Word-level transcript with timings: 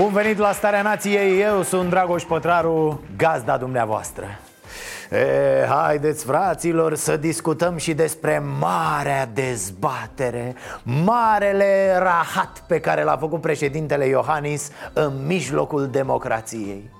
Bun 0.00 0.12
venit 0.12 0.38
la 0.38 0.52
Starea 0.52 0.82
Nației, 0.82 1.40
eu 1.40 1.62
sunt 1.62 1.90
Dragoș 1.90 2.22
Pătraru, 2.22 3.00
gazda 3.16 3.56
dumneavoastră. 3.56 4.24
E, 5.10 5.66
Haideți 5.68 6.24
fraților 6.24 6.94
să 6.94 7.16
discutăm 7.16 7.76
și 7.76 7.94
despre 7.94 8.42
marea 8.60 9.26
dezbatere 9.26 10.54
Marele 11.04 11.96
rahat 11.98 12.62
pe 12.66 12.80
care 12.80 13.02
l-a 13.02 13.16
făcut 13.16 13.40
președintele 13.40 14.06
Iohannis 14.06 14.70
în 14.92 15.12
mijlocul 15.26 15.86
democrației. 15.86 16.90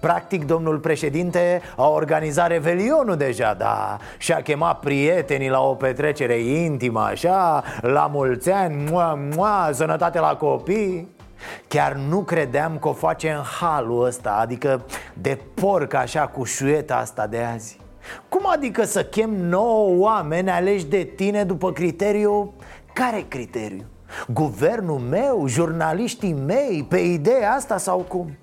Practic, 0.00 0.44
domnul 0.44 0.78
președinte 0.78 1.62
a 1.76 1.88
organizat 1.88 2.48
revelionul 2.48 3.16
deja, 3.16 3.54
da 3.54 3.98
Și-a 4.18 4.42
chemat 4.42 4.80
prietenii 4.80 5.48
la 5.48 5.60
o 5.60 5.74
petrecere 5.74 6.38
intimă, 6.38 7.00
așa 7.00 7.62
La 7.80 8.06
mulți 8.12 8.50
ani, 8.50 8.88
mua, 8.90 9.18
mua, 9.34 9.70
sănătate 9.72 10.18
la 10.18 10.36
copii 10.36 11.15
Chiar 11.68 11.92
nu 11.92 12.20
credeam 12.20 12.78
că 12.78 12.88
o 12.88 12.92
face 12.92 13.30
în 13.30 13.42
halul 13.42 14.04
ăsta 14.04 14.36
Adică 14.40 14.84
de 15.12 15.38
porc 15.54 15.94
așa 15.94 16.26
cu 16.26 16.44
șueta 16.44 16.96
asta 16.96 17.26
de 17.26 17.38
azi 17.38 17.80
Cum 18.28 18.42
adică 18.52 18.84
să 18.84 19.04
chem 19.04 19.30
nouă 19.34 19.96
oameni 19.98 20.50
aleși 20.50 20.86
de 20.86 21.02
tine 21.16 21.44
după 21.44 21.72
criteriu? 21.72 22.52
Care 22.92 23.24
criteriu? 23.28 23.84
Guvernul 24.28 24.98
meu? 24.98 25.46
Jurnaliștii 25.46 26.32
mei? 26.32 26.86
Pe 26.88 26.98
ideea 26.98 27.52
asta 27.52 27.76
sau 27.76 27.98
cum? 27.98 28.36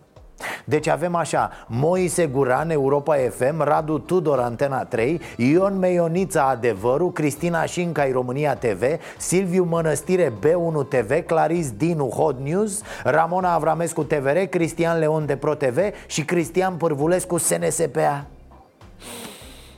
Deci 0.66 0.88
avem 0.88 1.16
așa 1.16 1.52
Moise 1.68 2.26
Guran, 2.26 2.70
Europa 2.70 3.16
FM 3.16 3.62
Radu 3.62 3.98
Tudor, 3.98 4.40
Antena 4.40 4.84
3 4.84 5.22
Ion 5.38 5.78
Meionița, 5.80 6.48
Adevărul 6.48 7.12
Cristina 7.12 7.66
Șincai, 7.66 8.12
România 8.12 8.56
TV 8.56 8.84
Silviu 9.18 9.64
Mănăstire, 9.64 10.34
B1 10.40 10.88
TV 10.88 11.26
Claris 11.26 11.72
Dinu, 11.72 12.10
Hot 12.10 12.40
News 12.40 12.82
Ramona 13.04 13.54
Avramescu, 13.54 14.04
TVR 14.04 14.38
Cristian 14.38 15.00
Leon 15.00 15.26
de 15.26 15.36
Pro 15.36 15.54
TV 15.54 15.78
Și 16.08 16.26
Cristian 16.26 16.76
Pârvulescu, 16.76 17.38
SNSPA 17.38 18.26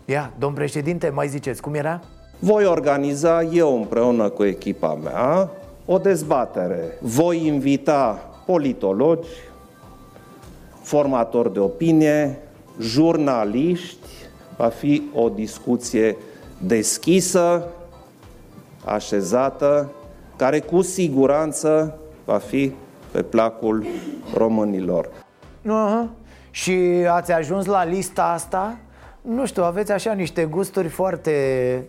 Ia, 0.06 0.32
domn 0.40 0.54
președinte, 0.54 1.10
mai 1.10 1.28
ziceți, 1.28 1.62
cum 1.62 1.74
era? 1.74 2.02
Voi 2.40 2.66
organiza 2.66 3.42
eu 3.42 3.76
împreună 3.76 4.30
cu 4.30 4.44
echipa 4.44 4.94
mea 5.04 5.50
o 5.86 5.98
dezbatere. 5.98 6.98
Voi 7.02 7.46
invita 7.48 8.20
politologi, 8.46 9.28
formatori 10.86 11.54
de 11.54 11.60
opinie, 11.60 12.38
jurnaliști, 12.80 14.08
va 14.58 14.68
fi 14.68 15.04
o 15.14 15.30
discuție 15.30 16.18
deschisă, 16.58 17.68
așezată, 18.86 19.92
care 20.36 20.60
cu 20.60 20.82
siguranță 20.82 21.98
va 22.26 22.38
fi 22.38 22.74
pe 23.12 23.22
placul 23.22 23.86
românilor. 24.34 25.08
Uh-huh. 25.08 26.10
Și 26.52 27.06
ați 27.10 27.32
ajuns 27.32 27.66
la 27.66 27.84
lista 27.84 28.24
asta? 28.24 28.78
Nu 29.22 29.46
știu, 29.46 29.64
aveți 29.64 29.92
așa 29.92 30.14
niște 30.14 30.46
gusturi 30.46 30.88
foarte 30.88 31.84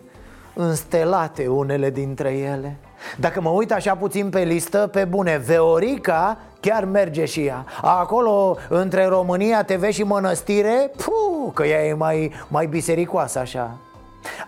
înstelate 0.53 1.47
unele 1.47 1.89
dintre 1.89 2.31
ele 2.31 2.77
Dacă 3.17 3.41
mă 3.41 3.49
uit 3.49 3.71
așa 3.71 3.95
puțin 3.95 4.29
pe 4.29 4.43
listă, 4.43 4.89
pe 4.91 5.05
bune, 5.05 5.37
Veorica 5.45 6.37
chiar 6.67 6.85
merge 6.85 7.25
și 7.25 7.45
ea. 7.45 7.65
Acolo, 7.81 8.57
între 8.69 9.05
România 9.05 9.63
TV 9.63 9.89
și 9.89 10.03
Mănăstire, 10.03 10.91
puh, 10.95 11.53
că 11.53 11.63
ea 11.65 11.85
e 11.85 11.93
mai, 11.93 12.31
mai 12.47 12.65
bisericoasă 12.65 13.39
așa 13.39 13.77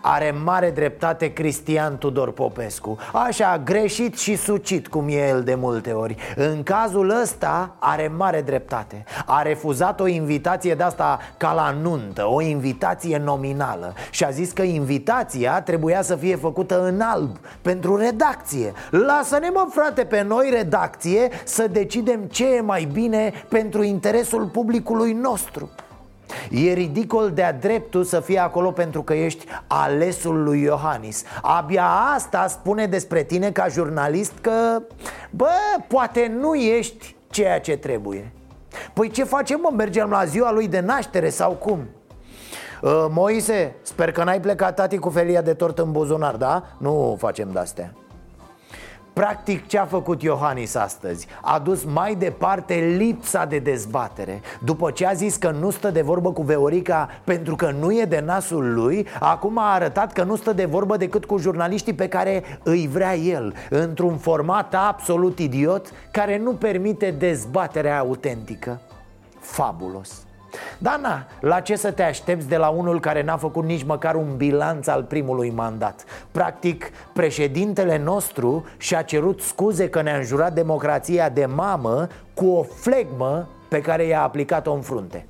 are 0.02 0.36
mare 0.44 0.72
dreptate 0.72 1.34
Cristian 1.34 1.98
Tudor 1.98 2.32
Popescu. 2.32 2.98
Așa, 3.14 3.62
greșit 3.66 4.18
și 4.18 4.36
sucit 4.36 4.88
cum 4.88 5.08
e 5.08 5.28
el 5.28 5.44
de 5.44 5.56
multe 5.56 5.92
ori. 5.92 6.16
În 6.36 6.64
cazul 6.64 7.10
ăsta 7.22 7.76
are 7.80 8.12
mare 8.18 8.42
dreptate. 8.42 9.04
A 9.26 9.42
refuzat 9.42 10.00
o 10.00 10.08
invitație 10.08 10.76
de 10.76 10.84
asta 10.84 11.20
ca 11.38 11.54
la 11.54 11.72
nuntă 11.82 12.26
O 12.26 12.42
invitație 12.42 13.18
nominală. 13.18 13.94
Și 14.10 14.24
a 14.24 14.30
zis 14.30 14.52
că 14.52 14.62
invitația 14.62 15.62
trebuia 15.62 16.02
să 16.02 16.16
fie 16.16 16.36
făcută 16.36 16.84
în 16.84 17.02
alb 17.02 17.38
Pentru 17.62 17.96
redacție. 17.96 18.74
Lasă-ne 18.90 19.50
mă 19.50 19.68
frate 19.70 20.04
pe 20.04 20.22
noi 20.22 20.50
redacție 20.54 21.30
Să 21.44 21.68
decidem 21.68 22.22
ce 22.22 22.56
e 22.56 22.62
mai 22.62 22.88
bine 22.92 23.34
pentru 23.50 23.84
interesul 23.84 24.46
publicului 24.46 25.14
nostru 25.14 25.70
E 26.50 26.74
ridicol 26.74 27.32
de-a 27.32 27.54
dreptul 27.54 28.04
să 28.04 28.20
fii 28.20 28.38
acolo 28.38 28.72
pentru 28.72 29.02
că 29.02 29.14
ești 29.14 29.46
alesul 29.68 30.44
lui 30.44 30.62
Iohannis 30.62 31.24
Abia 31.42 31.86
asta 32.16 32.48
spune 32.48 32.86
despre 32.86 33.24
tine 33.24 33.52
ca 33.52 33.68
jurnalist 33.68 34.34
că, 34.42 34.82
bă, 35.30 35.52
poate 35.88 36.32
nu 36.40 36.56
ești 36.56 37.16
ceea 37.30 37.60
ce 37.60 37.78
trebuie 37.78 38.32
Păi 38.94 39.10
ce 39.10 39.24
facem, 39.24 39.60
mă? 39.62 39.70
Mergem 39.76 40.10
la 40.10 40.26
ziua 40.26 40.52
lui 40.52 40.68
de 40.68 40.80
naștere 40.80 41.30
sau 41.30 41.52
cum? 41.52 41.88
Uh, 42.82 43.06
Moise, 43.10 43.76
sper 43.82 44.12
că 44.12 44.24
n-ai 44.24 44.40
plecat 44.40 44.76
tati 44.76 44.98
cu 44.98 45.10
felia 45.10 45.42
de 45.42 45.54
tort 45.54 45.80
în 45.80 45.92
buzunar, 45.92 46.36
da? 46.36 46.64
Nu 46.78 47.16
facem 47.20 47.50
de-astea 47.52 47.94
Practic 49.14 49.68
ce 49.68 49.78
a 49.78 49.86
făcut 49.86 50.22
Iohannis 50.22 50.75
astăzi? 50.75 51.28
A 51.42 51.59
dus 51.59 51.84
mai 51.84 52.16
departe 52.16 52.74
lipsa 52.74 53.46
de 53.46 53.59
dezbatere. 53.59 54.42
După 54.64 54.92
ce 54.92 55.06
a 55.06 55.14
zis 55.14 55.36
că 55.36 55.50
nu 55.52 55.70
stă 55.70 55.92
de 55.92 56.02
vorbă 56.02 56.31
cu 56.31 56.42
Veorica 56.42 57.09
pentru 57.24 57.56
că 57.56 57.72
nu 57.80 57.92
e 57.92 58.06
de 58.06 58.24
nasul 58.25 58.74
lui 58.74 59.08
Acum 59.19 59.58
a 59.58 59.74
arătat 59.74 60.14
că 60.14 60.24
nu 60.24 60.36
stă 60.36 60.53
de 60.53 60.66
vorbă 60.66 60.98
decât 60.98 61.25
cu 61.25 61.38
jurnaliștii 61.38 61.94
pe 61.94 62.08
care 62.08 62.44
îi 62.64 62.88
vrea 62.88 63.16
el 63.16 63.53
Într-un 63.69 64.18
format 64.18 64.75
absolut 64.75 65.40
idiot 65.40 65.92
care 66.12 66.38
nu 66.38 66.53
permite 66.53 67.12
dezbaterea 67.12 68.00
autentică. 68.00 68.81
Fabulos 69.40 70.28
da, 70.78 71.00
na, 71.02 71.26
la 71.42 71.60
ce 71.60 71.76
să 71.76 71.92
te 71.92 72.04
aștepți 72.04 72.48
de 72.48 72.58
la 72.58 72.68
unul 72.70 73.00
care 73.00 73.24
n-a 73.24 73.38
făcut 73.38 73.64
nici 73.64 73.84
măcar 73.84 74.16
un 74.16 74.34
bilanț 74.38 74.88
al 74.88 75.04
primului 75.04 75.50
mandat? 75.50 76.04
Practic, 76.32 76.92
președintele 77.14 77.98
nostru 77.98 78.66
și-a 78.78 79.02
cerut 79.02 79.42
scuze 79.42 79.90
că 79.90 80.02
ne-a 80.02 80.18
înjurat 80.18 80.54
democrația 80.54 81.30
de 81.30 81.46
mamă 81.46 82.08
cu 82.34 82.46
o 82.48 82.64
flegmă 82.64 83.50
pe 83.68 83.82
care 83.82 84.04
i-a 84.06 84.22
aplicat-o 84.22 84.74
în 84.74 84.82
frunte. 84.82 85.26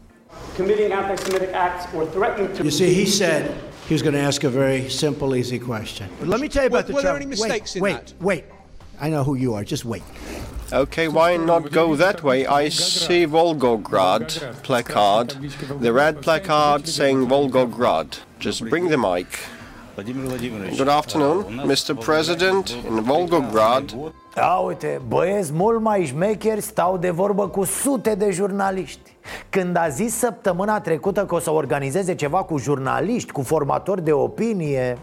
You 2.62 2.70
see, 2.70 2.94
he 2.94 3.06
said 3.06 3.44
he 3.88 3.94
was 3.94 4.02
going 4.02 4.16
to 4.16 4.26
ask 4.28 4.44
a 4.44 4.50
very 4.50 4.90
simple, 4.90 5.38
easy 5.38 5.58
question. 5.60 6.08
But 6.20 6.28
let 6.30 6.40
me 6.40 6.48
tell 6.48 6.64
you 6.64 6.70
about 6.76 6.88
Were- 6.88 6.92
the 6.92 6.94
were 6.94 7.02
there 7.02 7.18
trouble. 7.18 7.22
any 7.22 7.26
mistakes 7.26 7.74
wait, 7.74 7.76
in 7.76 7.82
wait, 7.84 7.96
that? 7.96 8.16
wait. 8.22 8.44
I 9.02 9.10
know 9.10 9.24
who 9.24 9.36
you 9.36 9.56
are. 9.56 9.64
Just 9.64 9.84
wait. 9.86 10.04
Okay, 10.72 11.08
why 11.08 11.36
not 11.36 11.72
go 11.72 11.96
that 11.96 12.22
way? 12.22 12.46
I 12.46 12.70
see 12.70 13.26
Volgograd 13.26 14.62
placard, 14.62 15.36
the 15.82 15.92
red 15.92 16.22
placard 16.22 16.88
saying 16.88 17.28
Volgograd. 17.28 18.20
Just 18.40 18.64
bring 18.70 18.88
the 18.88 18.98
mic. 18.98 19.26
Good 19.96 20.88
afternoon, 20.88 21.44
Mr. 21.66 22.00
President. 22.00 22.70
In 22.70 23.04
Volgograd, 23.04 24.14
A, 24.36 24.58
uite, 24.58 25.02
băieți 25.08 25.54
mult 25.54 25.82
mai 25.82 26.06
șmecheri 26.06 26.62
stau 26.62 26.98
de 26.98 27.10
vorbă 27.10 27.48
cu 27.48 27.64
sute 27.64 28.16
de 28.16 28.32
jurnaliști 28.32 29.12
Când 29.50 29.76
a 29.76 29.88
zis 29.88 30.16
săptămâna 30.16 30.82
trecută 30.82 31.26
că 31.26 31.36
o 31.36 31.40
să 31.40 31.52
organizeze 31.52 32.16
ceva 32.16 32.44
cu 32.44 32.58
jurnaliști, 32.58 33.32
cu 33.32 33.42
formatori 33.42 34.04
de 34.04 34.12
opinie 34.12 34.98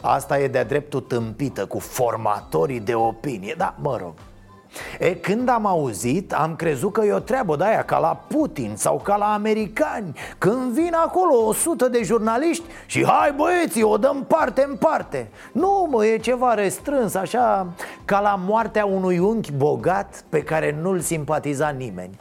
Asta 0.00 0.38
e 0.38 0.48
de-a 0.48 0.64
dreptul 0.64 1.00
tâmpită, 1.00 1.66
cu 1.66 1.78
formatorii 1.78 2.80
de 2.80 2.94
opinie, 2.94 3.54
da, 3.58 3.74
mă 3.80 3.96
rog 4.00 4.12
E, 4.98 5.14
când 5.14 5.48
am 5.48 5.66
auzit, 5.66 6.32
am 6.32 6.56
crezut 6.56 6.92
că 6.92 7.04
e 7.04 7.12
o 7.12 7.18
treabă 7.18 7.56
de 7.56 7.64
aia 7.64 7.84
ca 7.84 7.98
la 7.98 8.24
Putin 8.28 8.72
sau 8.76 9.00
ca 9.04 9.16
la 9.16 9.32
americani. 9.32 10.16
Când 10.38 10.72
vin 10.72 10.94
acolo 10.94 11.46
o 11.46 11.52
sută 11.52 11.88
de 11.88 12.02
jurnaliști 12.02 12.64
și 12.86 13.06
hai 13.06 13.32
băieții, 13.32 13.82
o 13.82 13.96
dăm 13.96 14.24
parte 14.28 14.64
în 14.68 14.76
parte. 14.76 15.28
Nu 15.52 15.88
mă, 15.90 16.06
e 16.06 16.18
ceva 16.18 16.54
restrâns, 16.54 17.14
așa 17.14 17.66
ca 18.04 18.20
la 18.20 18.40
moartea 18.46 18.84
unui 18.84 19.18
unchi 19.18 19.52
bogat 19.52 20.24
pe 20.28 20.42
care 20.42 20.78
nu-l 20.82 21.00
simpatiza 21.00 21.68
nimeni 21.68 22.18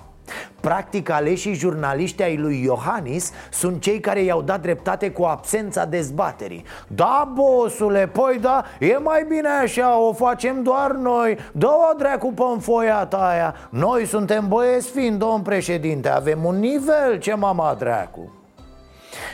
Practic 0.60 1.10
aleșii 1.10 1.54
jurnaliști 1.54 2.24
ai 2.24 2.38
lui 2.38 2.64
Iohannis 2.64 3.32
sunt 3.52 3.82
cei 3.82 4.00
care 4.00 4.22
i-au 4.22 4.42
dat 4.42 4.62
dreptate 4.62 5.12
cu 5.12 5.24
absența 5.24 5.86
dezbaterii. 5.86 6.66
Da, 6.88 7.32
bosule, 7.34 8.08
păi 8.08 8.38
da, 8.42 8.64
e 8.80 8.98
mai 8.98 9.26
bine 9.28 9.50
așa, 9.62 10.00
o 10.00 10.14
facem 10.14 10.64
doar 10.64 10.92
noi. 10.92 11.38
Dă-o 11.52 11.98
dracu 11.98 12.34
pe 12.34 12.44
foia 12.60 13.06
ta 13.06 13.28
aia. 13.30 13.56
Noi 13.70 14.06
suntem 14.06 14.48
băieți 14.48 14.90
fiind, 14.90 15.20
domn 15.20 15.42
președinte, 15.42 16.10
avem 16.10 16.46
un 16.46 16.60
nivel, 16.60 17.20
ce 17.20 17.34
mama 17.34 17.76
dracu 17.80 18.32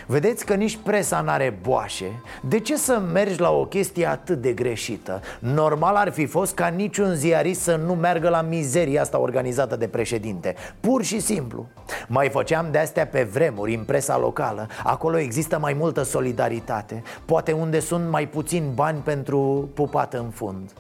Vedeți 0.06 0.46
că 0.46 0.54
nici 0.54 0.80
presa 0.84 1.22
n-are 1.22 1.60
boașe. 1.62 2.22
De 2.42 2.60
ce 2.60 2.78
să 2.78 3.02
mergi 3.14 3.40
la 3.40 3.52
o 3.52 3.66
chestie 3.66 4.06
atât 4.06 4.42
de 4.42 4.54
greșită? 4.54 5.22
Normal 5.40 5.96
ar 5.96 6.12
fi 6.12 6.26
fost 6.26 6.54
ca 6.54 6.68
niciun 6.68 7.16
ziarist 7.16 7.62
să 7.62 7.76
nu 7.76 7.94
meargă 7.94 8.30
la 8.30 8.42
mizeria 8.42 9.02
asta 9.02 9.20
organizată 9.20 9.76
de 9.76 9.88
președinte. 9.88 10.56
Pur 10.80 11.04
și 11.04 11.20
simplu. 11.20 11.66
Mai 12.08 12.30
făceam 12.30 12.68
de-astea 12.72 13.08
pe 13.08 13.24
vremuri 13.24 13.76
în 13.76 13.84
presa 13.84 14.18
locală. 14.18 14.68
Acolo 14.84 15.18
există 15.18 15.60
mai 15.60 15.74
multă 15.74 16.04
solidaritate. 16.04 17.04
Poate 17.26 17.52
unde 17.52 17.80
sunt 17.80 18.10
mai 18.10 18.28
puțin 18.28 18.72
bani 18.74 19.02
pentru 19.04 19.70
pupat 19.74 20.14
în 20.14 20.30
fund. 20.30 20.72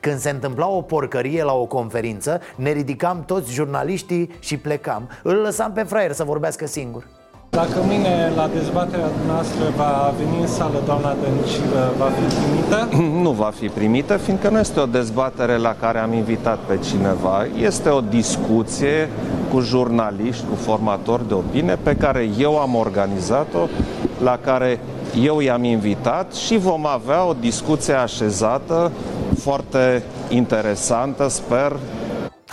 Când 0.00 0.18
se 0.18 0.30
întâmpla 0.30 0.68
o 0.68 0.82
porcărie 0.82 1.42
la 1.42 1.54
o 1.54 1.66
conferință, 1.66 2.40
ne 2.56 2.70
ridicam 2.70 3.24
toți 3.24 3.52
jurnaliștii 3.52 4.30
și 4.38 4.56
plecam. 4.56 5.08
Îl 5.22 5.34
lăsam 5.34 5.72
pe 5.72 5.82
fraier 5.82 6.12
să 6.12 6.24
vorbească 6.24 6.66
singur 6.66 7.04
dacă 7.50 7.78
mâine 7.86 8.32
la 8.36 8.48
dezbaterea 8.54 9.10
noastră 9.26 9.64
va 9.76 10.14
veni 10.18 10.40
în 10.40 10.46
sală 10.46 10.82
doamna 10.86 11.14
Dăncilă, 11.22 11.92
va 11.98 12.10
fi 12.16 12.34
primită? 12.34 12.88
Nu 13.24 13.30
va 13.30 13.52
fi 13.54 13.68
primită, 13.68 14.16
fiindcă 14.16 14.48
nu 14.48 14.58
este 14.58 14.80
o 14.80 14.86
dezbatere 14.86 15.56
la 15.56 15.74
care 15.80 15.98
am 15.98 16.12
invitat 16.12 16.58
pe 16.58 16.78
cineva. 16.88 17.46
Este 17.60 17.88
o 17.88 18.00
discuție 18.00 19.08
cu 19.52 19.60
jurnaliști, 19.60 20.44
cu 20.50 20.54
formatori 20.54 21.28
de 21.28 21.34
opinie 21.34 21.78
pe 21.82 21.96
care 21.96 22.28
eu 22.38 22.58
am 22.58 22.74
organizat-o, 22.74 23.68
la 24.22 24.38
care 24.44 24.80
eu 25.22 25.40
i-am 25.40 25.64
invitat 25.64 26.34
și 26.34 26.56
vom 26.58 26.86
avea 26.86 27.26
o 27.26 27.34
discuție 27.40 27.94
așezată, 27.94 28.92
foarte 29.38 30.02
interesantă, 30.28 31.28
sper, 31.28 31.76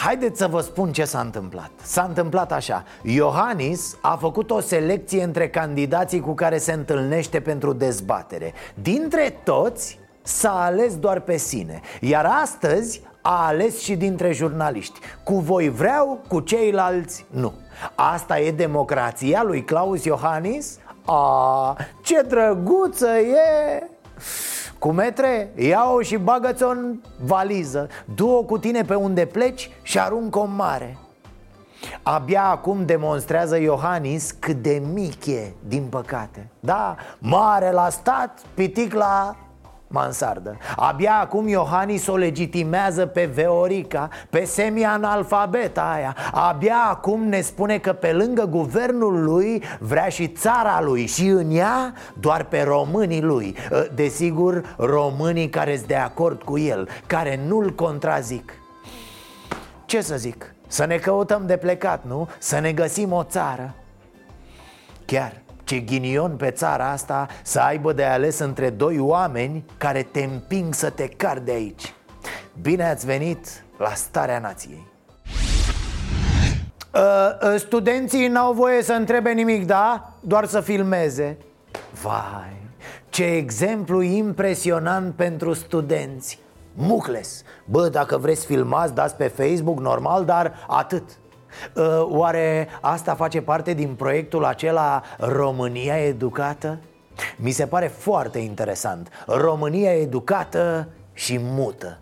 Haideți 0.04 0.38
să 0.38 0.48
vă 0.48 0.62
spun 0.62 0.92
ce 0.92 1.06
s-a 1.06 1.20
întâmplat. 1.20 1.72
S-a 1.82 2.04
întâmplat 2.04 2.52
așa. 2.52 2.84
Iohannis 3.02 3.98
a 4.02 4.16
făcut 4.16 4.52
o 4.52 4.60
selecție 4.60 5.24
între 5.24 5.50
candidații 5.50 6.20
cu 6.20 6.34
care 6.34 6.58
se 6.58 6.72
întâlnește 6.72 7.40
pentru 7.40 7.74
dezbatere. 7.74 8.54
Dintre 8.74 9.40
toți 9.44 10.00
s-a 10.22 10.64
ales 10.64 10.96
doar 10.96 11.20
pe 11.20 11.38
sine 11.38 11.82
Iar 12.00 12.26
astăzi 12.42 13.02
a 13.22 13.46
ales 13.46 13.82
și 13.82 13.96
dintre 13.96 14.32
jurnaliști. 14.32 15.00
Cu 15.24 15.40
voi 15.40 15.70
vreau, 15.70 16.22
cu 16.28 16.40
ceilalți 16.40 17.26
nu. 17.30 17.54
Asta 17.96 18.40
e 18.40 18.52
democrația 18.52 19.44
lui 19.44 19.64
Claus 19.64 20.04
Iohannis? 20.04 20.78
A, 21.06 21.78
ce 22.02 22.22
drăguță 22.22 23.18
e! 23.18 23.88
Cu 24.84 24.92
metre, 24.92 25.52
ia-o 25.56 26.02
și 26.02 26.18
bagă-ți-o 26.18 26.70
în 26.70 27.00
valiză. 27.26 27.88
Du-o 28.16 28.44
cu 28.44 28.58
tine 28.58 28.82
pe 28.82 28.96
unde 28.96 29.26
pleci 29.26 29.70
și 29.82 30.00
aruncă-o 30.00 30.46
mare. 30.46 30.98
Abia 32.02 32.44
acum 32.44 32.86
demonstrează 32.86 33.58
Iohannis 33.58 34.32
cât 34.32 34.62
de 34.62 34.82
mic 34.94 35.26
e, 35.26 35.54
din 35.68 35.84
păcate. 35.90 36.50
Da, 36.60 36.96
mare 37.20 37.72
la 37.72 37.90
stat, 37.90 38.40
pitic 38.54 38.94
la 38.94 39.36
mansardă. 39.94 40.58
Abia 40.76 41.20
acum 41.22 41.48
Iohannis 41.48 42.08
o 42.08 42.16
legitimează 42.16 43.06
pe 43.06 43.26
Veorica, 43.26 44.10
pe 44.30 44.44
semi-analfabeta 44.46 45.92
aia. 45.96 46.16
Abia 46.32 46.76
acum 46.90 47.24
ne 47.24 47.42
spune 47.42 47.78
că 47.78 47.94
pe 47.94 48.12
lângă 48.14 48.46
guvernul 48.46 49.24
lui 49.24 49.64
vrea 49.80 50.08
și 50.08 50.28
țara 50.28 50.82
lui 50.82 51.06
Și 51.06 51.28
în 51.28 51.56
ea 51.56 51.94
doar 52.20 52.44
pe 52.44 52.62
românii 52.62 53.22
lui. 53.22 53.56
Ă, 53.72 53.86
Desigur, 53.96 54.76
românii 54.78 55.50
care 55.50 55.76
sunt 55.76 55.88
de 55.88 55.96
acord 55.96 56.42
cu 56.42 56.58
el, 56.58 56.90
care 57.08 57.40
nu-l 57.48 57.72
contrazic. 57.72 58.54
Ce 59.86 60.02
să 60.02 60.16
zic? 60.16 60.56
Să 60.68 60.86
ne 60.86 60.98
căutăm 60.98 61.46
de 61.46 61.58
plecat, 61.58 62.04
nu? 62.08 62.30
Să 62.40 62.60
ne 62.60 62.72
găsim 62.72 63.12
o 63.12 63.24
țară. 63.24 63.74
Chiar 65.06 65.43
ce 65.64 65.78
ghinion 65.78 66.36
pe 66.36 66.52
țara 66.52 66.90
asta 66.90 67.28
să 67.44 67.60
aibă 67.60 67.94
de 67.94 68.04
ales 68.04 68.40
între 68.40 68.70
doi 68.70 69.00
oameni 69.00 69.66
care 69.78 70.04
te 70.04 70.24
împing 70.24 70.74
să 70.74 70.90
te 70.90 71.08
car 71.08 71.40
de 71.40 71.52
aici. 71.52 71.94
Bine 72.62 72.90
ați 72.90 73.06
venit 73.06 73.64
la 73.78 73.94
Starea 73.94 74.40
Nației. 74.40 74.92
Uh, 76.94 77.54
uh, 77.54 77.60
Studenții 77.60 78.28
n-au 78.28 78.54
voie 78.54 78.84
să 78.84 78.94
întrebe 78.94 79.32
nimic, 79.32 79.66
da? 79.66 80.14
Doar 80.20 80.46
să 80.46 80.62
filmeze. 80.62 81.38
Vai, 82.02 82.62
ce 83.10 83.24
exemplu 83.24 84.02
impresionant 84.02 85.14
pentru 85.14 85.54
studenți. 85.54 86.40
Mucles. 86.74 87.44
Bă, 87.66 87.90
dacă 87.90 88.18
vreți 88.18 88.46
filmați, 88.46 88.94
dați 88.94 89.16
pe 89.16 89.28
Facebook, 89.28 89.80
normal, 89.80 90.26
dar 90.26 90.54
atât. 90.68 91.04
Ă, 91.04 91.23
oare 92.02 92.68
asta 92.82 93.16
face 93.16 93.42
parte 93.42 93.74
din 93.74 93.94
proiectul 93.96 94.46
acela 94.46 95.04
România 95.18 95.98
Educată? 95.98 96.80
Mi 97.36 97.52
se 97.52 97.66
pare 97.66 97.88
foarte 97.88 98.40
interesant 98.40 99.10
România 99.28 99.92
educată 99.92 100.88
și 101.14 101.40
mută 101.42 101.98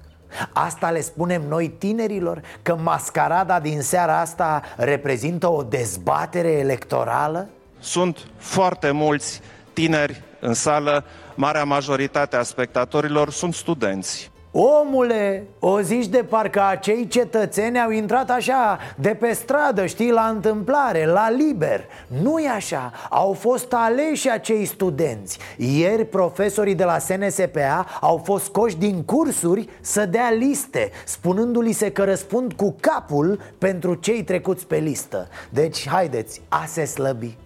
Asta 0.54 0.90
le 0.90 1.02
spunem 1.02 1.42
noi 1.48 1.70
tinerilor? 1.70 2.42
Că 2.62 2.76
mascarada 2.76 3.60
din 3.60 3.82
seara 3.82 4.20
asta 4.20 4.62
reprezintă 4.78 5.52
o 5.52 5.64
dezbatere 5.64 6.52
electorală? 6.52 7.50
Sunt 7.80 8.18
foarte 8.38 8.92
mulți 8.92 9.42
tineri 9.74 10.22
în 10.40 10.54
sală, 10.54 11.06
marea 11.36 11.64
majoritate 11.64 12.36
a 12.36 12.44
spectatorilor 12.44 13.32
sunt 13.32 13.54
studenți. 13.54 14.32
Omule, 14.54 15.48
o 15.60 15.82
zici 15.82 16.08
de 16.08 16.24
parcă 16.30 16.62
acei 16.70 17.08
cetățeni 17.08 17.80
au 17.80 17.90
intrat 17.90 18.30
așa 18.30 18.80
de 18.96 19.10
pe 19.10 19.34
stradă, 19.34 19.86
știi, 19.86 20.12
la 20.12 20.22
întâmplare, 20.22 21.06
la 21.06 21.30
liber. 21.30 21.86
Nu 22.22 22.40
e 22.40 22.50
așa, 22.50 22.92
au 23.10 23.34
fost 23.34 23.74
aleși 23.74 24.30
acei 24.30 24.66
studenți. 24.66 25.40
Ieri 25.58 26.06
profesorii 26.06 26.76
de 26.76 26.84
la 26.84 27.00
SNSPA 27.00 27.86
au 28.02 28.22
fost 28.24 28.44
scoși 28.44 28.78
din 28.78 29.04
cursuri 29.04 29.70
să 29.82 30.06
dea 30.06 30.32
liste 30.32 30.92
Spunându-li 31.06 31.72
se 31.72 31.92
că 31.92 32.04
răspund 32.04 32.54
cu 32.54 32.76
capul 32.80 33.40
pentru 33.58 33.94
cei 33.94 34.24
trecuți 34.24 34.68
pe 34.68 34.78
listă. 34.78 35.28
Deci, 35.50 35.88
haideți, 35.90 36.42
a 36.50 36.64
se 36.68 36.86
slăbi 36.86 37.38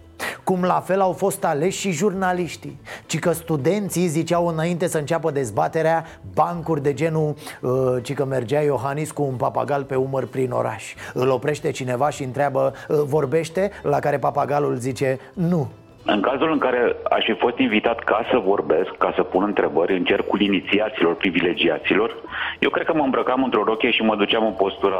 cum 0.48 0.62
la 0.62 0.80
fel 0.80 1.00
au 1.00 1.12
fost 1.12 1.44
aleși 1.44 1.80
și 1.80 1.90
jurnaliștii 1.90 2.78
Ci 3.06 3.18
că 3.18 3.30
studenții 3.32 4.06
ziceau 4.06 4.46
înainte 4.46 4.86
să 4.86 4.98
înceapă 4.98 5.30
dezbaterea 5.30 6.04
Bancuri 6.34 6.82
de 6.82 6.94
genul 6.94 7.34
uh, 7.60 7.70
Ci 8.02 8.14
că 8.14 8.24
mergea 8.24 8.60
Iohannis 8.60 9.10
cu 9.10 9.22
un 9.22 9.36
papagal 9.36 9.82
pe 9.84 9.94
umăr 9.94 10.26
prin 10.26 10.50
oraș 10.50 10.94
Îl 11.14 11.28
oprește 11.30 11.70
cineva 11.70 12.10
și 12.10 12.22
întreabă 12.22 12.72
uh, 12.88 12.96
Vorbește? 13.06 13.70
La 13.82 13.98
care 13.98 14.18
papagalul 14.18 14.74
zice 14.74 15.18
Nu, 15.32 15.68
în 16.04 16.20
cazul 16.20 16.52
în 16.52 16.58
care 16.58 16.96
aș 17.10 17.24
fi 17.24 17.32
fost 17.32 17.58
invitat 17.58 17.98
ca 17.98 18.26
să 18.30 18.38
vorbesc, 18.38 18.90
ca 18.98 19.12
să 19.14 19.22
pun 19.22 19.42
întrebări 19.42 19.96
în 19.96 20.04
cercul 20.04 20.40
inițiaților, 20.40 21.14
privilegiaților, 21.14 22.16
eu 22.58 22.70
cred 22.70 22.86
că 22.86 22.94
mă 22.94 23.02
îmbrăcam 23.02 23.42
într-o 23.44 23.64
rochie 23.64 23.90
și 23.90 24.02
mă 24.02 24.16
duceam 24.16 24.46
în 24.46 24.52
postura 24.52 24.96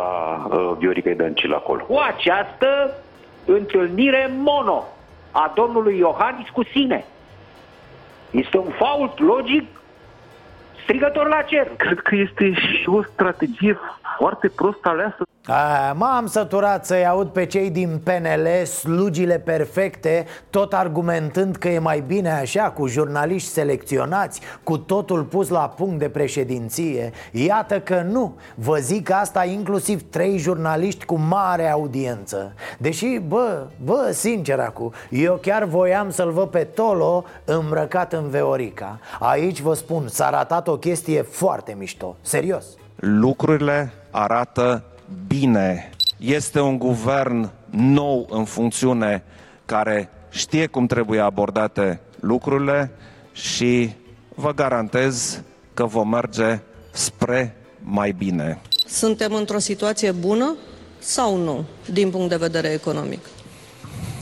uh, 0.51 0.73
Vioricăi 0.79 1.15
Dăncil 1.15 1.55
acolo. 1.55 1.85
Cu 1.85 1.99
această 2.15 2.97
întâlnire 3.45 4.31
mono 4.37 4.85
a 5.43 5.53
domnului 5.55 5.99
Iohannis 5.99 6.49
cu 6.49 6.65
sine. 6.65 7.05
Este 8.31 8.59
un 8.59 8.71
fault 8.71 9.19
logic 9.19 9.67
strigător 10.83 11.29
la 11.29 11.43
cer. 11.43 11.71
Cred 11.77 12.01
că 12.01 12.15
este 12.15 12.53
și 12.53 12.89
o 12.89 13.03
strategie 13.03 13.79
foarte 14.19 14.49
prost 14.49 14.79
aleasă. 14.83 15.23
A, 15.49 15.93
m-am 15.93 16.27
săturat 16.27 16.87
să-i 16.87 17.07
aud 17.07 17.29
pe 17.29 17.47
cei 17.47 17.71
din 17.71 18.01
PNL 18.05 18.65
slugile 18.65 19.39
perfecte 19.39 20.27
Tot 20.51 20.73
argumentând 20.73 21.57
că 21.57 21.69
e 21.69 21.79
mai 21.79 22.05
bine 22.07 22.31
așa 22.31 22.71
Cu 22.71 22.87
jurnaliști 22.87 23.49
selecționați 23.49 24.41
Cu 24.63 24.79
totul 24.79 25.23
pus 25.23 25.49
la 25.49 25.69
punct 25.69 25.99
de 25.99 26.09
președinție. 26.09 27.13
Iată 27.33 27.81
că 27.81 28.03
nu. 28.11 28.37
Vă 28.55 28.77
zic 28.77 29.11
asta 29.11 29.45
inclusiv 29.45 30.11
trei 30.11 30.39
jurnaliști 30.39 31.05
cu 31.05 31.19
mare 31.19 31.71
audiență. 31.71 32.53
Deși, 32.79 33.19
bă, 33.19 33.67
bă, 33.85 34.11
sincer 34.13 34.59
acum 34.59 34.93
Eu 35.11 35.39
chiar 35.43 35.65
voiam 35.65 36.11
să-l 36.11 36.31
văd 36.31 36.49
pe 36.49 36.65
Tolo 36.65 37.25
îmbrăcat 37.45 38.13
în 38.13 38.29
Veorica. 38.29 38.99
Aici 39.19 39.61
vă 39.61 39.75
spun, 39.75 40.09
s-a 40.09 40.31
ratat 40.31 40.69
o 40.69 40.77
chestie 40.77 41.23
foarte 41.23 41.75
mișto. 41.79 42.17
Serios 42.21 42.65
Lucrurile 42.97 43.93
arată 44.11 44.85
bine. 45.27 45.91
Este 46.19 46.61
un 46.61 46.79
guvern 46.79 47.51
nou 47.71 48.27
în 48.31 48.45
funcțiune 48.45 49.25
care 49.65 50.09
știe 50.31 50.67
cum 50.67 50.87
trebuie 50.87 51.21
abordate 51.21 52.01
lucrurile 52.21 52.91
și 53.33 53.91
vă 54.35 54.55
garantez 54.55 55.43
că 55.75 55.85
vom 55.85 56.09
merge 56.09 56.61
spre 56.93 57.57
mai 57.83 58.13
bine. 58.13 58.61
Suntem 58.87 59.35
într-o 59.35 59.59
situație 59.59 60.13
bună 60.13 60.57
sau 60.99 61.37
nu, 61.37 61.65
din 61.93 62.11
punct 62.11 62.29
de 62.29 62.37
vedere 62.37 62.69
economic? 62.69 63.21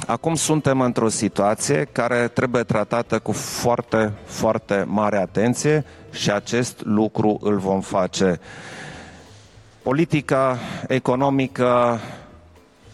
Acum 0.07 0.35
suntem 0.35 0.81
într-o 0.81 1.09
situație 1.09 1.89
care 1.93 2.29
trebuie 2.29 2.63
tratată 2.63 3.19
cu 3.19 3.33
foarte, 3.33 4.13
foarte 4.25 4.85
mare 4.89 5.17
atenție 5.17 5.85
și 6.11 6.31
acest 6.31 6.81
lucru 6.85 7.39
îl 7.43 7.57
vom 7.57 7.81
face. 7.81 8.41
Politica 9.83 10.59
economică 10.89 12.01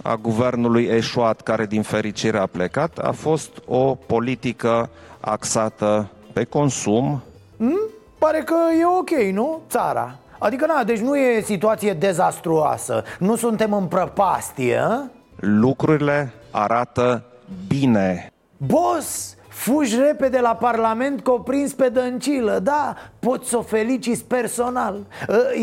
a 0.03 0.15
guvernului 0.15 0.85
eșuat, 0.85 1.41
care 1.41 1.67
din 1.67 1.83
fericire 1.83 2.39
a 2.39 2.47
plecat, 2.47 2.99
a 2.99 3.11
fost 3.11 3.51
o 3.67 3.95
politică 3.95 4.91
axată 5.21 6.11
pe 6.33 6.45
consum. 6.45 7.23
Hmm? 7.57 7.81
Pare 8.19 8.43
că 8.45 8.55
e 8.81 8.87
ok, 8.87 9.33
nu? 9.33 9.61
Țara 9.69 10.19
Adică, 10.39 10.67
na, 10.67 10.85
deci 10.85 10.99
nu 10.99 11.17
e 11.17 11.41
situație 11.41 11.93
dezastruoasă 11.93 13.05
Nu 13.19 13.37
suntem 13.37 13.73
în 13.73 13.85
prăpastie, 13.85 14.77
a? 14.77 15.03
Lucrurile 15.37 16.33
arată 16.51 17.23
bine. 17.67 18.33
Boss, 18.57 19.37
fugi 19.49 19.97
repede 19.97 20.41
la 20.41 20.55
Parlament 20.55 21.21
coprins 21.21 21.73
pe 21.73 21.89
dăncilă 21.89 22.59
Da, 22.59 22.95
poți 23.19 23.49
să 23.49 23.57
o 23.57 23.63
feliciți 23.63 24.25
personal. 24.25 24.97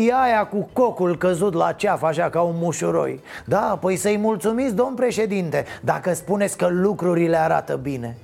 E 0.06 0.14
aia 0.14 0.46
cu 0.46 0.68
cocul 0.72 1.16
căzut 1.16 1.54
la 1.54 1.72
ceaf 1.72 2.02
așa 2.02 2.30
ca 2.30 2.40
un 2.40 2.54
mușuroi. 2.58 3.20
Da, 3.44 3.78
păi 3.80 3.96
să-i 3.96 4.16
mulțumiți, 4.16 4.74
domn 4.74 4.94
președinte 4.94 5.64
Dacă 5.82 6.14
spuneți 6.14 6.56
că 6.56 6.66
lucrurile 6.70 7.36
arată 7.36 7.76
bine. 7.76 8.16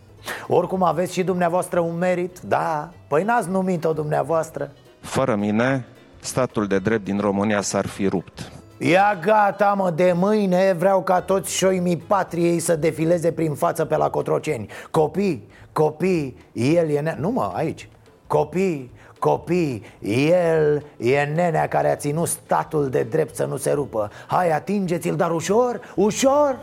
Oricum 0.46 0.82
aveți 0.82 1.12
și 1.12 1.22
dumneavoastră 1.22 1.80
un 1.80 1.98
merit 1.98 2.38
Da, 2.40 2.90
păi 3.08 3.22
n-ați 3.22 3.48
numit-o 3.48 3.92
dumneavoastră. 3.92 4.70
Fără 5.00 5.34
mine, 5.34 5.84
statul 6.20 6.66
de 6.66 6.78
drept 6.78 7.04
din 7.04 7.18
România 7.20 7.60
s-ar 7.60 7.86
fi 7.86 8.06
rupt 8.06 8.52
Ia 8.78 9.18
gata 9.22 9.74
mă, 9.76 9.90
de 9.90 10.12
mâine 10.16 10.72
vreau 10.72 11.02
ca 11.02 11.20
toți 11.20 11.56
șoimii 11.56 11.96
patriei 11.96 12.58
să 12.58 12.76
defileze 12.76 13.32
prin 13.32 13.54
față 13.54 13.84
pe 13.84 13.96
la 13.96 14.10
Cotroceni. 14.10 14.68
Copii, 14.90 15.48
copii, 15.72 16.36
el 16.52 16.90
e 16.90 17.00
ne... 17.00 17.16
Nu 17.18 17.30
mă, 17.30 17.52
aici. 17.54 17.88
Copii, 18.26 18.90
copii, 19.18 19.82
el 20.28 20.84
e 20.96 21.22
nenea 21.34 21.68
care 21.68 21.90
a 21.90 21.96
ținut 21.96 22.28
statul 22.28 22.88
de 22.88 23.02
drept 23.02 23.34
să 23.34 23.44
nu 23.44 23.56
se 23.56 23.72
rupă. 23.72 24.10
Hai, 24.26 24.50
atingeți-l, 24.50 25.16
dar 25.16 25.30
ușor, 25.30 25.80
ușor, 25.94 26.58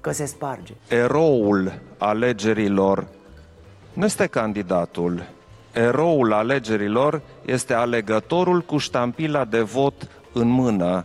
că 0.00 0.12
se 0.12 0.24
sparge. 0.26 0.72
Eroul 0.88 1.72
alegerilor 1.98 3.06
nu 3.92 4.04
este 4.04 4.26
candidatul. 4.26 5.22
Eroul 5.72 6.32
alegerilor 6.32 7.20
este 7.44 7.74
alegătorul 7.74 8.60
cu 8.60 8.76
ștampila 8.76 9.44
de 9.44 9.60
vot 9.60 10.08
în 10.32 10.48
mână 10.48 11.04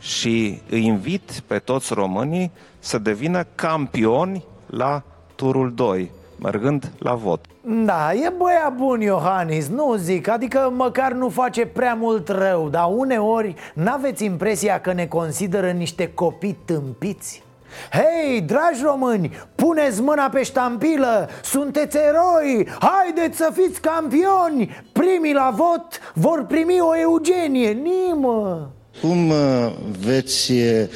și 0.00 0.60
îi 0.70 0.84
invit 0.84 1.42
pe 1.46 1.58
toți 1.58 1.94
românii 1.94 2.50
să 2.78 2.98
devină 2.98 3.44
campioni 3.54 4.44
la 4.66 5.02
turul 5.34 5.72
2, 5.74 6.10
mergând 6.40 6.92
la 6.98 7.14
vot. 7.14 7.44
Da, 7.60 8.12
e 8.12 8.32
băia 8.36 8.72
bun 8.76 9.00
Iohannis, 9.00 9.68
nu 9.68 9.94
zic, 9.94 10.28
adică 10.28 10.72
măcar 10.76 11.12
nu 11.12 11.28
face 11.28 11.66
prea 11.66 11.94
mult 11.94 12.28
rău 12.28 12.68
Dar 12.68 12.88
uneori 12.90 13.54
n-aveți 13.74 14.24
impresia 14.24 14.80
că 14.80 14.92
ne 14.92 15.06
consideră 15.06 15.70
niște 15.70 16.12
copii 16.12 16.58
tâmpiți? 16.64 17.42
Hei, 17.90 18.40
dragi 18.40 18.82
români, 18.82 19.30
puneți 19.54 20.02
mâna 20.02 20.28
pe 20.28 20.42
ștampilă, 20.42 21.28
sunteți 21.42 21.96
eroi, 21.96 22.68
haideți 22.80 23.36
să 23.36 23.50
fiți 23.54 23.80
campioni 23.80 24.82
Primii 24.92 25.32
la 25.32 25.52
vot 25.56 26.12
vor 26.14 26.44
primi 26.44 26.80
o 26.80 26.96
Eugenie, 26.96 27.70
nimă 27.70 28.70
cum 29.00 29.30
uh, 29.30 29.72
veți 30.00 30.52
uh, 30.52 30.88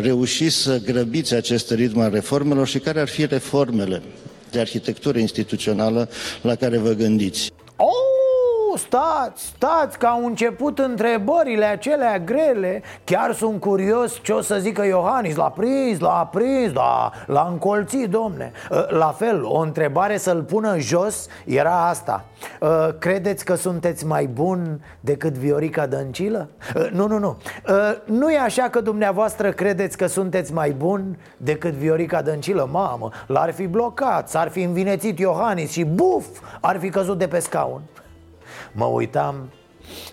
reuși 0.00 0.50
să 0.50 0.80
grăbiți 0.84 1.34
acest 1.34 1.70
ritm 1.70 1.98
al 1.98 2.10
reformelor 2.10 2.66
și 2.66 2.78
care 2.78 3.00
ar 3.00 3.08
fi 3.08 3.26
reformele 3.26 4.02
de 4.50 4.60
arhitectură 4.60 5.18
instituțională 5.18 6.08
la 6.42 6.54
care 6.54 6.78
vă 6.78 6.92
gândiți? 6.92 7.52
Oh, 8.74 8.80
stați, 8.80 9.44
stați, 9.44 9.98
că 9.98 10.06
au 10.06 10.26
început 10.26 10.78
întrebările 10.78 11.64
acelea 11.64 12.18
grele. 12.18 12.82
Chiar 13.04 13.32
sunt 13.32 13.60
curios 13.60 14.20
ce 14.22 14.32
o 14.32 14.40
să 14.40 14.56
zică 14.58 14.84
Iohannis. 14.84 15.36
L-a 15.36 15.50
prins, 15.50 15.98
l-a 15.98 16.28
prins, 16.32 16.72
l-a, 16.72 17.12
l-a 17.26 17.48
încolțit, 17.50 18.08
domne. 18.08 18.52
Uh, 18.70 18.88
La 18.88 19.06
fel, 19.06 19.44
o 19.44 19.58
întrebare 19.58 20.16
să-l 20.16 20.42
pună 20.42 20.78
jos 20.78 21.26
era 21.44 21.88
asta. 21.88 22.24
Uh, 22.60 22.88
credeți 22.98 23.44
că 23.44 23.54
sunteți 23.54 24.06
mai 24.06 24.26
bun 24.26 24.80
decât 25.00 25.32
Viorica 25.32 25.86
Dăncilă? 25.86 26.48
Uh, 26.76 26.90
nu, 26.90 27.06
nu, 27.06 27.18
nu. 27.18 27.36
Uh, 27.68 27.74
Nu 28.04 28.30
e 28.30 28.38
așa 28.38 28.68
că 28.68 28.80
dumneavoastră 28.80 29.50
credeți 29.50 29.96
că 29.96 30.06
sunteți 30.06 30.52
mai 30.52 30.70
bun 30.70 31.18
decât 31.36 31.72
Viorica 31.72 32.22
Dăncilă? 32.22 32.68
Mamă, 32.70 33.10
l-ar 33.26 33.52
fi 33.52 33.66
blocat, 33.66 34.28
s-ar 34.28 34.48
fi 34.48 34.62
învinețit 34.62 35.18
Iohannis 35.18 35.70
și 35.70 35.84
buf, 35.84 36.26
ar 36.60 36.78
fi 36.78 36.88
căzut 36.88 37.18
de 37.18 37.28
pe 37.28 37.38
scaun 37.38 37.80
Mă 38.74 38.84
uitam 38.84 39.48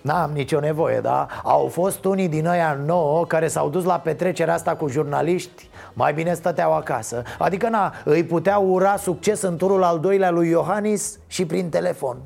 N-am 0.01 0.31
nicio 0.31 0.59
nevoie, 0.59 0.99
da? 0.99 1.27
Au 1.43 1.67
fost 1.67 2.05
unii 2.05 2.27
din 2.27 2.45
ăia 2.45 2.79
nouă 2.85 3.25
care 3.25 3.47
s-au 3.47 3.69
dus 3.69 3.83
la 3.83 3.99
petrecerea 3.99 4.53
asta 4.53 4.75
cu 4.75 4.87
jurnaliști. 4.87 5.69
Mai 5.93 6.13
bine 6.13 6.33
stăteau 6.33 6.73
acasă. 6.73 7.23
Adică, 7.39 7.69
na, 7.69 7.93
îi 8.05 8.23
puteau 8.23 8.65
ura 8.71 8.95
succes 8.95 9.41
în 9.41 9.57
turul 9.57 9.83
al 9.83 9.99
doilea 9.99 10.31
lui 10.31 10.49
Iohannis 10.49 11.19
și 11.27 11.45
prin 11.45 11.69
telefon. 11.69 12.17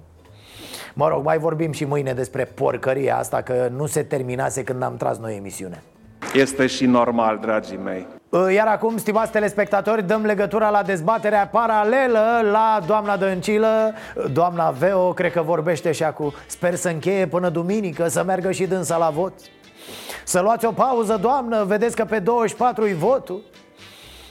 Mă 0.93 1.07
rog, 1.07 1.23
mai 1.23 1.37
vorbim 1.37 1.71
și 1.71 1.85
mâine 1.85 2.13
despre 2.13 2.45
porcăria 2.45 3.17
asta 3.17 3.41
Că 3.41 3.69
nu 3.75 3.85
se 3.85 4.03
terminase 4.03 4.63
când 4.63 4.83
am 4.83 4.97
tras 4.97 5.17
noi 5.17 5.35
emisiune 5.35 5.83
Este 6.35 6.67
și 6.67 6.85
normal, 6.85 7.37
dragii 7.41 7.79
mei. 7.83 8.07
Iar 8.53 8.67
acum, 8.67 8.97
stimați 8.97 9.31
telespectatori, 9.31 10.07
dăm 10.07 10.25
legătura 10.25 10.69
la 10.69 10.81
dezbaterea 10.83 11.47
paralelă 11.47 12.41
la 12.51 12.79
doamna 12.85 13.17
Dăncilă. 13.17 13.93
Doamna 14.33 14.69
Veo, 14.69 15.13
cred 15.13 15.31
că 15.31 15.41
vorbește 15.41 15.91
și 15.91 16.03
acum. 16.03 16.33
Sper 16.47 16.75
să 16.75 16.89
încheie 16.89 17.27
până 17.27 17.49
duminică, 17.49 18.07
să 18.07 18.23
meargă 18.23 18.51
și 18.51 18.65
dânsa 18.65 18.97
la 18.97 19.09
vot. 19.09 19.33
Să 20.23 20.39
luați 20.39 20.65
o 20.65 20.71
pauză, 20.71 21.17
doamnă, 21.21 21.63
vedeți 21.63 21.95
că 21.95 22.05
pe 22.05 22.19
24 22.19 22.87
și 22.87 22.93
votul 22.93 23.41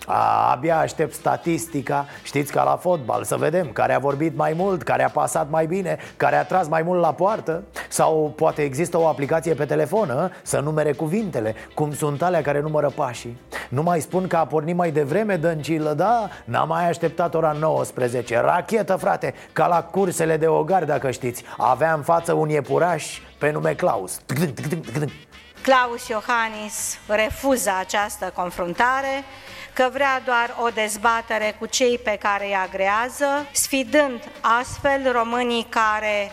a, 0.07 0.51
abia 0.51 0.79
aștept 0.79 1.15
statistica. 1.15 2.07
Știți 2.23 2.53
ca 2.53 2.63
la 2.63 2.77
fotbal, 2.77 3.25
să 3.25 3.37
vedem 3.37 3.71
Care 3.73 3.95
a 3.95 3.99
vorbit 3.99 4.37
mai 4.37 4.53
mult, 4.57 4.83
care 4.83 5.05
a 5.05 5.09
pasat 5.09 5.51
mai 5.51 5.67
bine 5.67 5.97
Care 6.17 6.37
a 6.37 6.45
tras 6.45 6.69
mai 6.69 6.83
mult 6.83 7.01
la 7.01 7.13
poartă? 7.13 7.63
Sau 7.89 8.33
poate 8.37 8.63
există 8.63 8.99
o 8.99 9.07
aplicație 9.07 9.55
pe 9.55 9.65
telefon 9.65 10.11
a? 10.11 10.31
Să 10.43 10.61
numere 10.61 10.93
cuvintele 10.93 11.55
Cum 11.75 11.93
sunt 11.93 12.23
alea 12.23 12.43
care 12.43 12.61
numără 12.61 12.91
pașii. 12.91 13.41
Nu 13.69 13.83
mai 13.83 14.01
spun 14.01 14.27
că 14.27 14.37
a 14.37 14.47
pornit 14.47 14.77
mai 14.77 14.91
devreme 14.91 15.37
Dăncilă, 15.37 15.93
da? 15.93 16.29
N-am 16.45 16.69
mai 16.69 16.89
așteptat 16.89 17.35
ora 17.35 17.53
19 17.53 18.41
Rachetă, 18.41 18.97
frate, 18.97 19.35
ca 19.53 19.67
la 19.67 19.83
cursele 19.83 20.37
de 20.37 20.47
ogar, 20.47 20.85
dacă 20.85 21.11
știți. 21.11 21.45
Avea 21.57 21.93
în 21.93 22.03
față 22.03 22.33
un 22.33 22.49
iepuraș 22.49 23.21
pe 23.39 23.51
nume 23.51 23.75
Claus. 23.75 24.21
Claus 25.63 26.09
Iohannis 26.09 26.99
refuză 27.09 27.71
această 27.81 28.33
confruntare 28.35 29.25
că 29.75 29.89
vrea 29.93 30.21
doar 30.25 30.55
o 30.61 30.69
dezbatere 30.69 31.57
cu 31.59 31.67
cei 31.67 31.99
pe 31.99 32.17
care 32.21 32.47
îi 32.47 32.55
agrează, 32.55 33.47
sfidând 33.53 34.23
astfel 34.41 35.13
românii 35.13 35.67
care 35.69 36.31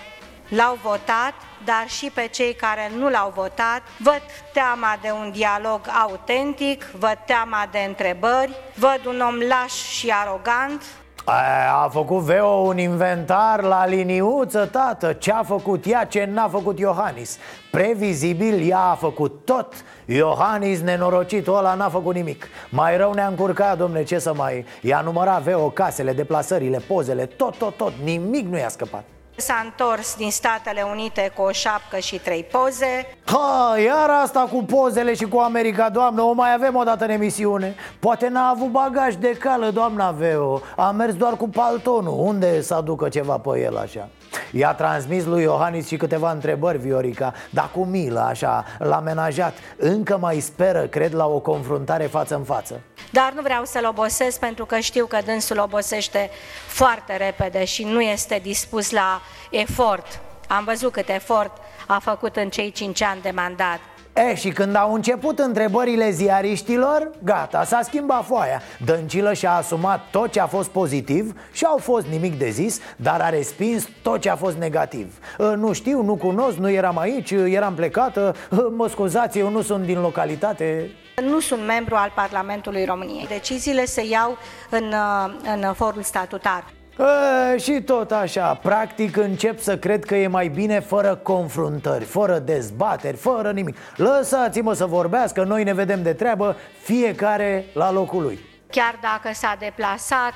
l-au 0.48 0.80
votat, 0.82 1.34
dar 1.66 1.90
și 1.90 2.12
pe 2.14 2.28
cei 2.28 2.54
care 2.54 2.92
nu 2.96 3.10
l-au 3.10 3.32
votat. 3.36 3.82
Văd 3.98 4.22
teama 4.54 4.98
de 5.02 5.12
un 5.12 5.32
dialog 5.32 5.82
autentic, 6.02 6.84
văd 6.84 7.18
teama 7.26 7.68
de 7.72 7.80
întrebări, 7.80 8.56
văd 8.76 9.06
un 9.06 9.22
om 9.22 9.40
laș 9.40 9.74
și 9.74 10.10
arogant, 10.10 10.84
a 11.26 11.90
făcut 11.92 12.20
Veo 12.20 12.48
un 12.48 12.78
inventar 12.78 13.64
la 13.64 13.86
liniuță, 13.86 14.66
tată. 14.66 15.14
Ce 15.14 15.32
a 15.32 15.44
făcut 15.44 15.86
ea, 15.86 16.06
ce 16.06 16.30
n-a 16.34 16.48
făcut 16.48 16.80
Iohannis? 16.80 17.38
Previzibil, 17.72 18.70
ea 18.70 18.80
a 18.80 18.96
făcut 18.96 19.46
tot. 19.46 19.74
Iohannis, 20.06 20.82
nenorocitul 20.82 21.58
ăla, 21.58 21.74
n-a 21.74 21.90
făcut 21.90 22.16
nimic. 22.16 22.48
Mai 22.70 22.98
rău 22.98 23.14
ne-a 23.14 23.28
încurcat, 23.28 23.78
domne, 23.78 24.04
ce 24.04 24.20
să 24.20 24.34
mai... 24.34 24.66
I-a 24.82 25.02
numărat 25.02 25.42
Veo 25.42 25.70
casele, 25.70 26.14
deplasările, 26.14 26.78
pozele, 26.88 27.26
tot, 27.26 27.58
tot, 27.58 27.78
tot. 27.78 27.94
Nimic 28.04 28.48
nu 28.48 28.58
i-a 28.58 28.70
scăpat 28.70 29.04
S-a 29.36 29.62
întors 29.64 30.16
din 30.16 30.32
Statele 30.32 30.82
Unite 30.92 31.32
cu 31.36 31.42
o 31.42 31.52
șapcă 31.52 31.98
și 31.98 32.20
trei 32.20 32.44
poze. 32.44 33.18
Ha, 33.26 33.76
iar 33.86 34.10
asta 34.10 34.48
cu 34.52 34.64
pozele 34.64 35.14
și 35.14 35.24
cu 35.24 35.38
America, 35.38 35.90
doamnă, 35.90 36.22
o 36.22 36.32
mai 36.32 36.54
avem 36.54 36.76
o 36.76 36.84
dată 36.84 37.04
în 37.04 37.10
emisiune. 37.10 37.76
Poate 38.00 38.28
n-a 38.28 38.50
avut 38.50 38.68
bagaj 38.68 39.16
de 39.16 39.38
cală, 39.40 39.70
doamna 39.70 40.12
Veo. 40.12 40.62
A 40.76 40.92
mers 40.92 41.14
doar 41.14 41.34
cu 41.34 41.50
paltonul, 41.50 42.16
unde 42.18 42.62
să 42.62 42.74
aducă 42.74 43.10
ceva 43.10 43.38
pe 43.38 43.60
el 43.60 43.78
așa? 43.78 44.10
I-a 44.52 44.74
transmis 44.74 45.26
lui 45.26 45.42
Iohannis 45.42 45.88
și 45.88 45.98
câteva 45.98 46.32
întrebări, 46.32 46.78
Viorica. 46.78 47.34
Dar 47.50 47.70
cu 47.74 47.84
milă, 47.84 48.20
așa, 48.20 48.66
l-a 48.80 49.00
menajat 49.00 49.54
Încă 49.78 50.18
mai 50.18 50.40
speră, 50.40 50.88
cred, 50.88 51.14
la 51.14 51.26
o 51.26 51.40
confruntare 51.40 52.06
față 52.06 52.36
în 52.36 52.44
față 52.44 52.82
Dar 53.12 53.32
nu 53.32 53.42
vreau 53.42 53.66
să-l 53.66 53.86
obosesc 53.86 54.40
pentru 54.40 54.66
că 54.66 54.80
știu 54.80 55.06
că 55.06 55.18
dânsul 55.26 55.60
obosește 55.60 56.30
foarte 56.68 57.18
repede 57.18 57.66
și 57.66 57.84
nu 57.84 58.02
este 58.02 58.40
dispus 58.44 58.92
la 58.92 59.22
efort. 59.50 60.20
Am 60.48 60.64
văzut 60.64 60.92
cât 60.92 61.10
efort 61.10 61.58
a 61.88 62.00
făcut 62.00 62.36
în 62.36 62.50
cei 62.50 62.72
cinci 62.72 63.02
ani 63.02 63.22
de 63.22 63.32
mandat 63.32 63.80
E, 64.14 64.36
și 64.36 64.50
când 64.50 64.76
au 64.76 64.94
început 64.94 65.40
întrebările 65.40 66.10
ziariștilor, 66.10 67.12
gata, 67.24 67.64
s-a 67.64 67.80
schimbat 67.84 68.26
foaia 68.26 68.62
Dăncilă 68.86 69.34
și-a 69.34 69.52
asumat 69.52 70.02
tot 70.12 70.32
ce 70.32 70.40
a 70.40 70.46
fost 70.48 70.70
pozitiv 70.70 71.34
și 71.52 71.66
au 71.66 71.78
fost 71.78 72.06
nimic 72.08 72.38
de 72.38 72.50
zis 72.50 72.80
Dar 72.96 73.22
a 73.22 73.30
respins 73.30 73.88
tot 74.02 74.20
ce 74.20 74.30
a 74.30 74.36
fost 74.36 74.58
negativ 74.58 75.18
Ă, 75.40 75.56
Nu 75.56 75.74
știu, 75.74 76.02
nu 76.02 76.16
cunosc, 76.16 76.58
nu 76.58 76.70
eram 76.70 76.98
aici, 76.98 77.32
eram 77.32 77.74
plecată 77.74 78.36
Ă, 78.52 78.72
Mă 78.76 78.88
scuzați, 78.88 79.40
eu 79.40 79.50
nu 79.50 79.62
sunt 79.62 79.86
din 79.86 80.00
localitate 80.00 80.92
Nu 81.22 81.40
sunt 81.40 81.66
membru 81.66 81.96
al 81.96 82.12
Parlamentului 82.16 82.86
României. 82.86 83.28
Deciziile 83.28 83.86
se 83.86 84.06
iau 84.06 84.38
în, 84.70 84.84
uh, 84.84 85.34
în 85.54 85.74
forul 85.74 86.02
statutar. 86.02 86.64
E, 86.98 87.58
și 87.58 87.82
tot 87.82 88.12
așa, 88.12 88.54
practic 88.54 89.18
încep 89.18 89.60
să 89.60 89.78
cred 89.78 90.06
că 90.06 90.16
e 90.16 90.28
mai 90.28 90.48
bine 90.48 90.80
fără 90.80 91.16
confruntări, 91.16 92.04
fără 92.04 92.40
dezbateri, 92.40 93.18
fără 93.18 93.52
nimic. 93.52 93.78
Lăsați-mă 93.96 94.74
să 94.74 94.86
vorbească, 94.86 95.44
noi 95.44 95.64
ne 95.64 95.74
vedem 95.74 96.04
de 96.04 96.14
treabă, 96.14 96.56
fiecare 96.82 97.66
la 97.74 97.92
locul 97.92 98.22
lui. 98.22 98.40
Chiar 98.70 99.00
dacă 99.02 99.34
s-a 99.34 99.56
deplasat 99.60 100.34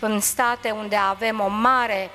în 0.00 0.20
state 0.20 0.70
unde 0.70 0.96
avem 1.10 1.40
o 1.40 1.48
mare 1.48 2.10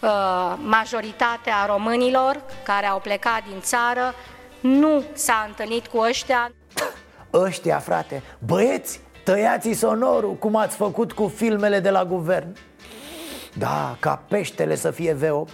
uh, 0.00 0.54
majoritate 0.62 1.50
a 1.62 1.66
românilor 1.66 2.42
care 2.62 2.86
au 2.86 2.98
plecat 2.98 3.42
din 3.48 3.60
țară, 3.60 4.14
nu 4.60 5.04
s-a 5.12 5.44
întâlnit 5.48 5.86
cu 5.86 5.98
ăștia. 5.98 6.52
Ăștia, 7.32 7.78
frate, 7.78 8.22
băieți, 8.38 9.00
tăiați 9.24 9.72
sonorul, 9.72 10.34
cum 10.34 10.56
ați 10.56 10.76
făcut 10.76 11.12
cu 11.12 11.32
filmele 11.36 11.80
de 11.80 11.90
la 11.90 12.04
guvern 12.04 12.56
Da, 13.58 13.96
ca 14.00 14.22
peștele 14.28 14.74
să 14.74 14.90
fie 14.90 15.12
veo 15.12 15.46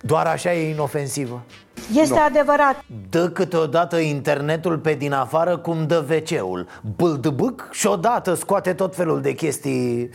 Doar 0.00 0.26
așa 0.26 0.52
e 0.52 0.70
inofensivă 0.70 1.42
Este 1.94 2.18
adevărat. 2.18 2.84
Dă 3.10 3.28
câteodată 3.28 3.96
internetul 3.96 4.78
pe 4.78 4.94
din 4.94 5.12
afară 5.12 5.56
cum 5.58 5.86
dă 5.86 6.04
WC-ul. 6.08 6.66
Bâldăbâc 6.96 7.68
și 7.70 7.86
odată 7.86 8.34
scoate 8.34 8.74
tot 8.74 8.94
felul 8.94 9.20
de 9.20 9.32
chestii. 9.32 10.10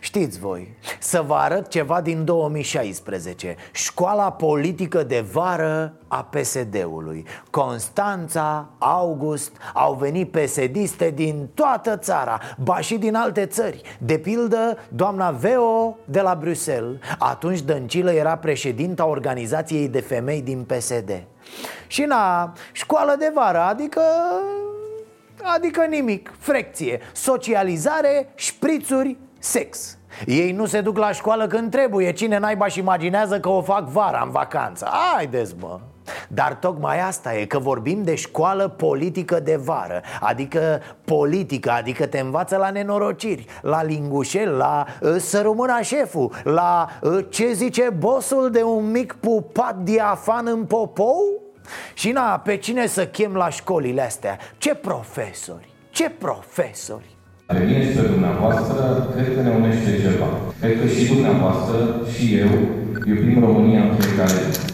Știți 0.00 0.38
voi 0.38 0.74
Să 0.98 1.24
vă 1.26 1.34
arăt 1.34 1.68
ceva 1.68 2.00
din 2.00 2.24
2016 2.24 3.56
Școala 3.72 4.32
politică 4.32 5.02
de 5.02 5.24
vară 5.32 5.92
a 6.08 6.24
PSD-ului 6.24 7.26
Constanța, 7.50 8.68
August 8.78 9.52
Au 9.74 9.94
venit 9.94 10.30
PSD-iste 10.30 11.10
din 11.14 11.48
toată 11.54 11.96
țara 11.96 12.40
Ba 12.58 12.80
și 12.80 12.98
din 12.98 13.14
alte 13.14 13.46
țări. 13.46 13.82
De 13.98 14.18
pildă, 14.18 14.78
doamna 14.88 15.30
Veo 15.30 15.96
de 16.04 16.20
la 16.20 16.36
Bruxelles 16.40 16.98
Atunci 17.18 17.60
Dăncilă 17.60 18.12
era 18.12 18.36
președinta 18.36 19.06
organizației 19.06 19.88
de 19.88 20.00
femei 20.00 20.42
din 20.42 20.64
PSD 20.64 21.05
Și 21.86 22.02
na, 22.02 22.52
școală 22.72 23.16
de 23.18 23.30
vară, 23.34 23.60
adică 23.60 24.00
Adică 25.54 25.84
nimic, 25.84 26.32
frecție, 26.38 27.00
socializare, 27.12 28.32
șprițuri, 28.34 29.16
sex. 29.38 29.98
Ei 30.26 30.52
nu 30.52 30.66
se 30.66 30.80
duc 30.80 30.96
la 30.96 31.12
școală 31.12 31.46
când 31.46 31.70
trebuie 31.70 32.12
Cine 32.12 32.38
naiba 32.38 32.66
și 32.66 32.78
imaginează 32.78 33.40
că 33.40 33.48
o 33.48 33.62
fac 33.62 33.88
vara 33.88 34.22
în 34.24 34.30
vacanță. 34.30 34.88
Haideți 35.14 35.54
mă 35.60 35.80
dar 36.28 36.54
tocmai 36.54 37.00
asta 37.00 37.34
e, 37.34 37.44
că 37.44 37.58
vorbim 37.58 38.02
de 38.02 38.14
școală 38.14 38.68
politică 38.68 39.40
de 39.40 39.56
vară 39.56 40.02
Adică 40.20 40.80
politică, 41.04 41.70
adică 41.70 42.06
te 42.06 42.18
învață 42.18 42.56
la 42.56 42.70
nenorociri 42.70 43.44
La 43.62 43.82
lingușel, 43.82 44.50
la 44.50 44.86
uh, 45.00 45.16
să 45.18 45.40
rămână 45.40 45.80
șeful 45.82 46.32
La 46.44 46.88
uh, 47.02 47.24
ce 47.28 47.52
zice 47.52 47.90
bosul 47.98 48.50
de 48.50 48.62
un 48.62 48.90
mic 48.90 49.12
pupat 49.12 49.76
diafan 49.76 50.46
în 50.46 50.64
popou 50.64 51.42
Și 51.94 52.10
na, 52.10 52.38
pe 52.38 52.56
cine 52.56 52.86
să 52.86 53.06
chem 53.06 53.34
la 53.34 53.48
școlile 53.48 54.02
astea? 54.02 54.38
Ce 54.58 54.74
profesori? 54.74 55.68
Ce 55.90 56.10
profesori? 56.10 57.16
Pe 57.46 57.58
mine 57.58 57.82
și 57.82 57.96
pe 57.96 58.06
dumneavoastră, 58.06 59.08
cred 59.14 59.34
că 59.34 59.40
ne 59.40 59.50
unește 59.50 60.00
ceva. 60.00 60.26
Cred 60.60 60.80
că 60.80 60.86
și 60.86 61.06
dumneavoastră 61.06 61.76
și 62.12 62.36
eu 62.36 62.48
iubim 63.06 63.44
România 63.44 63.82
în 63.82 63.96
fiecare 63.96 64.50
zi. 64.50 64.65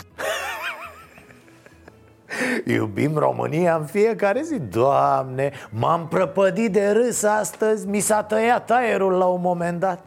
Iubim 2.73 3.17
România 3.17 3.77
în 3.77 3.85
fiecare 3.85 4.43
zi. 4.43 4.59
Doamne, 4.59 5.53
m-am 5.71 6.09
prăpădit 6.09 6.73
de 6.73 6.91
râs 6.91 7.23
astăzi 7.23 7.87
Mi 7.87 8.01
s-a 8.01 8.23
tăiat 8.23 8.71
aerul 8.71 9.13
la 9.13 9.25
un 9.25 9.41
moment 9.41 9.81
dat. 9.81 10.01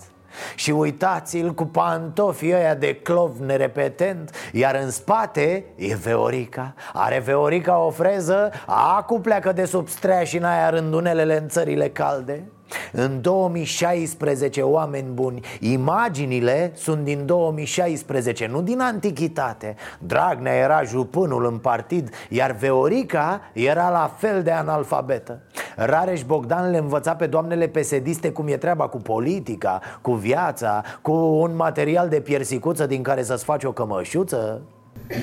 Și 0.55 0.71
uitați-l 0.71 1.53
cu 1.53 1.65
pantofii 1.65 2.53
ăia 2.53 2.75
de 2.75 2.95
clov 2.95 3.37
nerepetent 3.39 4.35
Iar 4.51 4.75
în 4.83 4.89
spate 4.89 5.65
e 5.75 5.95
Veorica. 5.95 6.73
Are 6.93 7.19
Veorica 7.19 7.77
o 7.77 7.89
freză 7.89 8.51
Acu 8.65 9.19
pleacă 9.19 9.51
de 9.51 9.65
sub 9.65 9.87
și 10.23 10.37
în 10.37 10.43
aia 10.43 10.69
rândunelele 10.69 11.37
în 11.37 11.47
țările 11.47 11.89
calde 11.89 12.43
în 12.91 13.21
2016, 13.21 14.61
oameni 14.61 15.07
buni, 15.13 15.39
imaginile 15.59 16.71
sunt 16.75 17.03
din 17.03 17.25
2016, 17.25 18.47
nu 18.47 18.61
din 18.61 18.79
antichitate. 18.79 19.75
Dragnea 19.99 20.53
era 20.53 20.83
jupânul 20.83 21.45
în 21.45 21.57
partid, 21.57 22.09
iar 22.29 22.51
Veorica 22.51 23.41
era 23.53 23.89
la 23.89 24.11
fel 24.17 24.43
de 24.43 24.51
analfabetă. 24.51 25.41
Rareș 25.75 26.23
Bogdan 26.23 26.71
le 26.71 26.77
învăța 26.77 27.15
pe 27.15 27.25
doamnele 27.25 27.67
pesediste 27.67 28.31
cum 28.31 28.47
e 28.47 28.57
treaba 28.57 28.87
cu 28.87 28.97
politica, 28.97 29.79
cu 30.01 30.11
viața, 30.11 30.83
cu 31.01 31.11
un 31.13 31.55
material 31.55 32.09
de 32.09 32.19
piersicuță 32.19 32.85
din 32.85 33.01
care 33.01 33.23
să-ți 33.23 33.43
faci 33.43 33.63
o 33.63 33.71
cămășuță 33.71 34.61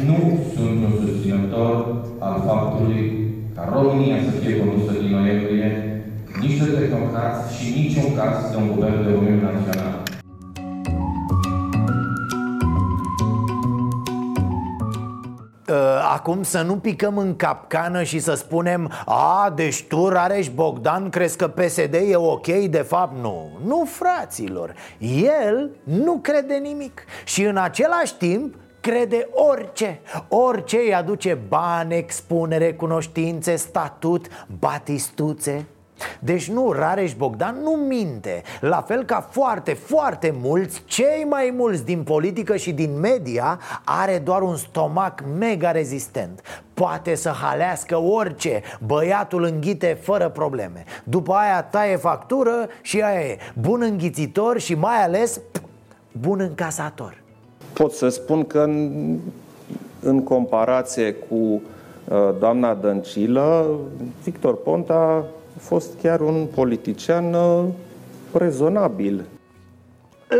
Nu 0.07 0.38
sunt 0.55 0.85
un 0.85 1.07
susținător 1.07 2.05
al 2.19 2.43
faptului 2.47 3.31
ca 3.55 3.71
România 3.73 4.17
să 4.23 4.31
fie 4.31 4.59
condusă 4.59 4.93
din 4.99 5.11
noiembrie 5.11 6.02
nici 6.42 6.59
de 6.59 6.70
tehnocrați 6.70 7.57
și 7.57 7.70
niciun 7.70 8.16
caz 8.16 8.50
de 8.50 8.57
un 8.57 8.74
guvern 8.74 9.05
de 9.05 9.14
Uniune 9.14 9.42
Națională. 9.42 10.02
Acum 16.12 16.42
să 16.42 16.62
nu 16.62 16.76
picăm 16.76 17.18
în 17.18 17.37
capcană 17.37 18.02
și 18.02 18.18
să 18.18 18.35
spunem 18.35 18.92
A, 19.05 19.52
deci 19.55 19.83
tu, 19.83 20.09
Rareș 20.09 20.48
Bogdan, 20.48 21.09
crezi 21.09 21.37
că 21.37 21.48
PSD 21.48 21.94
e 21.94 22.16
ok? 22.16 22.46
De 22.46 22.78
fapt, 22.78 23.16
nu. 23.16 23.50
Nu, 23.64 23.85
fraților. 23.88 24.74
El 25.44 25.70
nu 25.83 26.18
crede 26.22 26.55
nimic. 26.55 27.05
Și 27.24 27.42
în 27.42 27.57
același 27.57 28.16
timp 28.16 28.55
crede 28.81 29.28
orice. 29.33 30.00
Orice 30.28 30.76
îi 30.76 30.94
aduce 30.94 31.38
bani, 31.48 31.94
expunere, 31.94 32.72
cunoștințe, 32.72 33.57
statut, 33.57 34.26
batistuțe 34.59 35.66
deci 36.19 36.51
nu, 36.51 36.73
Rareș 36.73 37.15
Bogdan 37.15 37.59
nu 37.62 37.71
minte. 37.71 38.43
La 38.61 38.81
fel 38.81 39.05
ca 39.05 39.29
foarte, 39.31 39.73
foarte 39.73 40.35
mulți 40.43 40.83
Cei 40.85 41.27
mai 41.29 41.55
mulți 41.57 41.85
din 41.85 42.03
politică 42.03 42.57
și 42.57 42.73
din 42.73 42.99
media 43.01 43.61
Are 43.85 44.19
doar 44.25 44.43
un 44.43 44.57
stomac 44.57 45.25
mega 45.38 45.71
rezistent. 45.71 46.41
Poate 46.75 47.15
să 47.15 47.29
halească 47.29 47.97
orice 47.97 48.62
Băiatul 48.87 49.45
înghite 49.45 49.99
fără 50.01 50.29
probleme. 50.29 50.85
După 51.05 51.33
aia 51.33 51.62
taie 51.62 51.97
factură 51.97 52.69
și 52.83 53.01
aia 53.01 53.21
e. 53.21 53.38
Bun 53.61 53.83
înghițitor 53.83 54.59
și 54.59 54.75
mai 54.75 55.03
ales 55.03 55.41
bun 56.21 56.41
încasator. 56.41 57.21
Pot 57.73 57.93
să 57.93 58.09
spun 58.09 58.45
că 58.45 58.59
în, 58.59 59.19
în 60.01 60.23
comparație 60.23 61.12
cu 61.12 61.35
uh, 61.35 61.61
doamna 62.38 62.75
Dăncilă, 62.75 63.67
Victor 64.23 64.57
Ponta 64.57 65.25
fost 65.62 65.88
chiar 66.03 66.20
un 66.20 66.46
politician 66.55 67.35
uh, 67.35 67.64
rezonabil. 68.33 69.25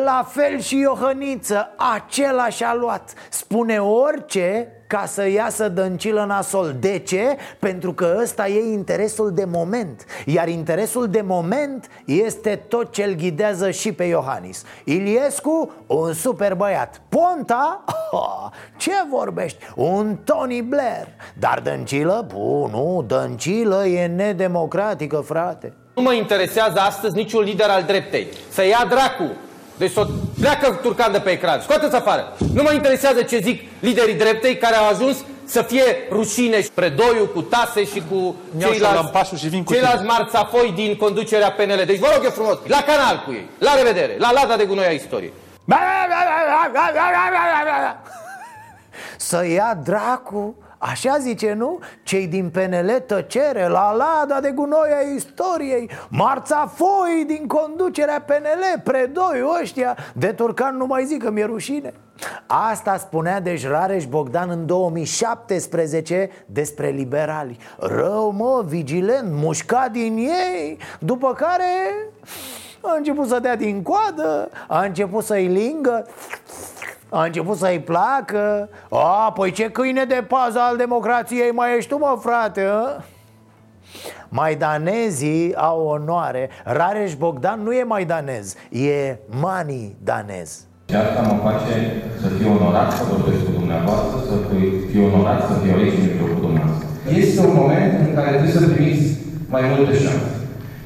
La 0.04 0.26
fel 0.28 0.61
și 0.61 0.78
Iohăniță, 0.78 1.74
același 1.94 2.64
a 2.64 2.74
luat 2.74 3.14
Spune 3.30 3.78
orice 3.78 4.68
ca 4.92 5.07
să 5.07 5.28
iasă 5.28 5.68
dăncilă 5.68 6.24
nasol. 6.24 6.76
De 6.81 6.98
ce? 6.98 7.37
Pentru 7.59 7.92
că 7.92 8.16
ăsta 8.22 8.48
e 8.48 8.72
interesul 8.72 9.33
de 9.35 9.44
moment. 9.44 10.05
Iar 10.26 10.48
interesul 10.48 11.09
de 11.09 11.20
moment 11.20 11.88
este 12.05 12.57
tot 12.68 12.92
ce 12.92 13.02
îl 13.02 13.14
ghidează 13.14 13.70
și 13.70 13.92
pe 13.92 14.05
Iohannis. 14.05 14.62
Iliescu, 14.85 15.72
un 15.87 16.12
super 16.12 16.55
băiat. 16.55 17.00
Ponta, 17.09 17.85
oh, 18.11 18.48
ce 18.76 18.92
vorbești? 19.11 19.64
Un 19.76 20.16
Tony 20.24 20.62
Blair. 20.62 21.09
Dar 21.38 21.61
dăncilă, 21.62 22.26
Puh, 22.28 22.70
nu, 22.70 23.05
dăncilă 23.07 23.87
e 23.87 24.07
nedemocratică, 24.07 25.16
frate. 25.16 25.72
Nu 25.94 26.02
mă 26.02 26.12
interesează 26.12 26.78
astăzi 26.78 27.14
niciun 27.14 27.42
lider 27.42 27.68
al 27.68 27.83
dreptei. 27.83 28.26
Să 28.50 28.66
ia 28.66 28.87
dracu 28.88 29.31
deci 29.76 29.92
să 29.92 30.06
pleacă 30.40 30.78
Turcan 30.82 31.12
de 31.12 31.18
pe 31.18 31.30
ecran, 31.30 31.61
scoateți 31.61 31.94
afară. 31.94 32.37
Nu 32.54 32.62
mă 32.62 32.72
interesează 32.72 33.22
ce 33.22 33.38
zic 33.38 33.62
liderii 33.80 34.14
dreptei 34.14 34.56
care 34.56 34.76
au 34.76 34.88
ajuns 34.88 35.16
să 35.44 35.62
fie 35.62 35.82
rușine 36.11 36.62
și 36.62 36.70
predoiu 36.70 37.26
cu 37.35 37.42
tase 37.42 37.85
și 37.85 38.02
cu 38.11 38.37
ceilalți, 38.58 39.35
și 39.37 39.48
vin 39.48 39.64
cu 39.64 39.72
ceilalți 39.72 40.04
marțafoi 40.04 40.72
din 40.74 40.96
conducerea 40.96 41.52
PNL. 41.52 41.82
Deci 41.87 41.98
vă 41.98 42.11
rog 42.14 42.24
eu 42.24 42.30
frumos, 42.30 42.58
la 42.66 42.82
canal 42.82 43.22
cu 43.26 43.32
ei. 43.32 43.48
La 43.58 43.74
revedere, 43.74 44.16
la 44.18 44.32
lada 44.32 44.56
de 44.56 44.64
gunoi 44.64 44.87
a 44.87 44.90
istoriei. 44.90 45.32
Să 49.16 49.46
ia 49.46 49.78
dracu 49.85 50.56
Așa 50.85 51.18
zice, 51.18 51.53
nu? 51.53 51.79
Cei 52.03 52.27
din 52.27 52.51
PNL 52.51 53.03
tăcere 53.07 53.68
la 53.68 53.92
lada 53.92 54.40
de 54.40 54.51
gunoi 54.51 54.90
a 54.99 55.14
istoriei 55.14 55.90
Marțafoi 56.09 57.25
din 57.27 57.47
conducerea 57.47 58.25
PNL 58.27 58.81
Predoi 58.85 59.42
ăștia 59.61 59.97
De 60.14 60.27
Turcan 60.27 60.77
nu 60.77 60.87
mai 60.87 61.05
zic 61.05 61.23
că 61.23 61.31
mi-e 61.31 61.45
rușine. 61.45 61.92
Asta 62.47 62.97
spunea 62.97 63.40
deci 63.40 63.66
Rareș 63.66 64.07
Bogdan 64.07 64.51
în 64.51 64.66
2017 64.66 66.31
despre 66.47 66.88
liberali. 66.88 67.59
Rău 67.79 68.31
mă, 68.31 68.64
vigilent, 68.66 69.33
mușcat 69.33 69.90
din 69.90 70.16
ei 70.16 70.79
După 70.99 71.33
care 71.33 71.95
a 72.81 72.95
început 72.97 73.29
să 73.29 73.38
dea 73.38 73.57
din 73.57 73.83
coadă 73.83 74.51
A 74.68 74.85
început 74.85 75.25
să-i 75.25 75.47
lingă 75.47 76.07
a 77.12 77.25
început 77.25 77.57
să-i 77.57 77.81
placă 77.81 78.68
A, 78.90 79.33
păi 79.33 79.51
ce 79.51 79.70
câine 79.70 80.05
de 80.05 80.25
pază 80.29 80.59
al 80.59 80.77
democrației 80.77 81.51
mai 81.51 81.77
ești 81.77 81.90
tu, 81.90 81.98
mă, 81.98 82.18
frate, 82.20 82.61
a? 82.61 83.03
Maidanezii 84.29 85.55
au 85.55 85.81
onoare 85.87 86.48
Rareș 86.64 87.14
Bogdan 87.14 87.62
nu 87.62 87.72
e 87.72 87.83
maidanez 87.83 88.55
E 88.70 89.16
mani 89.40 89.96
danez 90.05 90.51
Și 90.88 90.96
asta 90.96 91.20
mă 91.20 91.37
face 91.48 91.75
să 92.20 92.29
fiu 92.29 92.51
onorat 92.57 92.92
să 92.92 93.03
vorbesc 93.11 93.44
cu 93.44 93.51
dumneavoastră, 93.59 94.16
să 94.29 94.35
fiu 94.90 95.05
onorat 95.05 95.40
să 95.48 95.55
fiu 95.62 95.75
aici 95.77 95.98
în 95.98 96.05
mijlocul 96.09 96.40
dumneavoastră. 96.46 96.87
Este 97.20 97.40
un 97.46 97.55
moment 97.61 97.92
în 98.07 98.14
care 98.14 98.29
trebuie 98.31 98.59
să 98.59 98.68
primiți 98.68 99.07
mai 99.55 99.62
multe 99.70 99.94
șanse, 100.03 100.37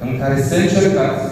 în 0.05 0.11
care 0.19 0.35
să 0.41 0.55
încercați 0.55 1.25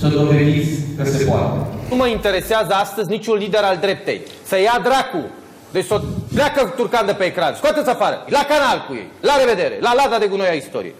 să 0.00 0.06
dovediți 0.08 0.70
că 0.96 1.04
se 1.04 1.24
poate. 1.24 1.67
Nu 1.90 1.96
mă 1.96 2.06
interesează 2.06 2.72
astăzi 2.72 3.08
niciun 3.08 3.36
lider 3.36 3.62
al 3.62 3.76
dreptei. 3.76 4.20
Să 4.44 4.60
ia 4.60 4.80
dracu! 4.82 5.24
Deci 5.72 5.84
să 5.84 6.00
pleacă 6.34 6.72
Turcan 6.76 7.06
de 7.06 7.12
pe 7.12 7.24
ecran, 7.24 7.54
scoateți 7.54 7.88
afară, 7.88 8.24
la 8.26 8.44
canal 8.48 8.84
cu 8.88 8.94
ei, 8.94 9.10
la 9.20 9.36
revedere, 9.38 9.78
la 9.80 9.94
lada 9.94 10.18
de 10.18 10.26
gunoi 10.26 10.48
a 10.48 10.52
istoriei. 10.52 10.94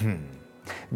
Hmm. 0.00 0.18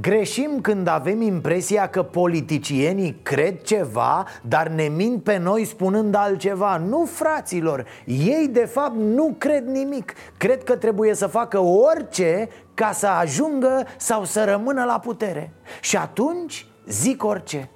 Greșim 0.01 0.61
când 0.61 0.88
avem 0.88 1.20
impresia 1.20 1.88
că 1.88 2.03
politicienii 2.03 3.18
cred 3.22 3.62
ceva, 3.62 4.27
dar 4.42 4.68
ne 4.68 4.88
mint 4.88 5.22
pe 5.22 5.37
noi 5.37 5.64
spunând 5.64 6.14
altceva. 6.14 6.77
Nu, 6.77 7.09
fraților, 7.12 7.87
ei 8.05 8.48
de 8.51 8.64
fapt 8.64 8.96
nu 8.96 9.35
cred 9.38 9.66
nimic. 9.66 10.12
Cred 10.37 10.64
că 10.64 10.77
trebuie 10.77 11.14
să 11.14 11.27
facă 11.27 11.59
orice 11.59 12.48
ca 12.74 12.92
să 12.92 13.07
ajungă 13.07 13.87
sau 13.96 14.24
să 14.24 14.44
rămână 14.44 14.85
la 14.85 14.98
putere. 14.98 15.53
Și 15.81 15.96
atunci 15.96 16.66
zic 16.87 17.24
orice 17.24 17.70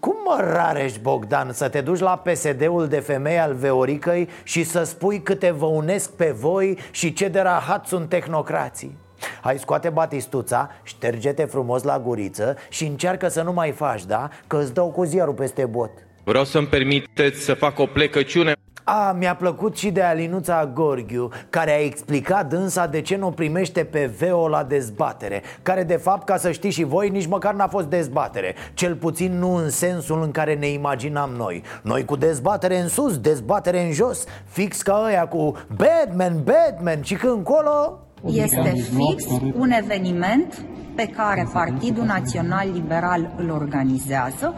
cum 0.00 0.16
mă 0.24 0.38
rarești, 0.40 1.00
Bogdan, 1.00 1.52
să 1.52 1.68
te 1.68 1.80
duci 1.80 1.98
la 1.98 2.16
PSD-ul 2.16 2.86
de 2.88 3.00
femei 3.00 3.38
al 3.38 3.54
Veoricăi 3.54 4.28
și 4.42 4.64
să 4.64 4.82
spui 4.82 5.22
câte 5.22 5.50
vă 5.50 5.66
unesc 5.66 6.12
pe 6.12 6.34
voi 6.38 6.78
și 6.90 7.12
ce 7.12 7.28
de 7.28 7.40
rahat 7.40 7.86
sunt 7.86 8.08
tehnocrații? 8.08 8.96
Hai 9.40 9.58
scoate 9.58 9.88
batistuța, 9.88 10.70
șterge-te 10.82 11.44
frumos 11.44 11.82
la 11.82 11.98
guriță 11.98 12.56
și 12.68 12.84
încearcă 12.84 13.28
să 13.28 13.42
nu 13.42 13.52
mai 13.52 13.70
faci, 13.70 14.04
da? 14.04 14.28
Că 14.46 14.56
îți 14.56 14.74
dau 14.74 14.90
cu 14.90 15.04
ziarul 15.04 15.34
peste 15.34 15.64
bot 15.64 15.90
Vreau 16.24 16.44
să-mi 16.44 16.66
permiteți 16.66 17.40
să 17.40 17.54
fac 17.54 17.78
o 17.78 17.86
plecăciune 17.86 18.52
a, 18.88 19.12
mi-a 19.12 19.34
plăcut 19.34 19.76
și 19.76 19.90
de 19.90 20.02
Alinuța 20.02 20.70
Gorghiu 20.74 21.28
Care 21.50 21.70
a 21.70 21.84
explicat 21.84 22.48
dânsa 22.48 22.86
de 22.86 23.00
ce 23.00 23.16
nu 23.16 23.30
primește 23.30 23.84
pe 23.84 24.10
VEO 24.18 24.48
la 24.48 24.62
dezbatere 24.62 25.42
Care 25.62 25.82
de 25.82 25.96
fapt, 25.96 26.26
ca 26.26 26.36
să 26.36 26.50
știți 26.50 26.74
și 26.74 26.84
voi, 26.84 27.08
nici 27.08 27.26
măcar 27.26 27.54
n-a 27.54 27.68
fost 27.68 27.86
dezbatere 27.86 28.54
Cel 28.74 28.94
puțin 28.94 29.38
nu 29.38 29.54
în 29.54 29.70
sensul 29.70 30.22
în 30.22 30.30
care 30.30 30.54
ne 30.54 30.68
imaginam 30.68 31.30
noi. 31.30 31.62
Noi 31.82 32.04
cu 32.04 32.16
dezbatere 32.16 32.80
în 32.80 32.88
sus, 32.88 33.18
dezbatere 33.18 33.86
în 33.86 33.92
jos 33.92 34.24
Fix 34.44 34.82
ca 34.82 35.02
ăia 35.06 35.26
cu 35.26 35.52
Batman, 35.76 36.42
Batman 36.44 37.02
și 37.02 37.14
când 37.14 37.32
încolo 37.32 37.98
este 38.24 38.72
fix 38.96 39.24
un 39.54 39.70
eveniment 39.70 40.64
pe 40.94 41.06
care 41.06 41.48
Partidul 41.52 42.04
Național 42.04 42.68
Liberal 42.72 43.34
îl 43.36 43.50
organizează 43.50 44.54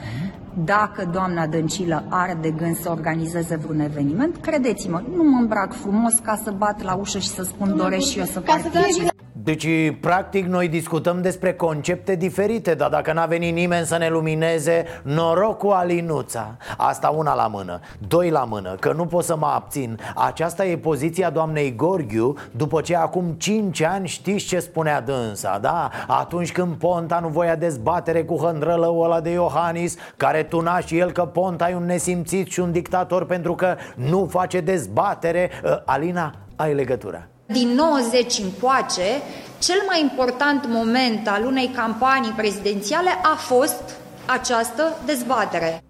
dacă 0.65 1.09
doamna 1.13 1.47
Dăncilă 1.47 2.05
are 2.09 2.39
de 2.41 2.51
gând 2.51 2.77
să 2.77 2.91
organizeze 2.91 3.57
vreun 3.57 3.81
eveniment, 3.81 4.37
credeți-mă, 4.37 5.03
nu 5.17 5.23
mă 5.23 5.39
îmbrac 5.41 5.73
frumos 5.73 6.13
ca 6.23 6.41
să 6.45 6.51
bat 6.51 6.83
la 6.83 6.95
ușă 6.95 7.19
și 7.19 7.29
să 7.29 7.43
spun 7.43 7.77
doresc 7.77 8.09
și 8.09 8.19
eu 8.19 8.25
să 8.25 8.41
particip. 8.41 9.11
Deci, 9.43 9.67
practic, 10.01 10.47
noi 10.47 10.69
discutăm 10.69 11.23
despre 11.23 11.55
concepte 11.55 12.15
diferite 12.15 12.75
Dar 12.75 12.91
dacă 12.91 13.13
n-a 13.13 13.27
venit 13.27 13.55
nimeni 13.55 13.87
să 13.87 13.97
ne 13.97 14.09
lumineze 14.09 14.85
Noroc 15.03 15.59
cu 15.59 15.69
Alinuța. 15.69 16.57
Asta 16.77 17.09
una 17.09 17.35
la 17.35 17.47
mână. 17.47 17.81
Doi 18.09 18.31
la 18.31 18.45
mână, 18.45 18.75
că 18.81 18.93
nu 18.93 19.07
pot 19.07 19.25
să 19.25 19.37
mă 19.37 19.47
abțin. 19.47 19.99
Aceasta 20.15 20.65
e 20.65 20.77
poziția 20.77 21.31
doamnei 21.31 21.75
Gorghiu 21.77 22.35
După 22.51 22.81
ce 22.81 22.97
acum 22.97 23.35
5 23.39 23.83
ani 23.83 24.09
știți 24.09 24.45
ce 24.45 24.59
spunea 24.59 25.01
dânsa, 25.01 25.59
da? 25.59 25.91
Atunci 26.07 26.53
când 26.53 26.75
Ponta 26.75 27.19
nu 27.19 27.29
voia 27.29 27.57
dezbatere 27.57 28.25
cu 28.25 28.37
hândrălăul 28.37 29.05
ăla 29.05 29.21
de 29.21 29.31
Iohannis 29.31 29.97
Care 30.17 30.43
tuna 30.43 30.81
și 30.81 30.99
el 30.99 31.13
că 31.13 31.25
Ponta 31.25 31.71
e 31.71 31.75
un 31.75 31.85
nesimțit 31.85 32.51
și 32.51 32.61
un 32.61 32.73
dictator 32.73 33.25
Pentru 33.25 33.55
că 33.55 33.77
nu 33.95 34.27
face 34.31 34.61
dezbatere 34.61 35.51
ă, 35.65 35.83
Alina, 35.85 36.35
ai 36.57 36.75
legătura 36.75 37.29
din 37.53 37.69
90 37.69 38.39
încoace, 38.39 39.23
cel 39.59 39.83
mai 39.87 40.01
important 40.01 40.67
moment 40.69 41.29
al 41.29 41.45
unei 41.45 41.69
campanii 41.69 42.31
prezidențiale 42.31 43.11
a 43.23 43.35
fost 43.35 43.83
această 44.27 44.97
dezbatere. 45.05 45.83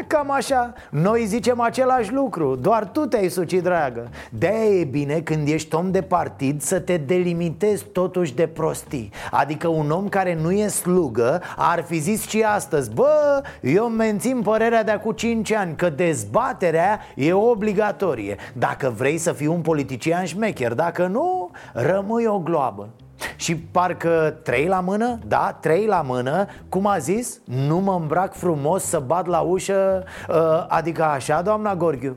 A, 0.00 0.04
cam 0.06 0.30
așa. 0.30 0.72
Noi 0.90 1.24
zicem 1.24 1.60
același 1.60 2.12
lucru. 2.12 2.56
Doar 2.56 2.84
tu 2.84 3.00
te-ai 3.00 3.28
sucit, 3.28 3.62
dragă. 3.62 4.08
De 4.30 4.52
e 4.80 4.84
bine 4.84 5.20
când 5.20 5.48
ești 5.48 5.74
om 5.74 5.90
de 5.90 6.02
partid 6.02 6.62
Să 6.62 6.80
te 6.80 6.96
delimitezi 6.96 7.84
totuși 7.92 8.34
de 8.34 8.46
prostii. 8.46 9.12
Adică 9.30 9.68
un 9.68 9.90
om 9.90 10.08
care 10.08 10.34
nu 10.34 10.50
e 10.50 10.68
slugă 10.68 11.42
Ar 11.56 11.82
fi 11.82 11.98
zis 11.98 12.28
și 12.28 12.42
astăzi 12.42 12.90
Bă, 12.90 13.42
eu 13.60 13.86
mențin 13.86 14.42
părerea 14.42 14.84
de 14.84 14.90
acum 14.90 15.12
5 15.12 15.52
ani 15.52 15.76
Că 15.76 15.90
dezbaterea 15.90 17.00
e 17.14 17.32
obligatorie. 17.32 18.36
Dacă 18.52 18.94
vrei 18.96 19.18
să 19.18 19.32
fii 19.32 19.46
un 19.46 19.60
politician 19.60 20.24
șmecher 20.24 20.72
Dacă 20.72 21.06
nu, 21.06 21.50
rămâi 21.72 22.26
o 22.26 22.38
gloabă 22.38 22.88
și 23.36 23.56
parcă 23.56 24.40
trei 24.42 24.66
la 24.66 24.80
mână, 24.80 25.18
da, 25.26 25.56
trei 25.60 25.86
la 25.86 26.02
mână 26.02 26.46
Cum 26.68 26.86
a 26.86 26.98
zis, 26.98 27.40
nu 27.44 27.78
mă 27.78 27.98
îmbrac 28.00 28.34
frumos 28.34 28.82
să 28.82 28.98
bat 28.98 29.26
la 29.26 29.40
ușă 29.40 30.04
uh, 30.28 30.36
Adică 30.68 31.04
așa, 31.04 31.42
doamna 31.42 31.74
Gorghiu 31.74 32.16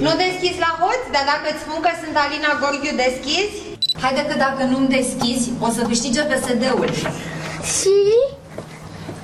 Nu 0.00 0.10
deschizi 0.24 0.58
la 0.58 0.76
hoț, 0.80 1.02
dar 1.12 1.24
dacă 1.32 1.46
îți 1.52 1.62
spun 1.62 1.80
că 1.80 1.88
sunt 2.02 2.16
Alina 2.16 2.52
Gorghiu, 2.60 2.96
deschizi? 2.96 3.56
Haide 4.00 4.26
că 4.26 4.36
dacă 4.38 4.62
nu-mi 4.70 4.88
deschizi, 4.88 5.50
o 5.60 5.68
să 5.70 5.82
câștige 5.82 6.22
PSD-ul 6.22 6.90
Și? 7.74 7.98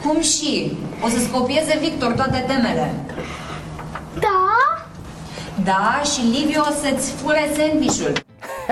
Cum 0.05 0.21
și? 0.21 0.79
O 1.05 1.09
să-ți 1.09 1.31
copieze 1.31 1.79
Victor 1.81 2.13
toate 2.13 2.45
temele 2.47 2.95
Da? 4.21 4.43
Da, 5.65 6.01
și 6.13 6.21
Liviu 6.21 6.61
o 6.61 6.73
să-ți 6.83 7.11
fure 7.11 7.51
sandvișul 7.57 8.13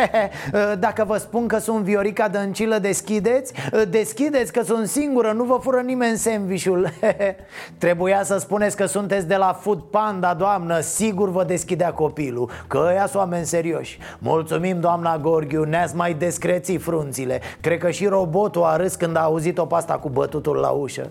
Dacă 0.79 1.05
vă 1.05 1.17
spun 1.17 1.47
că 1.47 1.59
sunt 1.59 1.85
Viorica 1.85 2.29
Dăncilă, 2.29 2.79
deschideți? 2.79 3.53
Deschideți 3.89 4.53
că 4.53 4.63
sunt 4.63 4.87
singură, 4.87 5.33
nu 5.33 5.45
vă 5.45 5.59
fură 5.63 5.81
nimeni 5.81 6.17
sandvișul. 6.17 6.89
Trebuia 7.79 8.23
să 8.23 8.39
spuneți 8.39 8.77
că 8.77 8.87
sunteți 8.87 9.27
de 9.27 9.37
la 9.37 9.59
Food 9.61 9.81
Panda, 9.81 10.35
doamnă. 10.35 10.81
Sigur 10.81 11.31
vă 11.31 11.45
deschidea 11.45 11.93
copilul, 11.93 12.51
că 12.67 12.87
ăia 12.89 13.07
sunt 13.07 13.23
oameni 13.23 13.47
serioși. 13.47 13.99
Mulțumim, 14.19 14.81
doamna 14.81 15.19
Gorghiu, 15.19 15.63
ne-ați 15.63 15.97
mai 15.97 16.15
descreții 16.15 16.79
frunțile. 16.79 17.41
Cred 17.61 17.79
că 17.79 17.91
și 17.91 18.07
robotul 18.07 18.63
a 18.63 18.77
râs 18.77 18.95
când 18.95 19.17
a 19.17 19.21
auzit-o 19.21 19.65
pasta 19.65 19.95
cu 19.95 20.09
bătutul 20.09 20.57
la 20.57 20.69
ușă. 20.69 21.11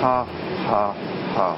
Ha, 0.00 0.26
ha, 0.70 0.94
ha 1.34 1.56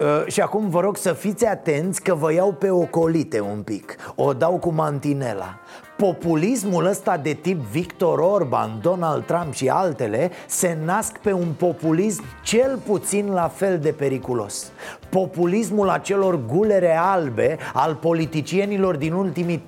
Uh, 0.00 0.24
și 0.26 0.40
acum 0.40 0.68
vă 0.68 0.80
rog 0.80 0.96
să 0.96 1.12
fiți 1.12 1.46
atenți 1.46 2.02
că 2.02 2.14
vă 2.14 2.32
iau 2.32 2.52
pe 2.52 2.70
ocolite 2.70 3.40
un 3.40 3.62
pic. 3.62 3.96
O 4.14 4.32
dau 4.32 4.58
cu 4.58 4.70
mantinela. 4.70 5.58
Populismul 5.96 6.86
ăsta 6.86 7.16
de 7.16 7.32
tip 7.32 7.60
Victor 7.60 8.18
Orban, 8.18 8.78
Donald 8.82 9.24
Trump 9.24 9.52
și 9.52 9.68
altele 9.68 10.30
Se 10.46 10.78
nasc 10.84 11.18
pe 11.18 11.32
un 11.32 11.48
populism 11.58 12.22
cel 12.42 12.78
puțin 12.86 13.32
la 13.32 13.48
fel 13.48 13.78
de 13.78 13.90
periculos. 13.90 14.72
Populismul 15.08 15.88
acelor 15.88 16.40
gulere 16.46 16.96
albe 16.96 17.56
Al 17.72 17.94
politicienilor 17.94 18.96
din 18.96 19.12
ultimii 19.12 19.64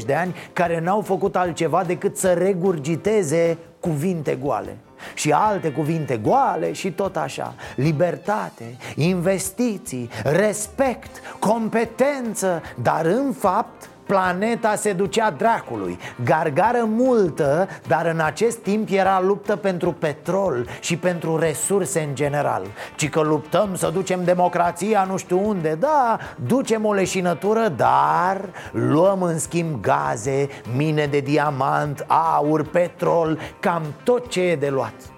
30-40 0.00 0.04
de 0.06 0.14
ani 0.14 0.34
Care 0.52 0.80
n-au 0.80 1.00
făcut 1.00 1.36
altceva 1.36 1.84
decât 1.86 2.16
să 2.16 2.32
regurgiteze 2.32 3.58
cuvinte 3.80 4.38
goale 4.42 4.76
și 5.14 5.32
alte 5.32 5.72
cuvinte 5.72 6.16
goale 6.16 6.72
și 6.72 6.90
tot 6.90 7.16
așa. 7.16 7.54
Libertate, 7.74 8.76
investiții, 8.94 10.10
respect, 10.24 11.20
competență 11.38 12.62
Dar 12.82 13.04
în 13.04 13.32
fapt 13.32 13.88
Planeta 14.06 14.74
se 14.74 14.92
ducea 14.92 15.30
dracului. 15.30 15.98
Gargară 16.24 16.84
multă, 16.84 17.68
dar 17.86 18.06
în 18.06 18.20
acest 18.20 18.58
timp 18.58 18.88
era 18.90 19.20
luptă 19.20 19.56
pentru 19.56 19.92
petrol 19.92 20.66
și 20.80 20.96
pentru 20.96 21.38
resurse 21.38 22.00
în 22.00 22.14
general. 22.14 22.62
Ci 22.96 23.08
că 23.08 23.20
luptăm 23.20 23.74
să 23.74 23.90
ducem 23.90 24.24
democrația 24.24 25.04
nu 25.04 25.16
știu 25.16 25.48
unde 25.48 25.76
Da, 25.80 26.18
ducem 26.46 26.84
o 26.84 26.92
leșinătură, 26.92 27.68
dar 27.68 28.40
luăm 28.72 29.22
în 29.22 29.38
schimb 29.38 29.80
gaze, 29.80 30.48
mine 30.76 31.06
de 31.06 31.20
diamant, 31.20 32.04
aur, 32.06 32.62
petrol 32.62 33.38
Cam 33.60 33.82
tot 34.02 34.28
ce 34.28 34.40
e 34.40 34.56
de 34.56 34.68
luat 34.68 35.15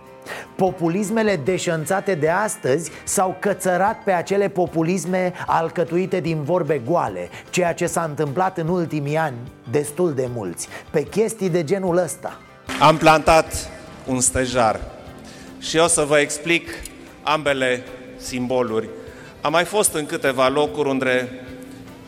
Populismele 0.57 1.37
deșănțate 1.37 2.15
de 2.15 2.29
astăzi 2.29 2.91
s-au 3.05 3.37
cățărat 3.41 4.03
pe 4.03 4.13
acele 4.13 4.49
populisme 4.49 5.33
alcătuite 5.47 6.21
din 6.21 6.43
vorbe 6.43 6.81
goale 6.85 7.29
Ceea 7.51 7.75
ce 7.75 7.87
s-a 7.87 8.03
întâmplat 8.03 8.59
în 8.59 8.69
ultimii 8.69 9.17
ani, 9.17 9.37
destul 9.71 10.15
de 10.15 10.29
mulți, 10.35 10.69
pe 10.91 11.03
chestii 11.03 11.51
de 11.51 11.65
genul 11.65 11.97
ăsta 11.97 12.41
Am 12.81 12.97
plantat 12.97 13.71
un 14.07 14.21
stejar 14.21 14.81
și 15.59 15.77
o 15.77 15.87
să 15.87 16.03
vă 16.03 16.19
explic 16.19 16.69
ambele 17.23 17.85
simboluri. 18.17 18.89
Am 19.41 19.53
mai 19.53 19.65
fost 19.65 19.95
în 19.95 20.07
câteva 20.07 20.49
locuri 20.49 20.89
unde 20.89 21.29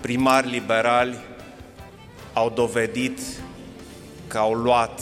primari 0.00 0.50
liberali 0.50 1.16
au 2.33 2.52
dovedit 2.54 3.18
că 4.26 4.38
au 4.38 4.52
luat 4.52 5.00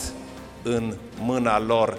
în 0.63 0.95
mâna 1.21 1.61
lor 1.61 1.97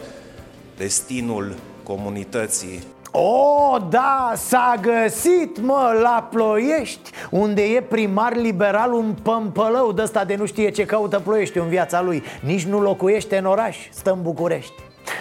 destinul 0.79 1.55
comunității. 1.83 2.83
O, 3.11 3.77
da, 3.89 4.33
s-a 4.35 4.75
găsit, 4.81 5.61
mă, 5.61 5.99
la 6.01 6.27
Ploiești 6.31 7.11
Unde 7.29 7.61
e 7.61 7.81
primar 7.81 8.35
liberal 8.35 8.93
un 8.93 9.15
pămpălău 9.21 9.91
de 9.91 10.01
ăsta 10.01 10.23
de 10.23 10.35
nu 10.35 10.45
știe 10.45 10.69
ce 10.69 10.85
caută 10.85 11.19
Ploiești 11.19 11.57
în 11.57 11.67
viața 11.67 12.01
lui 12.01 12.23
Nici 12.41 12.65
nu 12.65 12.81
locuiește 12.81 13.37
în 13.37 13.45
oraș, 13.45 13.77
stă 13.91 14.11
în 14.11 14.21
București 14.21 14.73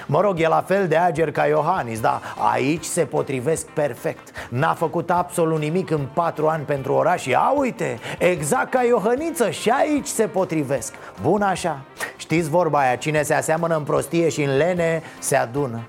Mă 0.06 0.20
rog, 0.20 0.40
e 0.40 0.48
la 0.48 0.64
fel 0.66 0.88
de 0.88 0.96
ager 0.96 1.30
ca 1.30 1.46
Iohannis, 1.46 2.00
dar 2.00 2.20
aici 2.52 2.84
se 2.84 3.04
potrivesc 3.04 3.66
perfect. 3.66 4.28
N-a 4.48 4.74
făcut 4.74 5.10
absolut 5.10 5.58
nimic 5.58 5.90
în 5.90 6.06
patru 6.12 6.46
ani 6.46 6.64
pentru 6.64 6.92
oraș. 6.92 7.24
Ia 7.24 7.52
uite, 7.56 7.98
exact 8.18 8.70
ca 8.70 8.82
Iohăniță 8.82 9.50
și 9.50 9.70
aici 9.70 10.06
se 10.06 10.26
potrivesc. 10.26 10.94
Bun 11.22 11.42
așa. 11.42 11.80
Știți 12.16 12.48
vorba 12.48 12.78
aia, 12.78 12.96
cine 12.96 13.22
se 13.22 13.34
aseamănă 13.34 13.76
în 13.76 13.82
prostie 13.82 14.28
și 14.28 14.42
în 14.42 14.56
lene, 14.56 15.02
se 15.18 15.36
adună. 15.36 15.80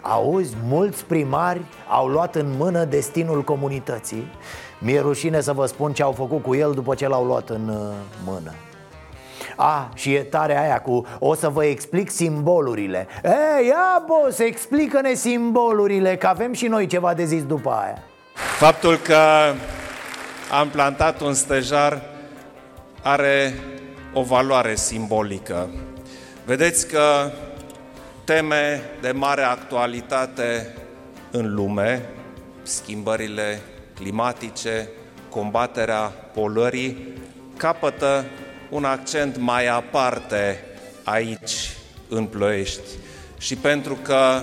Auzi, 0.00 0.56
mulți 0.64 1.04
primari 1.04 1.60
au 1.88 2.06
luat 2.06 2.34
în 2.34 2.54
mână 2.56 2.84
destinul 2.84 3.42
comunității. 3.42 4.26
Mi-e 4.78 5.00
rușine 5.00 5.40
să 5.40 5.52
vă 5.52 5.66
spun 5.66 5.92
ce 5.92 6.02
au 6.02 6.12
făcut 6.12 6.42
cu 6.42 6.54
el 6.54 6.72
după 6.72 6.94
ce 6.94 7.08
l-au 7.08 7.24
luat 7.24 7.48
în 7.48 7.68
uh, 7.68 7.94
mână 8.24 8.52
a, 9.56 9.90
și 9.94 10.14
e 10.14 10.22
tare 10.22 10.58
aia 10.58 10.80
cu 10.80 11.06
O 11.18 11.34
să 11.34 11.48
vă 11.48 11.64
explic 11.64 12.10
simbolurile 12.10 13.06
Ei, 13.24 13.66
ia 13.66 14.04
boss, 14.06 14.38
explică-ne 14.38 15.14
simbolurile 15.14 16.16
Că 16.16 16.26
avem 16.26 16.52
și 16.52 16.66
noi 16.66 16.86
ceva 16.86 17.14
de 17.14 17.24
zis 17.24 17.44
după 17.44 17.70
aia 17.70 18.02
Faptul 18.58 18.96
că 18.96 19.18
am 20.58 20.68
plantat 20.68 21.20
un 21.20 21.34
stejar 21.34 22.02
are 23.02 23.54
o 24.12 24.22
valoare 24.22 24.74
simbolică. 24.74 25.68
Vedeți 26.44 26.88
că 26.88 27.30
teme 28.24 28.82
de 29.00 29.10
mare 29.10 29.42
actualitate 29.42 30.74
în 31.30 31.54
lume, 31.54 32.08
schimbările 32.62 33.60
climatice, 33.94 34.88
combaterea 35.28 36.00
polării, 36.34 37.08
capătă 37.56 38.24
un 38.74 38.84
accent 38.84 39.36
mai 39.38 39.66
aparte 39.66 40.64
aici, 41.04 41.76
în 42.08 42.26
Ploiești. 42.26 42.88
Și 43.38 43.56
pentru 43.56 43.98
că 44.02 44.40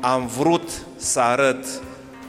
am 0.00 0.26
vrut 0.26 0.70
să 0.96 1.20
arăt 1.20 1.64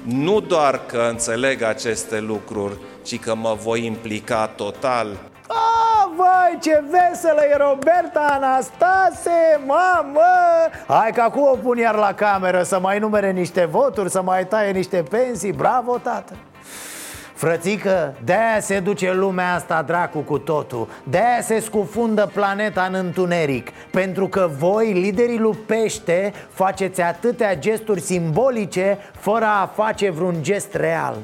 nu 0.03 0.39
doar 0.39 0.85
că 0.85 1.07
înțeleg 1.09 1.61
aceste 1.61 2.19
lucruri, 2.19 2.77
ci 3.03 3.19
că 3.19 3.35
mă 3.35 3.57
voi 3.63 3.85
implica 3.85 4.47
total. 4.47 5.07
A, 5.47 6.11
vai, 6.17 6.57
ce 6.61 6.83
veselă 6.89 7.41
e 7.41 7.55
Roberta 7.57 8.27
Anastase, 8.31 9.59
mamă! 9.65 10.21
Hai 10.87 11.11
că 11.11 11.21
acum 11.21 11.41
o 11.41 11.55
pun 11.55 11.77
iar 11.77 11.95
la 11.95 12.13
cameră 12.13 12.63
Să 12.63 12.79
mai 12.79 12.99
numere 12.99 13.31
niște 13.31 13.65
voturi, 13.65 14.09
să 14.09 14.21
mai 14.21 14.47
taie 14.47 14.71
niște 14.71 15.03
pensii. 15.09 15.51
Bravo, 15.51 15.97
tată 15.97 16.33
Frățică, 17.41 18.15
de-aia 18.23 18.59
se 18.59 18.79
duce 18.79 19.13
lumea 19.13 19.53
asta 19.53 19.81
dracu 19.81 20.19
cu 20.19 20.37
totul. 20.37 20.87
De-aia 21.03 21.41
se 21.41 21.59
scufundă 21.59 22.31
planeta 22.33 22.83
în 22.83 22.93
întuneric. 22.93 23.69
Pentru 23.91 24.27
că 24.27 24.49
voi, 24.57 24.91
liderii 24.91 25.37
lupește, 25.37 26.33
faceți 26.49 27.01
atâtea 27.01 27.55
gesturi 27.55 28.01
simbolice 28.01 28.97
Fără 29.19 29.45
a 29.45 29.71
face 29.75 30.09
vreun 30.09 30.35
gest 30.41 30.73
real 30.73 31.17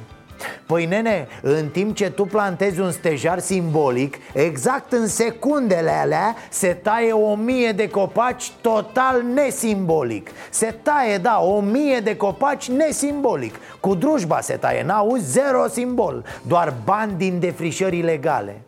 Păi 0.66 0.86
nene, 0.86 1.28
în 1.42 1.70
timp 1.70 1.96
ce 1.96 2.10
tu 2.10 2.26
plantezi 2.26 2.80
un 2.80 2.92
stejar 2.92 3.40
simbolic 3.40 4.16
Exact 4.34 4.92
în 4.92 5.08
secundele 5.08 5.90
alea 5.90 6.36
se 6.50 6.68
taie 6.68 7.12
o 7.12 7.36
mie 7.36 7.72
de 7.72 7.90
copaci 7.90 8.52
total 8.62 9.24
nesimbolic. 9.34 10.30
Se 10.50 10.76
taie, 10.82 11.18
da, 11.18 11.40
o 11.40 11.60
mie 11.60 12.00
de 12.00 12.16
copaci 12.16 12.70
nesimbolic. 12.70 13.56
Cu 13.80 13.96
drujba 13.96 14.42
se 14.42 14.54
taie, 14.54 14.84
n-auzi, 14.84 15.32
zero 15.32 15.68
simbol. 15.68 16.26
Doar 16.42 16.74
bani 16.86 17.14
din 17.18 17.40
defrișări 17.40 17.98
ilegale 17.98 18.62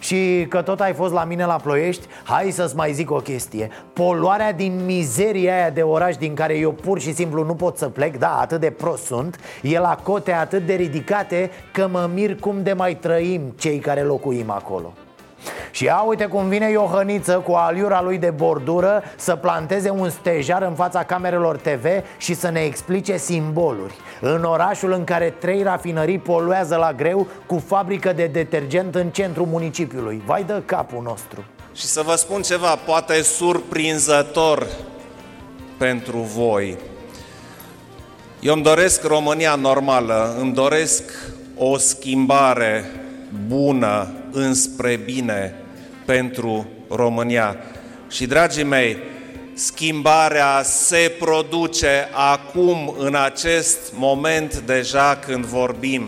și 0.00 0.46
că 0.48 0.62
tot 0.62 0.80
ai 0.80 0.92
fost 0.92 1.12
la 1.12 1.24
mine 1.24 1.44
la 1.44 1.56
Ploiești 1.56 2.06
Hai 2.24 2.50
să-ți 2.50 2.76
mai 2.76 2.92
zic 2.92 3.10
o 3.10 3.16
chestie. 3.16 3.70
Poluarea 3.92 4.52
din 4.52 4.84
mizeria 4.84 5.54
aia 5.54 5.70
de 5.70 5.82
oraș 5.82 6.16
Din 6.16 6.34
care 6.34 6.56
eu 6.56 6.72
pur 6.72 7.00
și 7.00 7.14
simplu 7.14 7.44
nu 7.44 7.54
pot 7.54 7.76
să 7.76 7.88
plec 7.88 8.18
Da, 8.18 8.38
atât 8.40 8.60
de 8.60 8.70
prost 8.70 9.04
sunt 9.04 9.40
E 9.62 9.78
la 9.78 9.98
cote 10.02 10.32
atât 10.32 10.66
de 10.66 10.74
ridicate 10.74 11.50
Că 11.72 11.88
mă 11.88 12.10
mir 12.14 12.36
cum 12.36 12.62
de 12.62 12.72
mai 12.72 12.94
trăim 12.94 13.54
cei 13.58 13.78
care 13.78 14.00
locuim 14.00 14.50
acolo 14.50 14.92
și 15.70 15.84
ia 15.84 16.04
uite 16.06 16.26
cum 16.26 16.48
vine 16.48 16.70
Iohăniță 16.70 17.32
cu 17.32 17.52
aliura 17.52 18.02
lui 18.02 18.18
de 18.18 18.30
bordură 18.30 19.02
Să 19.16 19.36
planteze 19.36 19.90
un 19.90 20.10
stejar 20.10 20.62
în 20.62 20.74
fața 20.74 21.02
camerelor 21.02 21.56
TV 21.56 21.84
Și 22.16 22.34
să 22.34 22.50
ne 22.50 22.60
explice 22.60 23.16
simboluri. 23.16 23.94
În 24.20 24.44
orașul 24.44 24.92
în 24.92 25.04
care 25.04 25.34
trei 25.38 25.62
rafinării 25.62 26.18
poluează 26.18 26.76
la 26.76 26.92
greu 26.92 27.26
Cu 27.46 27.62
fabrică 27.66 28.12
de 28.12 28.26
detergent 28.26 28.94
în 28.94 29.08
centrul 29.08 29.46
municipiului. 29.46 30.22
Vai 30.26 30.44
de 30.44 30.62
capul 30.64 31.02
nostru. 31.02 31.44
Și 31.74 31.84
să 31.84 32.02
vă 32.02 32.14
spun 32.14 32.42
ceva, 32.42 32.74
poate 32.74 33.22
surprinzător 33.22 34.66
pentru 35.78 36.18
voi. 36.18 36.76
Eu 38.40 38.52
îmi 38.52 38.62
doresc 38.62 39.04
România 39.04 39.54
normală 39.54 40.36
Îmi 40.40 40.52
doresc 40.52 41.02
o 41.56 41.76
schimbare 41.76 42.90
bună 43.46 44.08
înspre 44.36 45.00
bine 45.04 45.54
pentru 46.04 46.66
România. 46.88 47.56
Și, 48.08 48.26
dragii 48.26 48.64
mei, 48.64 48.96
schimbarea 49.54 50.62
se 50.62 51.16
produce 51.18 52.08
acum, 52.12 52.94
în 52.98 53.14
acest 53.14 53.92
moment 53.98 54.58
deja 54.58 55.18
când 55.26 55.44
vorbim. 55.44 56.02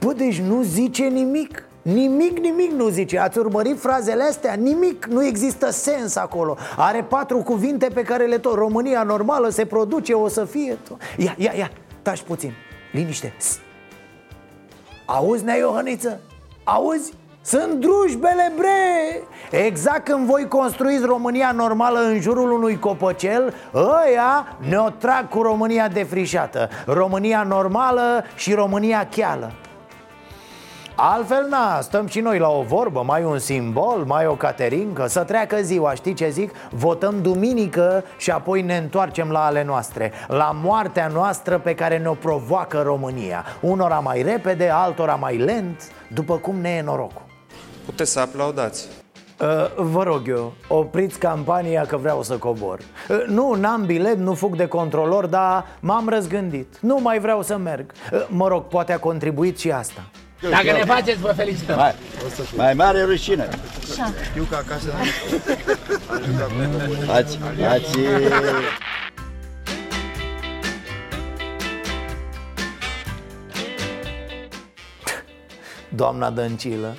Bă, 0.00 0.12
deci 0.12 0.38
nu 0.38 0.62
zice 0.62 1.02
nimic 1.02 1.66
Nimic, 1.82 2.38
nimic 2.38 2.70
nu 2.70 2.88
zice 2.88 3.18
Ați 3.18 3.38
urmărit 3.38 3.80
frazele 3.80 4.22
astea? 4.22 4.54
Nimic, 4.54 5.06
nu 5.06 5.24
există 5.24 5.70
sens 5.70 6.16
acolo 6.16 6.56
Are 6.76 7.02
patru 7.02 7.38
cuvinte 7.38 7.86
pe 7.94 8.02
care 8.02 8.26
le 8.26 8.38
tot 8.38 8.54
România 8.54 9.02
normală 9.02 9.48
se 9.48 9.66
produce, 9.66 10.12
o 10.12 10.28
să 10.28 10.44
fie 10.44 10.78
tot. 10.88 11.00
Ia, 11.16 11.34
ia, 11.38 11.52
ia, 11.56 11.70
taci 12.02 12.22
puțin 12.22 12.52
Liniște 12.92 13.34
Sst. 13.38 13.60
Auzi, 15.06 15.44
Nea 15.44 15.56
Iohăniță? 15.56 16.20
Auzi? 16.64 17.12
Sunt 17.44 17.72
drujbele, 17.80 18.52
bre! 18.56 19.22
Exact 19.64 20.04
când 20.04 20.26
voi 20.26 20.48
construiți 20.48 21.04
România 21.04 21.52
normală 21.52 21.98
în 21.98 22.20
jurul 22.20 22.52
unui 22.52 22.78
copăcel 22.78 23.54
Ăia 23.74 24.56
ne-o 24.68 24.88
trag 24.88 25.28
cu 25.28 25.42
România 25.42 25.88
defrișată 25.88 26.68
România 26.86 27.42
normală 27.42 28.24
și 28.36 28.54
România 28.54 29.08
cheală 29.10 29.52
Altfel, 30.94 31.46
na, 31.48 31.80
stăm 31.80 32.06
și 32.06 32.20
noi 32.20 32.38
la 32.38 32.48
o 32.48 32.62
vorbă 32.62 33.02
Mai 33.06 33.24
un 33.24 33.38
simbol, 33.38 34.04
mai 34.06 34.26
o 34.26 34.34
caterincă 34.34 35.06
Să 35.06 35.24
treacă 35.24 35.56
ziua, 35.62 35.94
știi 35.94 36.14
ce 36.14 36.28
zic? 36.28 36.52
Votăm 36.70 37.22
duminică 37.22 38.04
și 38.16 38.30
apoi 38.30 38.62
ne 38.62 38.76
întoarcem 38.76 39.30
la 39.30 39.44
ale 39.44 39.64
noastre 39.64 40.12
La 40.28 40.50
moartea 40.62 41.06
noastră 41.06 41.58
pe 41.58 41.74
care 41.74 41.98
ne-o 41.98 42.14
provoacă 42.14 42.82
România 42.82 43.44
Unora 43.60 43.98
mai 43.98 44.22
repede, 44.22 44.68
altora 44.68 45.14
mai 45.14 45.36
lent 45.36 45.92
După 46.08 46.36
cum 46.36 46.56
ne 46.60 46.68
e 46.68 46.82
norocul 46.82 47.31
Puteți 47.84 48.12
să 48.12 48.20
aplaudați. 48.20 48.88
Uh, 49.40 49.48
vă 49.76 50.02
rog 50.02 50.28
eu, 50.28 50.54
opriți 50.68 51.18
campania 51.18 51.84
că 51.86 51.96
vreau 51.96 52.22
să 52.22 52.36
cobor. 52.36 52.78
Uh, 53.08 53.24
Nu, 53.26 53.54
n-am 53.54 53.84
bilet, 53.86 54.16
nu 54.16 54.34
fug 54.34 54.56
de 54.56 54.66
controlor, 54.66 55.26
dar 55.26 55.66
m-am 55.80 56.08
răzgândit. 56.08 56.78
Nu 56.80 56.98
mai 57.00 57.18
vreau 57.18 57.42
să 57.42 57.56
merg. 57.56 57.92
Uh, 58.12 58.26
Mă 58.28 58.48
rog, 58.48 58.64
poate 58.64 58.92
a 58.92 58.98
contribuit 58.98 59.58
și 59.58 59.70
asta. 59.70 60.04
Dacă 60.50 60.62
ne 60.72 60.84
faceți, 60.84 61.18
vă 61.18 61.32
felicităm. 61.36 61.76
Mai, 61.76 61.94
mai 62.56 62.74
mare 62.74 63.02
rușine. 63.02 63.48
Știu 64.30 64.46
că 64.50 64.54
acasă 64.56 64.88
Ați, 67.12 67.38
ați... 67.68 67.98
Doamna 75.88 76.30
Dăncilă 76.30 76.96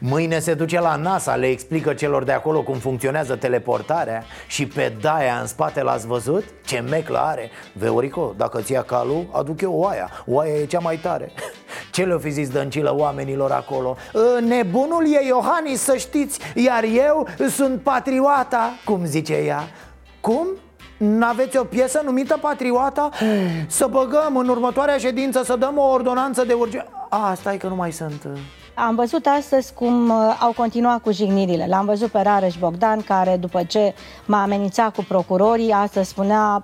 Mâine 0.00 0.38
se 0.38 0.54
duce 0.54 0.80
la 0.80 0.96
NASA, 0.96 1.34
le 1.34 1.46
explică 1.46 1.94
celor 1.94 2.24
de 2.24 2.32
acolo 2.32 2.62
cum 2.62 2.74
funcționează 2.78 3.36
teleportarea 3.36 4.24
Și 4.46 4.66
pe 4.66 4.92
daia 5.00 5.38
în 5.40 5.46
spate 5.46 5.82
l-ați 5.82 6.06
văzut? 6.06 6.44
Ce 6.64 6.78
meclă 6.90 7.18
are 7.18 7.50
Veorico, 7.72 8.34
dacă 8.36 8.60
ți 8.60 8.72
ia 8.72 8.82
calul, 8.82 9.26
aduc 9.32 9.60
eu 9.60 9.72
oaia 9.74 10.10
Oaia 10.26 10.52
e 10.54 10.64
cea 10.64 10.78
mai 10.78 10.96
tare 10.96 11.32
ce 11.92 12.04
le-o 12.04 12.18
fi 12.18 12.30
zis 12.30 12.48
Dăncilă 12.48 12.94
oamenilor 12.96 13.50
acolo? 13.50 13.96
"Ă, 14.14 14.40
Nebunul 14.40 15.06
e 15.14 15.26
Iohannis, 15.26 15.80
să 15.80 15.96
știți 15.96 16.40
Iar 16.54 16.84
eu 16.84 17.26
sunt 17.50 17.80
patrioata, 17.80 18.70
cum 18.84 19.04
zice 19.04 19.34
ea 19.34 19.62
Cum? 20.20 20.46
N-aveți 20.96 21.56
o 21.56 21.64
piesă 21.64 22.00
numită 22.04 22.38
Patrioata? 22.40 23.08
Să 23.66 23.86
băgăm 23.86 24.36
în 24.36 24.48
următoarea 24.48 24.96
ședință 24.98 25.42
Să 25.44 25.56
dăm 25.56 25.78
o 25.78 25.88
ordonanță 25.88 26.44
de 26.44 26.52
urgență 26.52 26.88
A, 27.08 27.34
stai 27.34 27.56
că 27.56 27.66
nu 27.66 27.74
mai 27.74 27.92
sunt 27.92 28.28
Am 28.86 28.94
văzut 28.94 29.26
astăzi 29.26 29.74
cum 29.74 30.08
uh, 30.08 30.36
au 30.40 30.52
continuat 30.52 31.02
cu 31.02 31.12
jignirile. 31.12 31.66
L-am 31.68 31.84
văzut 31.84 32.10
pe 32.10 32.20
Rareș 32.20 32.54
Bogdan, 32.54 33.00
care 33.00 33.36
după 33.36 33.62
ce 33.62 33.94
m-a 34.26 34.42
amenințat 34.42 34.94
cu 34.94 35.04
procurorii, 35.08 35.70
astăzi 35.70 36.08
spunea, 36.08 36.62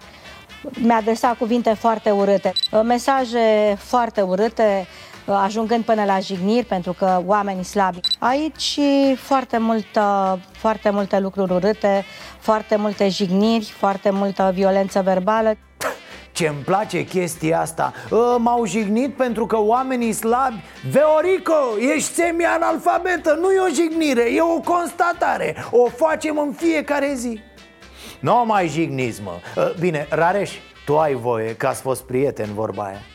mi-a 0.81 0.97
adresat 0.97 1.37
cuvinte 1.37 1.75
foarte 1.75 2.11
urâte, 2.11 2.53
uh, 2.73 2.81
mesaje 2.85 3.75
foarte 3.79 4.21
urâte, 4.21 4.87
uh, 5.27 5.41
ajungând 5.43 5.85
până 5.85 6.05
la 6.05 6.19
jigniri, 6.19 6.67
pentru 6.67 6.93
că 6.93 7.23
oamenii 7.27 7.65
slabi. 7.65 8.01
Aici 8.19 8.61
și 8.61 9.15
foarte, 9.17 9.59
multă, 9.59 10.39
foarte 10.53 10.91
multe 10.91 11.19
lucruri 11.19 11.53
urâte, 11.53 12.05
foarte 12.39 12.77
multe 12.77 13.09
jigniri, 13.09 13.65
foarte 13.65 14.11
multă 14.11 14.51
violență 14.55 15.03
verbală. 15.03 15.57
Ce-mi 16.35 16.63
place 16.65 17.05
chestia 17.05 17.61
asta. 17.61 17.93
Ă, 18.13 18.39
M-au 18.39 18.67
jignit 18.67 19.17
pentru 19.17 19.47
că 19.47 19.59
oamenii 19.59 20.13
slabi. 20.13 20.63
Veorico, 20.91 21.55
ești 21.95 22.13
semi-analfabetă 22.15 23.39
Nu 23.41 23.51
e 23.51 23.59
o 23.59 23.75
jignire, 23.75 24.35
e 24.35 24.41
o 24.41 24.61
constatare. 24.61 25.57
O 25.71 25.89
facem 25.89 26.39
în 26.39 26.53
fiecare 26.53 27.13
zi. 27.15 27.41
Nu 28.21 28.45
mai 28.47 28.69
jigniți, 28.69 29.23
mă. 29.23 29.33
Ă, 29.57 29.73
Bine, 29.81 30.07
Rareș, 30.11 30.51
tu 30.85 30.99
ai 30.99 31.15
voie 31.15 31.55
Că 31.57 31.67
ați 31.67 31.81
fost 31.81 32.03
prieten 32.03 32.49
vorba 32.55 32.83
aia. 32.85 33.01
Ă, 33.01 33.14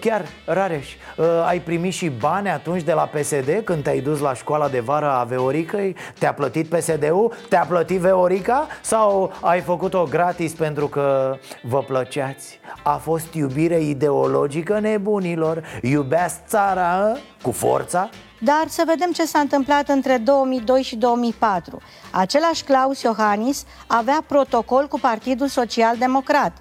Chiar, 0.00 0.26
Rareș, 0.44 0.88
ă, 1.18 1.44
ai 1.44 1.60
primit 1.60 1.92
și 1.92 2.08
bani 2.08 2.48
atunci 2.48 2.82
de 2.82 2.92
la 2.92 3.02
PSD 3.02 3.60
când 3.64 3.82
te-ai 3.82 4.00
dus 4.00 4.20
la 4.20 4.34
școala 4.34 4.68
de 4.68 4.80
vară 4.80 5.10
a 5.10 5.24
Veoricăi? 5.24 5.96
Te-a 6.18 6.34
plătit 6.34 6.68
PSD-ul? 6.68 7.34
Te-a 7.48 7.64
plătit 7.68 7.98
Veorica? 8.00 8.66
Sau 8.80 9.32
ai 9.40 9.60
făcut-o 9.60 10.06
gratis 10.10 10.52
pentru 10.52 10.86
că 10.88 11.36
vă 11.62 11.78
plăceați? 11.78 12.60
A 12.82 12.96
fost 12.96 13.34
iubire 13.34 13.80
ideologică 13.80 14.78
nebunilor? 14.78 15.62
Iubeați 15.82 16.36
țara, 16.46 17.12
ă? 17.12 17.16
Cu 17.42 17.50
forța? 17.50 18.08
Dar 18.42 18.64
să 18.68 18.82
vedem 18.86 19.12
ce 19.12 19.24
s-a 19.24 19.38
întâmplat 19.38 19.88
între 19.88 20.16
2002 20.16 20.82
și 20.82 20.96
2004. 20.96 21.80
Același 22.10 22.64
Claus 22.64 23.02
Iohannis 23.02 23.64
avea 23.86 24.24
protocol 24.26 24.86
cu 24.88 25.00
Partidul 25.00 25.48
Social 25.48 25.96
Democrat. 25.98 26.52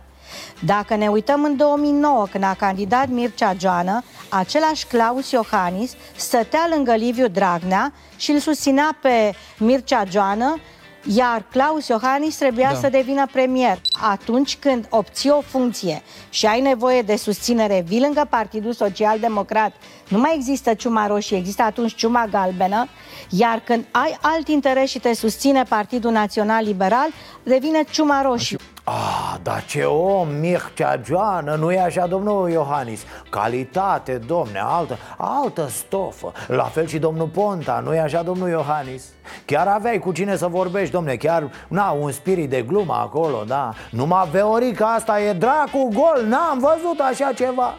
Dacă 0.65 0.95
ne 0.95 1.07
uităm 1.07 1.43
în 1.43 1.57
2009, 1.57 2.25
când 2.31 2.43
a 2.43 2.55
candidat 2.57 3.07
Mircea 3.07 3.55
Joană, 3.59 4.03
același 4.29 4.85
Claus 4.85 5.31
Iohannis 5.31 5.93
stătea 6.15 6.67
lângă 6.75 6.93
Liviu 6.93 7.27
Dragnea 7.27 7.93
și 8.15 8.31
îl 8.31 8.39
susținea 8.39 8.97
pe 9.01 9.33
Mircea 9.57 10.03
Joană, 10.09 10.59
iar 11.05 11.45
Claus 11.51 11.87
Iohannis 11.87 12.35
trebuia 12.35 12.69
Da. 12.73 12.79
să 12.79 12.89
devină 12.89 13.25
premier. 13.31 13.81
Atunci 14.09 14.57
când 14.57 14.85
obții 14.89 15.29
o 15.29 15.41
funcție 15.41 16.01
și 16.29 16.45
ai 16.45 16.61
nevoie 16.61 17.01
de 17.01 17.15
susținere, 17.15 17.83
vii 17.87 17.99
lângă 18.01 18.27
Partidul 18.29 18.73
Social 18.73 19.19
Democrat, 19.19 19.73
nu 20.07 20.17
mai 20.17 20.31
există 20.35 20.73
ciuma 20.73 21.07
roșie, 21.07 21.37
există 21.37 21.61
atunci 21.61 21.95
ciuma 21.95 22.27
galbenă, 22.31 22.87
iar 23.29 23.61
când 23.65 23.85
ai 23.91 24.17
alt 24.21 24.47
interes 24.47 24.89
și 24.89 24.99
te 24.99 25.13
susține 25.13 25.63
Partidul 25.63 26.11
Național 26.11 26.63
Liberal, 26.63 27.07
devine 27.43 27.83
ciuma 27.91 28.21
roșie. 28.21 28.57
Ah, 28.91 29.35
dar 29.43 29.65
ce 29.65 29.83
om, 29.83 30.27
Mircea 30.29 31.01
Joană, 31.05 31.55
nu 31.55 31.71
e 31.71 31.79
așa, 31.79 32.07
domnul 32.07 32.49
Iohannis? 32.49 33.03
Calitate, 33.29 34.17
domne, 34.27 34.59
altă, 34.63 34.97
altă 35.17 35.67
stofă 35.67 36.31
La 36.47 36.63
fel 36.63 36.87
și 36.87 36.97
domnul 36.97 37.27
Ponta, 37.27 37.81
nu 37.85 37.93
e 37.93 37.99
așa, 37.99 38.21
domnul 38.21 38.49
Iohannis? 38.49 39.03
Chiar 39.45 39.67
aveai 39.67 39.99
cu 39.99 40.11
cine 40.11 40.35
să 40.35 40.47
vorbești, 40.47 40.93
domne, 40.93 41.15
chiar, 41.15 41.51
na, 41.67 41.89
un 41.91 42.11
spirit 42.11 42.49
de 42.49 42.61
glumă 42.61 42.93
acolo, 42.93 43.43
da 43.47 43.73
Numai 43.91 44.27
Veorica 44.31 44.93
asta 44.93 45.21
e 45.21 45.33
dracu 45.33 45.89
gol, 45.93 46.25
n-am 46.27 46.59
văzut 46.59 46.99
așa 46.99 47.31
ceva 47.35 47.73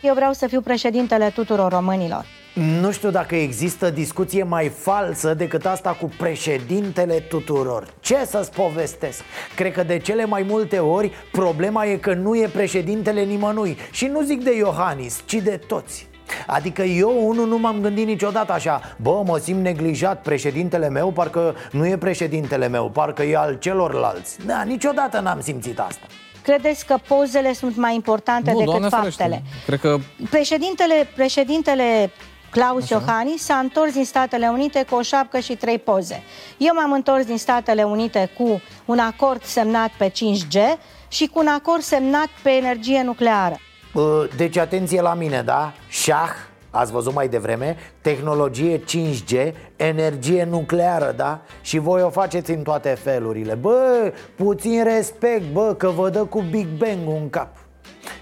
Eu 0.00 0.14
vreau 0.14 0.32
să 0.32 0.46
fiu 0.46 0.60
președintele 0.60 1.28
tuturor 1.28 1.72
românilor. 1.72 2.24
Nu 2.54 2.90
știu 2.90 3.10
dacă 3.10 3.34
există 3.34 3.90
discuție 3.90 4.42
mai 4.42 4.68
falsă 4.68 5.34
decât 5.34 5.66
asta 5.66 5.90
cu 5.90 6.10
președintele 6.18 7.14
tuturor 7.14 7.86
Ce 8.00 8.24
să-ți 8.26 8.50
povestesc? 8.50 9.22
Cred 9.56 9.72
că 9.72 9.82
de 9.82 9.98
cele 9.98 10.24
mai 10.24 10.44
multe 10.48 10.78
ori 10.78 11.12
problema 11.32 11.84
e 11.84 11.96
că 11.96 12.14
nu 12.14 12.36
e 12.36 12.48
președintele 12.52 13.22
nimănui 13.22 13.76
Și 13.90 14.06
nu 14.06 14.22
zic 14.22 14.42
de 14.44 14.56
Iohannis, 14.56 15.20
ci 15.24 15.34
de 15.34 15.60
toți 15.66 16.06
Adică 16.46 16.82
eu 16.82 17.26
unul 17.28 17.48
nu 17.48 17.58
m-am 17.58 17.80
gândit 17.80 18.06
niciodată 18.06 18.52
așa 18.52 18.96
Bă, 19.02 19.22
mă 19.26 19.38
simt 19.38 19.60
neglijat, 19.62 20.22
președintele 20.22 20.88
meu 20.88 21.10
parcă 21.10 21.54
nu 21.70 21.86
e 21.86 21.96
președintele 21.96 22.68
meu 22.68 22.90
Parcă 22.90 23.22
e 23.22 23.36
al 23.36 23.56
celorlalți 23.58 24.46
Da, 24.46 24.62
niciodată 24.62 25.20
n-am 25.20 25.40
simțit 25.40 25.78
asta 25.78 26.06
Credeți 26.42 26.86
că 26.86 26.96
pozele 27.08 27.52
sunt 27.52 27.76
mai 27.76 27.94
importante 27.94 28.50
Nu, 28.50 28.58
decât 28.58 28.70
doamne 28.70 28.88
faptele? 28.88 29.12
ferește. 29.16 29.42
Cred 29.66 29.80
că 29.80 29.98
Președintele, 30.30 31.08
președintele 31.14 32.10
Claus 32.54 32.88
Iohannis 32.88 33.42
s-a 33.42 33.54
întors 33.54 33.92
din 33.92 34.04
Statele 34.04 34.48
Unite 34.48 34.84
cu 34.90 34.94
o 34.94 35.02
șapcă 35.02 35.38
și 35.38 35.56
trei 35.56 35.78
poze. 35.78 36.22
Eu 36.58 36.74
m-am 36.74 36.92
întors 36.92 37.24
din 37.24 37.38
Statele 37.38 37.82
Unite 37.82 38.30
cu 38.38 38.60
un 38.84 38.98
acord 38.98 39.42
semnat 39.42 39.90
pe 39.98 40.08
5G 40.08 40.78
și 41.08 41.26
cu 41.26 41.38
un 41.38 41.46
acord 41.46 41.80
semnat 41.80 42.28
pe 42.42 42.50
energie 42.50 43.02
nucleară. 43.02 43.56
Bă, 43.92 44.28
Deci 44.36 44.56
atenție 44.56 45.00
la 45.00 45.14
mine, 45.14 45.42
da? 45.42 45.72
Șah, 45.88 46.30
ați 46.70 46.92
văzut 46.92 47.14
mai 47.14 47.28
devreme 47.28 47.76
Tehnologie 48.00 48.78
5G, 48.80 49.52
energie 49.76 50.44
nucleară, 50.50 51.12
da? 51.16 51.40
Și 51.60 51.78
voi 51.78 52.02
o 52.02 52.10
faceți 52.10 52.50
în 52.50 52.62
toate 52.62 52.88
felurile 52.88 53.54
Bă, 53.54 54.12
puțin 54.36 54.84
respect, 54.84 55.52
bă, 55.52 55.74
că 55.78 55.88
vă 55.88 56.10
dă 56.10 56.24
cu 56.24 56.40
Big 56.50 56.66
Bang 56.66 57.08
un 57.08 57.30
cap 57.30 57.63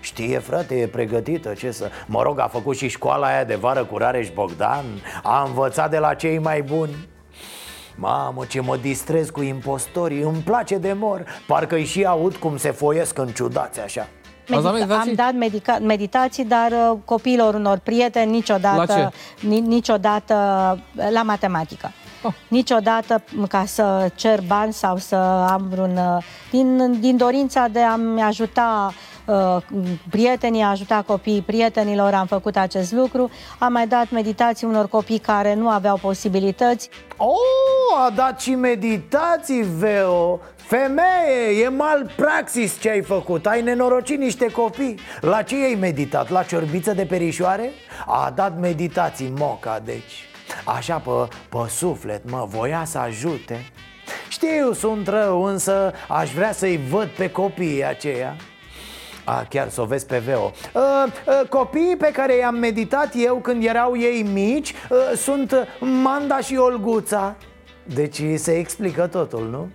Știe, 0.01 0.38
frate, 0.38 0.75
e 0.75 0.87
pregătită, 0.87 1.53
ce 1.53 1.71
să... 1.71 1.90
Mă 2.07 2.23
rog, 2.23 2.38
a 2.38 2.49
făcut 2.53 2.77
și 2.77 2.88
școala 2.88 3.27
aia 3.27 3.45
de 3.45 3.55
vară 3.55 3.85
cu 3.85 3.97
Rareș 3.97 4.29
Bogdan? 4.35 4.85
A 5.23 5.45
învățat 5.47 5.90
de 5.90 5.99
la 5.99 6.14
cei 6.14 6.38
mai 6.38 6.62
buni? 6.62 7.09
Mamă, 7.97 8.45
ce 8.49 8.61
mă 8.61 8.77
distrez 8.77 9.31
cu 9.31 9.42
impostorii, 9.42 10.21
îmi 10.23 10.42
place 10.45 10.77
de 10.79 10.92
mor. 10.92 11.25
Parcă-i 11.47 11.85
și 11.85 12.05
aud 12.05 12.37
cum 12.37 12.57
se 12.57 12.71
foiesc 12.71 13.18
în 13.18 13.29
ciudați 13.29 13.81
așa. 13.81 14.09
Medita- 14.47 14.92
am 15.01 15.12
dat 15.14 15.33
medica- 15.33 15.79
meditații, 15.81 16.45
dar 16.45 16.71
uh, 16.71 16.99
copiilor 17.05 17.55
unor 17.55 17.79
prieteni 17.79 18.31
niciodată, 18.31 18.92
La 18.97 19.11
ni- 19.49 19.61
niciodată 19.61 20.35
uh, 20.97 21.07
la 21.12 21.23
matematică. 21.23 21.90
Oh. 22.23 22.33
Niciodată 22.49 23.23
ca 23.49 23.64
să 23.66 24.11
cer 24.14 24.40
bani 24.47 24.73
sau 24.73 24.97
să 24.97 25.16
am 25.51 25.66
vreun... 25.71 25.97
uh, 25.97 26.25
Din, 26.51 26.97
din 27.01 27.16
dorința 27.16 27.66
de 27.73 27.81
a-mi 27.81 28.23
ajuta 28.23 28.87
uh, 28.88 28.95
prietenii, 30.11 30.62
a 30.62 30.68
ajuta 30.68 31.04
copiii 31.06 31.42
prietenilor, 31.42 32.14
am 32.14 32.26
făcut 32.26 32.56
acest 32.56 32.92
lucru. 32.92 33.30
Am 33.58 33.72
mai 33.72 33.87
dat 33.87 34.11
meditații 34.11 34.66
unor 34.66 34.88
copii 34.88 35.18
care 35.18 35.54
nu 35.54 35.68
aveau 35.68 35.96
posibilități. 35.96 36.88
Oh, 37.16 38.06
a 38.06 38.11
dat 38.11 38.40
și 38.40 38.54
meditații, 38.54 39.62
Veo 39.78 40.40
Femeie, 40.56 41.62
e 41.64 41.68
mal 41.68 42.12
praxis 42.16 42.80
ce 42.80 42.90
ai 42.90 43.02
făcut 43.02 43.46
Ai 43.46 43.62
nenorocit 43.62 44.18
niște 44.18 44.50
copii 44.50 44.98
La 45.20 45.42
ce 45.42 45.54
ai 45.54 45.76
meditat? 45.80 46.30
La 46.30 46.42
ciorbiță 46.42 46.92
de 46.92 47.06
perișoare? 47.06 47.70
A 48.07 48.32
dat 48.34 48.59
meditații 48.59 49.32
moca, 49.38 49.80
deci 49.84 50.12
Așa 50.64 50.97
pe, 50.97 51.11
pe 51.49 51.68
suflet, 51.68 52.30
mă, 52.30 52.47
voia 52.49 52.84
să 52.84 52.99
ajute 52.99 53.72
Știu, 54.28 54.72
sunt 54.72 55.09
rău, 55.09 55.42
însă 55.42 55.92
aș 56.09 56.32
vrea 56.32 56.53
să-i 56.53 56.80
văd 56.90 57.09
pe 57.09 57.30
copiii 57.30 57.84
aceia 57.84 58.36
a, 59.25 59.47
chiar 59.49 59.68
să 59.68 59.81
o 59.81 59.85
vezi 59.85 60.07
pe 60.07 60.18
Veo 60.18 60.53
a, 60.73 60.81
a, 60.81 61.11
Copiii 61.49 61.97
pe 61.97 62.11
care 62.12 62.37
i-am 62.37 62.55
meditat 62.55 63.12
eu 63.16 63.37
când 63.37 63.64
erau 63.64 63.99
ei 63.99 64.23
mici 64.23 64.73
a, 64.73 65.14
Sunt 65.16 65.55
Manda 65.81 66.39
și 66.41 66.57
Olguța 66.57 67.37
Deci 67.85 68.23
se 68.35 68.59
explică 68.59 69.07
totul, 69.07 69.49
nu? 69.51 69.68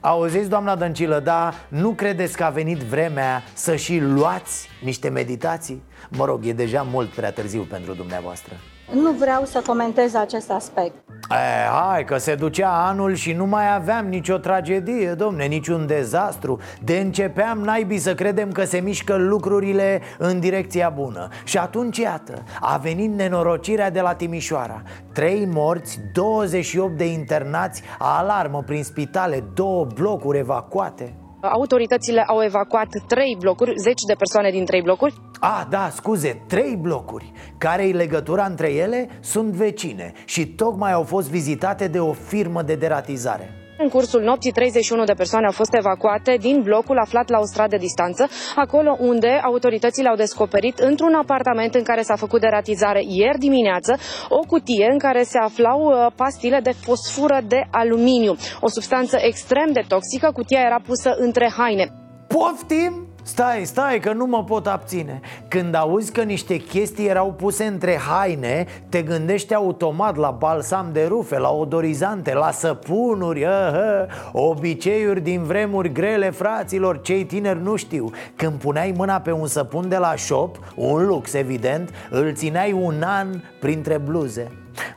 Auziți, 0.00 0.48
doamna 0.48 0.76
Dăncilă, 0.76 1.20
da, 1.20 1.54
nu 1.68 1.90
credeți 1.90 2.36
că 2.36 2.44
a 2.44 2.48
venit 2.48 2.78
vremea 2.78 3.42
să 3.52 3.76
și 3.76 3.98
luați 3.98 4.68
niște 4.84 5.08
meditații? 5.08 5.82
Mă 6.08 6.24
rog, 6.24 6.46
e 6.46 6.52
deja 6.52 6.82
mult 6.82 7.08
prea 7.08 7.32
târziu 7.32 7.62
pentru 7.62 7.92
dumneavoastră 7.94 8.54
Nu 8.92 9.10
vreau 9.10 9.44
să 9.44 9.62
comentez 9.66 10.14
acest 10.14 10.50
aspect. 10.50 10.94
E, 11.30 11.68
hai 11.70 12.04
că 12.04 12.18
se 12.18 12.34
ducea 12.34 12.86
anul 12.86 13.14
și 13.14 13.32
nu 13.32 13.46
mai 13.46 13.74
aveam 13.74 14.06
nicio 14.06 14.36
tragedie, 14.36 15.12
domne, 15.12 15.44
niciun 15.44 15.86
dezastru. 15.86 16.60
De 16.82 16.98
începeam 16.98 17.58
naibii 17.58 17.98
să 17.98 18.14
credem 18.14 18.52
că 18.52 18.64
se 18.64 18.78
mișcă 18.78 19.16
lucrurile 19.16 20.00
în 20.18 20.40
direcția 20.40 20.88
bună. 20.88 21.28
Și 21.44 21.58
atunci, 21.58 21.98
iată, 21.98 22.42
a 22.60 22.76
venit 22.76 23.14
nenorocirea 23.14 23.90
de 23.90 24.00
la 24.00 24.14
Timișoara. 24.14 24.82
Trei 25.12 25.48
morți, 25.52 26.00
28 26.12 26.96
de 26.96 27.06
internați, 27.06 27.82
alarmă 27.98 28.62
prin 28.66 28.84
spitale, 28.84 29.44
două 29.54 29.84
blocuri 29.84 30.38
evacuate 30.38 31.14
Autoritățile 31.40 32.24
au 32.26 32.42
evacuat 32.42 32.88
trei 33.06 33.36
blocuri, 33.38 33.72
zeci 33.76 34.02
de 34.08 34.14
persoane 34.14 34.50
din 34.50 34.64
trei 34.64 34.82
blocuri. 34.82 35.14
Ah, 35.40 35.62
da, 35.70 35.90
scuze, 35.94 36.42
trei 36.46 36.76
blocuri 36.76 37.32
Care-i 37.58 37.92
legătura 37.92 38.44
între 38.44 38.72
ele? 38.72 39.08
Sunt 39.20 39.52
vecine 39.52 40.12
Și 40.24 40.46
tocmai 40.46 40.92
au 40.92 41.02
fost 41.02 41.30
vizitate 41.30 41.88
de 41.88 42.00
o 42.00 42.12
firmă 42.12 42.62
de 42.62 42.74
deratizare 42.74 43.67
În 43.80 43.88
cursul 43.88 44.22
nopții, 44.22 44.52
31 44.52 45.04
de 45.04 45.12
persoane 45.12 45.46
au 45.46 45.52
fost 45.52 45.74
evacuate 45.74 46.36
din 46.40 46.62
blocul 46.62 46.98
aflat 46.98 47.28
la 47.28 47.38
o 47.38 47.44
stradă 47.44 47.76
distanță, 47.76 48.28
acolo 48.56 48.96
unde 49.00 49.40
autoritățile 49.44 50.08
au 50.08 50.16
descoperit 50.16 50.78
într-un 50.78 51.14
apartament 51.14 51.74
în 51.74 51.82
care 51.82 52.02
s-a 52.02 52.16
făcut 52.16 52.40
deratizare 52.40 53.02
ieri 53.06 53.38
dimineață 53.38 53.96
o 54.28 54.38
cutie 54.38 54.88
în 54.90 54.98
care 54.98 55.22
se 55.22 55.38
aflau 55.38 55.80
uh, 55.84 56.12
pastile 56.16 56.60
de 56.60 56.70
fosfură 56.70 57.40
de 57.48 57.66
aluminiu, 57.70 58.36
o 58.60 58.68
substanță 58.68 59.16
extrem 59.20 59.72
de 59.72 59.84
toxică. 59.88 60.30
Cutia 60.32 60.60
era 60.60 60.80
pusă 60.86 61.14
între 61.18 61.52
haine. 61.56 61.86
Poftim? 62.28 63.07
Stai, 63.28 63.64
stai, 63.64 64.00
că 64.00 64.12
nu 64.12 64.26
mă 64.26 64.44
pot 64.44 64.66
abține. 64.66 65.20
Când 65.48 65.74
auzi 65.74 66.12
că 66.12 66.22
niște 66.22 66.56
chestii 66.56 67.06
erau 67.06 67.32
puse 67.32 67.64
între 67.64 67.96
haine 67.96 68.66
Te 68.88 69.02
gândești 69.02 69.54
automat 69.54 70.16
la 70.16 70.30
balsam 70.30 70.88
de 70.92 71.04
rufe, 71.06 71.38
la 71.38 71.50
odorizante, 71.50 72.34
la 72.34 72.50
săpunuri 72.50 73.46
ahă, 73.46 74.08
Obiceiuri 74.32 75.20
din 75.20 75.42
vremuri 75.42 75.92
grele, 75.92 76.30
fraților, 76.30 77.00
cei 77.00 77.24
tineri 77.24 77.62
nu 77.62 77.76
știu. 77.76 78.10
Când 78.36 78.52
puneai 78.52 78.94
mâna 78.96 79.20
pe 79.20 79.32
un 79.32 79.46
săpun 79.46 79.88
de 79.88 79.96
la 79.96 80.14
shop, 80.16 80.58
un 80.76 81.06
lux 81.06 81.32
evident 81.32 81.90
Îl 82.10 82.32
țineai 82.34 82.72
un 82.72 83.02
an 83.02 83.40
printre 83.60 83.98
bluze. 83.98 84.52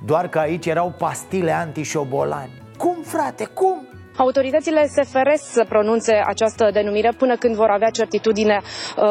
Doar 0.06 0.28
că 0.28 0.40
aici 0.40 0.66
erau 0.66 0.94
pastile 0.98 1.52
antișobolani. 1.52 2.62
Cum, 2.78 2.96
frate, 3.04 3.46
cum? 3.46 3.91
Autoritățile 4.26 4.88
se 4.88 5.04
feresc 5.04 5.44
să 5.52 5.66
pronunțe 5.70 6.14
această 6.26 6.70
denumire 6.74 7.12
până 7.18 7.36
când 7.36 7.56
vor 7.56 7.70
avea 7.70 7.90
certitudine 7.90 8.62
uh, 8.62 9.04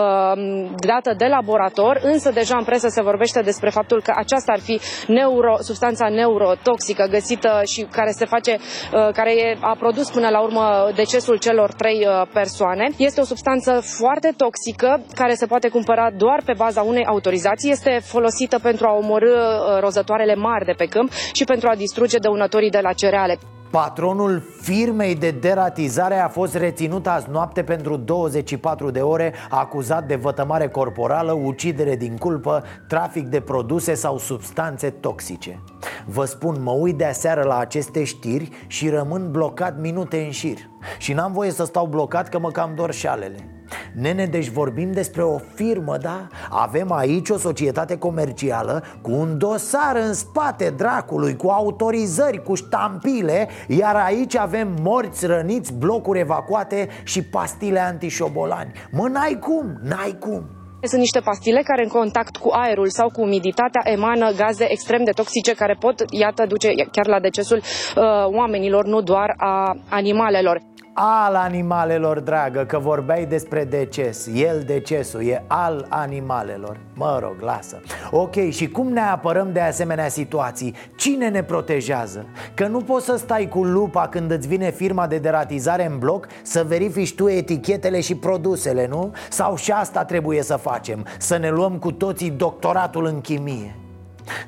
dată 0.86 1.14
de 1.16 1.26
laborator, 1.26 2.00
însă 2.02 2.30
deja 2.30 2.56
în 2.56 2.64
presă 2.64 2.88
se 2.88 3.02
vorbește 3.02 3.40
despre 3.40 3.70
faptul 3.70 4.02
că 4.02 4.12
aceasta 4.16 4.52
ar 4.52 4.60
fi 4.60 4.80
neuro, 5.06 5.56
substanța 5.60 6.08
neurotoxică 6.08 7.06
găsită 7.10 7.62
și 7.66 7.82
care 7.90 8.10
se 8.10 8.24
face, 8.24 8.52
uh, 8.58 9.08
care 9.12 9.32
e, 9.32 9.56
a 9.60 9.76
produs 9.78 10.10
până 10.10 10.28
la 10.28 10.40
urmă 10.40 10.90
decesul 10.94 11.36
celor 11.38 11.72
trei 11.72 12.06
uh, 12.06 12.26
persoane. 12.32 12.88
Este 12.96 13.20
o 13.20 13.24
substanță 13.24 13.80
foarte 13.98 14.34
toxică 14.36 15.00
care 15.14 15.34
se 15.34 15.46
poate 15.46 15.68
cumpăra 15.68 16.10
doar 16.16 16.42
pe 16.44 16.52
baza 16.56 16.82
unei 16.82 17.04
autorizații. 17.06 17.70
Este 17.70 18.00
folosită 18.04 18.58
pentru 18.58 18.86
a 18.86 18.96
omorâ 18.96 19.32
uh, 19.32 19.80
rozătoarele 19.80 20.34
mari 20.34 20.64
de 20.64 20.74
pe 20.76 20.84
câmp 20.86 21.10
și 21.32 21.44
pentru 21.44 21.68
a 21.68 21.74
distruge 21.74 22.18
dăunătorii 22.18 22.70
de 22.70 22.80
la 22.82 22.92
cereale. 22.92 23.38
Patronul 23.70 24.42
firmei 24.60 25.14
de 25.14 25.30
deratizare 25.30 26.18
a 26.18 26.28
fost 26.28 26.54
reținut 26.54 27.06
azi 27.06 27.30
noapte 27.30 27.62
pentru 27.62 27.96
24 27.96 28.90
de 28.90 29.00
ore 29.00 29.34
Acuzat 29.50 30.06
de 30.06 30.14
vătămare 30.14 30.68
corporală, 30.68 31.32
ucidere 31.32 31.96
din 31.96 32.16
culpă, 32.16 32.64
trafic 32.88 33.26
de 33.26 33.40
produse 33.40 33.94
sau 33.94 34.18
substanțe 34.18 34.90
toxice. 34.90 35.62
Vă 36.06 36.24
spun, 36.24 36.62
mă 36.62 36.70
uit 36.70 36.96
de 36.96 37.04
aseară 37.04 37.42
la 37.42 37.58
aceste 37.58 38.04
știri 38.04 38.48
și 38.66 38.88
rămân 38.88 39.30
blocat 39.30 39.80
minute 39.80 40.24
în 40.24 40.30
șir. 40.30 40.58
Și 40.98 41.12
n-am 41.12 41.32
voie 41.32 41.50
să 41.50 41.64
stau 41.64 41.86
blocat 41.86 42.28
că 42.28 42.38
mă 42.38 42.50
cam 42.50 42.72
dor 42.74 42.92
șalele 42.92 43.59
Nene, 44.00 44.26
deci 44.26 44.48
vorbim 44.48 44.92
despre 44.92 45.22
o 45.22 45.38
firmă, 45.54 45.96
da? 45.96 46.26
Avem 46.50 46.92
aici 46.92 47.28
o 47.28 47.38
societate 47.38 47.98
comercială 47.98 48.84
cu 49.02 49.10
un 49.10 49.38
dosar 49.38 49.96
în 49.96 50.14
spate 50.14 50.74
dracului, 50.76 51.36
cu 51.36 51.48
autorizări, 51.48 52.42
cu 52.42 52.54
ștampile 52.54 53.48
Iar 53.68 53.96
aici 53.96 54.36
avem 54.36 54.76
morți, 54.80 55.26
răniți, 55.26 55.72
blocuri 55.72 56.18
evacuate 56.18 56.88
și 57.04 57.22
pastile 57.22 57.80
antișobolani. 57.80 58.72
Mă, 58.90 59.08
n-ai 59.08 59.38
cum, 59.40 59.78
n-ai 59.82 60.16
cum. 60.20 60.44
Sunt 60.82 61.00
niște 61.00 61.20
pastile 61.20 61.60
care 61.64 61.82
în 61.82 61.88
contact 61.88 62.36
cu 62.36 62.48
aerul 62.52 62.88
sau 62.88 63.08
cu 63.10 63.20
umiditatea 63.20 63.82
emană 63.84 64.30
gaze 64.30 64.70
extrem 64.70 65.04
de 65.04 65.10
toxice 65.10 65.52
care 65.54 65.76
pot, 65.80 65.94
iată, 66.10 66.46
duce 66.46 66.68
chiar 66.92 67.06
la 67.06 67.20
decesul 67.20 67.56
uh, 67.56 68.02
oamenilor, 68.38 68.84
nu 68.84 69.00
doar 69.00 69.34
a 69.36 69.76
animalelor 69.88 70.60
al 71.02 71.34
animalelor, 71.34 72.20
dragă, 72.20 72.64
că 72.64 72.78
vorbeai 72.78 73.26
despre 73.26 73.64
deces 73.64 74.28
El 74.34 74.62
decesul, 74.66 75.22
e 75.22 75.44
al 75.46 75.86
animalelor 75.88 76.80
Mă 76.94 77.18
rog, 77.22 77.34
lasă 77.40 77.80
Ok, 78.10 78.50
și 78.50 78.68
cum 78.68 78.92
ne 78.92 79.00
apărăm 79.00 79.52
de 79.52 79.60
asemenea 79.60 80.08
situații? 80.08 80.74
Cine 80.96 81.28
ne 81.28 81.42
protejează? 81.42 82.26
Că 82.54 82.66
nu 82.66 82.78
poți 82.80 83.04
să 83.04 83.16
stai 83.16 83.48
cu 83.48 83.64
lupa 83.64 84.08
când 84.08 84.30
îți 84.30 84.48
vine 84.48 84.70
firma 84.70 85.06
de 85.06 85.18
deratizare 85.18 85.86
în 85.86 85.98
bloc 85.98 86.26
Să 86.42 86.64
verifici 86.66 87.14
tu 87.14 87.28
etichetele 87.28 88.00
și 88.00 88.14
produsele, 88.14 88.86
nu? 88.86 89.12
Sau 89.30 89.56
și 89.56 89.72
asta 89.72 90.04
trebuie 90.04 90.42
să 90.42 90.56
facem 90.56 91.06
Să 91.18 91.36
ne 91.36 91.50
luăm 91.50 91.78
cu 91.78 91.92
toții 91.92 92.30
doctoratul 92.30 93.06
în 93.06 93.20
chimie 93.20 93.74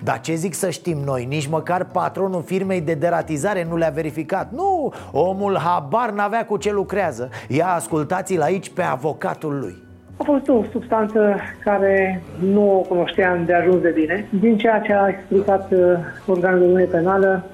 dar 0.03 0.21
ce 0.21 0.35
zic 0.35 0.55
să 0.55 0.71
știm 0.71 0.99
noi? 0.99 1.25
Nici 1.25 1.47
măcar 1.47 1.85
patronul 1.85 2.43
firmei 2.43 2.81
de 2.81 2.95
deratizare 2.95 3.67
nu 3.69 3.77
le-a 3.77 3.91
verificat. 3.95 4.53
Nu, 4.53 4.93
omul 5.13 5.59
habar 5.59 6.11
n-avea 6.11 6.45
cu 6.45 6.57
ce 6.57 6.73
lucrează. 6.73 7.29
Ia 7.49 7.67
ascultați-l 7.67 8.41
aici 8.41 8.71
pe 8.71 8.83
avocatul 8.83 9.59
lui. 9.59 9.75
A 10.17 10.23
fost 10.25 10.49
o 10.49 10.65
substanță 10.73 11.37
care 11.65 12.23
nu 12.53 12.79
o 12.79 12.81
cunoșteam 12.81 13.45
de 13.45 13.55
ajuns 13.55 13.81
de 13.81 13.91
bine. 13.95 14.27
Din 14.41 14.59
ceea 14.59 14.81
ce 14.81 14.93
a 14.93 15.09
explicat 15.09 15.71
uh, 15.71 15.79
organul 16.27 16.75
de 16.77 16.89
penală, 16.91 17.45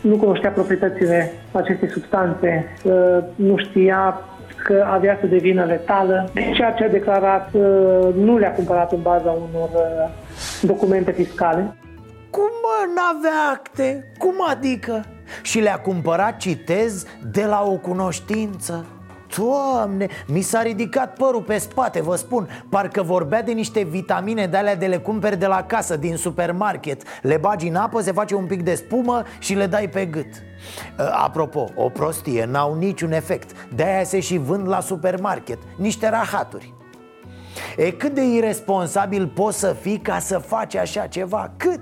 nu 0.00 0.16
cunoștea 0.16 0.50
proprietățile 0.50 1.32
acestei 1.52 1.88
substanțe, 1.88 2.64
uh, 2.84 3.18
nu 3.34 3.56
știa 3.56 4.20
că 4.66 4.86
avea 4.90 5.18
să 5.20 5.26
devină 5.26 5.64
letală. 5.64 6.30
Ceea 6.54 6.72
ce 6.72 6.84
a 6.84 6.88
declarat 6.88 7.48
uh, 7.52 8.14
nu 8.14 8.38
le-a 8.38 8.52
cumpărat 8.52 8.92
în 8.92 9.02
baza 9.02 9.30
unor 9.30 9.68
uh, 9.74 10.10
documente 10.62 11.12
fiscale. 11.12 11.76
Cum 12.30 12.50
mă, 12.62 12.92
n-avea 12.94 13.50
acte? 13.52 14.12
Cum 14.18 14.34
adică? 14.48 15.04
Și 15.42 15.60
le-a 15.60 15.78
cumpărat, 15.78 16.36
citez, 16.36 17.06
de 17.32 17.44
la 17.44 17.62
o 17.66 17.76
cunoștință 17.76 18.95
Doamne, 19.36 20.06
mi 20.26 20.40
s-a 20.40 20.62
ridicat 20.62 21.16
părul 21.16 21.42
pe 21.42 21.58
spate, 21.58 22.02
vă 22.02 22.16
spun. 22.16 22.48
Parcă 22.68 23.02
vorbea 23.02 23.42
de 23.42 23.52
niște 23.52 23.82
vitamine 23.82 24.46
de 24.46 24.56
alea 24.56 24.76
de 24.76 24.86
le 24.86 24.98
cumperi 24.98 25.36
de 25.36 25.46
la 25.46 25.62
casă, 25.62 25.96
din 25.96 26.16
supermarket. 26.16 27.02
Le 27.22 27.36
bagi 27.36 27.68
în 27.68 27.74
apă, 27.74 28.00
se 28.00 28.12
face 28.12 28.34
un 28.34 28.46
pic 28.46 28.62
de 28.62 28.74
spumă 28.74 29.22
și 29.38 29.54
le 29.54 29.66
dai 29.66 29.88
pe 29.88 30.04
gât. 30.04 30.34
Apropo, 31.12 31.70
o 31.74 31.88
prostie, 31.88 32.44
n-au 32.44 32.74
niciun 32.74 33.12
efect. 33.12 33.68
De-aia 33.74 34.04
se 34.04 34.20
și 34.20 34.36
vând 34.36 34.68
la 34.68 34.80
supermarket 34.80 35.58
Niște 35.76 36.08
rahaturi. 36.08 36.74
E 37.76 37.90
cât 37.90 38.14
de 38.14 38.22
irresponsabil 38.22 39.26
poți 39.26 39.58
să 39.58 39.76
fii 39.80 39.98
ca 39.98 40.18
să 40.18 40.38
faci 40.38 40.74
așa 40.74 41.06
ceva? 41.06 41.52
Cât? 41.56 41.80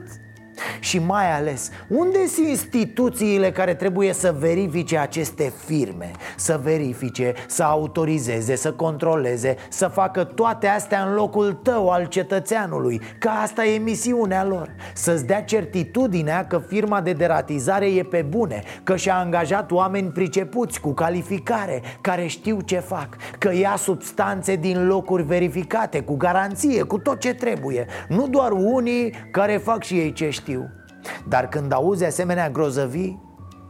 Și 0.80 0.98
mai 0.98 1.32
ales, 1.32 1.70
unde 1.88 2.26
sunt 2.26 2.46
instituțiile 2.46 3.50
care 3.50 3.74
trebuie 3.74 4.12
să 4.12 4.34
verifice 4.38 4.98
aceste 4.98 5.52
firme? 5.64 6.10
Să 6.36 6.60
verifice, 6.62 7.34
să 7.46 7.62
autorizeze, 7.62 8.54
să 8.54 8.72
controleze, 8.72 9.56
să 9.68 9.86
facă 9.86 10.24
toate 10.24 10.66
astea 10.66 11.02
în 11.02 11.14
locul 11.14 11.52
tău 11.52 11.90
al 11.90 12.06
cetățeanului 12.06 13.00
Că 13.18 13.28
asta 13.28 13.64
e 13.64 13.78
misiunea 13.78 14.44
lor. 14.44 14.74
Să-ți 14.94 15.26
dea 15.26 15.42
certitudinea 15.42 16.46
că 16.46 16.58
firma 16.58 17.00
de 17.00 17.12
deratizare 17.12 17.86
e 17.86 18.02
pe 18.02 18.22
bune 18.28 18.62
Că 18.82 18.96
și-a 18.96 19.16
angajat 19.18 19.70
oameni 19.70 20.10
pricepuți, 20.10 20.80
cu 20.80 20.92
calificare, 20.92 21.82
care 22.00 22.26
știu 22.26 22.60
ce 22.60 22.78
fac 22.78 23.16
Că 23.38 23.54
ia 23.54 23.74
substanțe 23.76 24.56
din 24.56 24.86
locuri 24.86 25.22
verificate, 25.22 26.00
cu 26.00 26.16
garanție, 26.16 26.82
cu 26.82 26.98
tot 26.98 27.20
ce 27.20 27.34
trebuie. 27.34 27.86
Nu 28.08 28.28
doar 28.28 28.50
unii 28.50 29.12
care 29.30 29.56
fac 29.56 29.82
și 29.82 29.94
ei 29.94 30.12
ce 30.12 30.30
știu 30.30 30.43
dar 31.28 31.48
când 31.48 31.72
auzi 31.72 32.04
asemenea 32.04 32.50
grozăvii, 32.50 33.22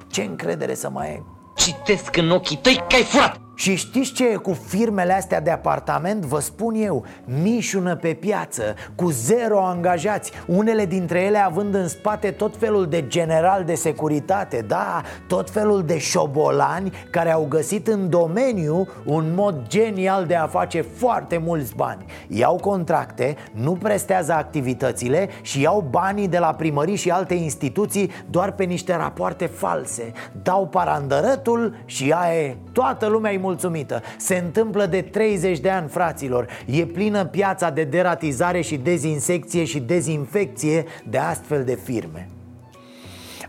ce 0.09 0.23
încredere 0.23 0.75
să 0.75 0.91
mai 0.91 1.09
ai? 1.09 1.25
Citesc 1.55 2.17
în 2.17 2.31
ochii 2.31 2.57
tăi 2.57 2.85
că 2.89 2.95
ai 2.95 3.03
furat! 3.03 3.41
Și 3.55 3.75
știți 3.75 4.13
ce 4.13 4.29
e 4.29 4.35
cu 4.35 4.53
firmele 4.53 5.13
astea 5.13 5.41
de 5.41 5.51
apartament? 5.51 6.25
Vă 6.25 6.41
spun 6.41 6.75
eu, 6.75 7.05
mișună 7.43 7.97
pe 7.97 8.13
piață, 8.13 8.75
cu 8.95 9.11
zero 9.11 9.65
angajați 9.65 10.33
Unele 10.47 10.87
dintre 10.87 11.23
ele 11.23 11.39
având 11.39 11.75
în 11.75 11.89
spate 11.89 12.31
tot 12.31 12.57
felul 12.57 12.87
de 12.87 13.07
general 13.07 13.65
de 13.65 13.75
securitate 13.75 14.65
Da, 14.67 15.03
tot 15.27 15.51
felul 15.51 15.85
de 15.85 15.99
șobolani 15.99 16.93
care 17.11 17.33
au 17.33 17.47
găsit 17.49 17.87
în 17.87 18.11
domeniu 18.11 18.89
un 19.05 19.33
mod 19.35 19.63
genial 19.69 20.27
de 20.27 20.35
a 20.35 20.47
face 20.47 20.81
foarte 20.81 21.39
mulți 21.39 21.75
bani. 21.75 22.05
Iau 22.29 22.57
contracte, 22.57 23.37
nu 23.53 23.73
prestează 23.73 24.33
activitățile 24.33 25.29
și 25.43 25.61
iau 25.61 25.87
banii 25.91 26.29
de 26.29 26.39
la 26.39 26.55
primării 26.55 26.97
și 26.97 27.11
alte 27.11 27.35
instituții 27.35 28.11
doar 28.31 28.53
pe 28.53 28.65
niște 28.65 28.97
rapoarte 28.97 29.47
false. 29.47 30.13
Dau 30.43 30.67
parandărătul 30.67 31.77
și 31.85 32.15
aia 32.17 32.43
e, 32.43 32.57
toată 32.73 33.07
lumea 33.07 33.33
e 33.45 33.47
mulțumită 33.47 34.03
Se 34.19 34.37
întâmplă 34.37 34.87
de 34.87 35.01
30 35.01 35.59
de 35.61 35.71
ani, 35.71 35.89
fraților. 35.89 36.47
E 36.67 36.87
plină 36.87 37.25
piața 37.25 37.71
de 37.71 37.85
deratizare 37.85 38.61
și 38.61 38.77
dezinsecție 38.77 39.65
și 39.65 39.81
dezinfecție 39.81 40.85
de 41.09 41.19
astfel 41.19 41.65
de 41.65 41.75
firme. 41.75 42.29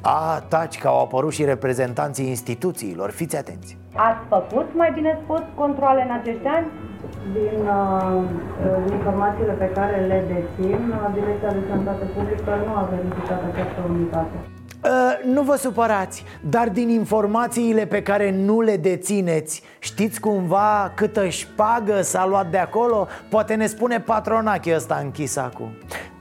A, 0.01 0.43
taci 0.47 0.77
că 0.79 0.87
au 0.87 1.01
apărut 1.01 1.33
și 1.33 1.43
reprezentanții 1.43 2.27
instituțiilor, 2.27 3.09
fiți 3.11 3.37
atenți. 3.37 3.77
Ați 3.93 4.23
făcut, 4.27 4.67
mai 4.73 4.91
bine 4.93 5.19
spus, 5.23 5.41
controle 5.55 6.01
în 6.07 6.13
acești 6.19 6.47
ani? 6.57 6.67
Din 7.37 7.59
uh, 7.67 8.21
informațiile 8.91 9.51
pe 9.51 9.69
care 9.77 9.95
le 10.11 10.19
dețin, 10.33 10.81
uh, 10.89 11.13
Direcția 11.13 11.51
de 11.57 11.61
Sănătate 11.69 12.05
Publică 12.15 12.51
nu 12.65 12.73
a 12.81 12.83
verificat 12.93 13.41
această 13.51 13.79
unitate. 13.89 14.37
Uh, 14.86 15.33
nu 15.33 15.41
vă 15.41 15.55
supărați, 15.55 16.23
dar 16.49 16.69
din 16.69 16.89
informațiile 16.89 17.86
pe 17.86 18.01
care 18.01 18.31
nu 18.31 18.61
le 18.61 18.77
dețineți 18.77 19.61
Știți 19.79 20.19
cumva 20.19 20.91
câtă 20.95 21.27
șpagă 21.27 22.01
s-a 22.01 22.25
luat 22.25 22.51
de 22.51 22.57
acolo? 22.57 23.07
Poate 23.29 23.55
ne 23.55 23.67
spune 23.67 23.99
patronache 23.99 24.75
ăsta 24.75 24.99
închis 25.03 25.36
acum 25.36 25.69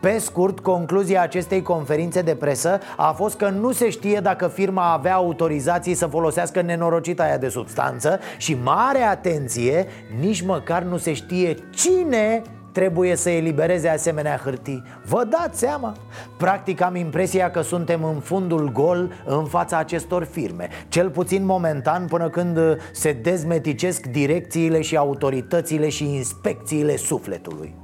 pe 0.04 0.18
scurt, 0.18 0.60
concluzia 0.60 1.22
acestei 1.22 1.62
conferințe 1.62 2.22
de 2.22 2.34
presă 2.34 2.78
a 2.96 3.12
fost 3.12 3.36
că 3.36 3.48
nu 3.48 3.72
se 3.72 3.90
știe 3.90 4.20
dacă 4.20 4.48
firma 4.48 4.92
avea 4.92 5.14
autorizații 5.14 5.94
să 5.94 6.06
folosească 6.06 6.60
nenorocita 6.60 7.22
aia 7.22 7.38
de 7.38 7.48
substanță 7.48 8.20
și 8.36 8.58
mare 8.62 9.02
atenție, 9.02 9.86
nici 10.20 10.42
măcar 10.42 10.82
nu 10.82 10.96
se 10.96 11.12
știe 11.12 11.56
cine 11.70 12.42
trebuie 12.74 13.16
să 13.16 13.30
elibereze 13.30 13.88
asemenea 13.88 14.40
hârtii 14.44 14.82
Vă 15.04 15.24
dați 15.24 15.58
seama? 15.58 15.96
Practic 16.36 16.80
am 16.80 16.96
impresia 16.96 17.50
că 17.50 17.60
suntem 17.60 18.04
în 18.04 18.20
fundul 18.20 18.72
gol 18.72 19.12
în 19.24 19.44
fața 19.44 19.78
acestor 19.78 20.24
firme 20.24 20.68
Cel 20.88 21.10
puțin 21.10 21.44
momentan 21.44 22.06
până 22.06 22.28
când 22.28 22.58
se 22.92 23.12
dezmeticesc 23.12 24.06
direcțiile 24.06 24.80
și 24.80 24.96
autoritățile 24.96 25.88
și 25.88 26.14
inspecțiile 26.14 26.96
sufletului 26.96 27.74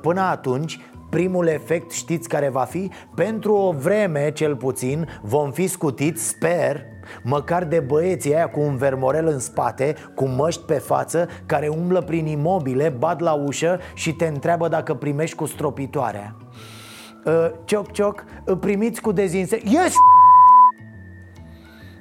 Până 0.00 0.20
atunci, 0.20 0.80
Primul 1.10 1.46
efect 1.46 1.90
știți 1.90 2.28
care 2.28 2.48
va 2.48 2.64
fi? 2.64 2.90
Pentru 3.14 3.54
o 3.54 3.72
vreme, 3.72 4.30
cel 4.30 4.56
puțin, 4.56 5.08
vom 5.22 5.52
fi 5.52 5.66
scutiți, 5.66 6.28
sper, 6.28 6.84
Măcar 7.22 7.64
de 7.64 7.80
băieții 7.80 8.34
aia 8.34 8.48
cu 8.48 8.60
un 8.60 8.76
vermorel 8.76 9.26
în 9.26 9.38
spate, 9.38 9.94
cu 10.14 10.26
măști 10.26 10.62
pe 10.62 10.74
față 10.74 11.28
Care 11.46 11.68
umblă 11.68 12.00
prin 12.00 12.26
imobile, 12.26 12.88
bat 12.98 13.20
la 13.20 13.32
ușă 13.32 13.78
și 13.94 14.12
te 14.12 14.26
întreabă 14.26 14.68
dacă 14.68 14.94
primești 14.94 15.36
cu 15.36 15.46
stropitoarea 15.46 16.34
uh, 17.24 17.50
Cioc, 17.64 17.92
cioc, 17.92 18.24
primiți 18.60 19.00
cu 19.00 19.12
dezinse... 19.12 19.60
Yes! 19.64 19.94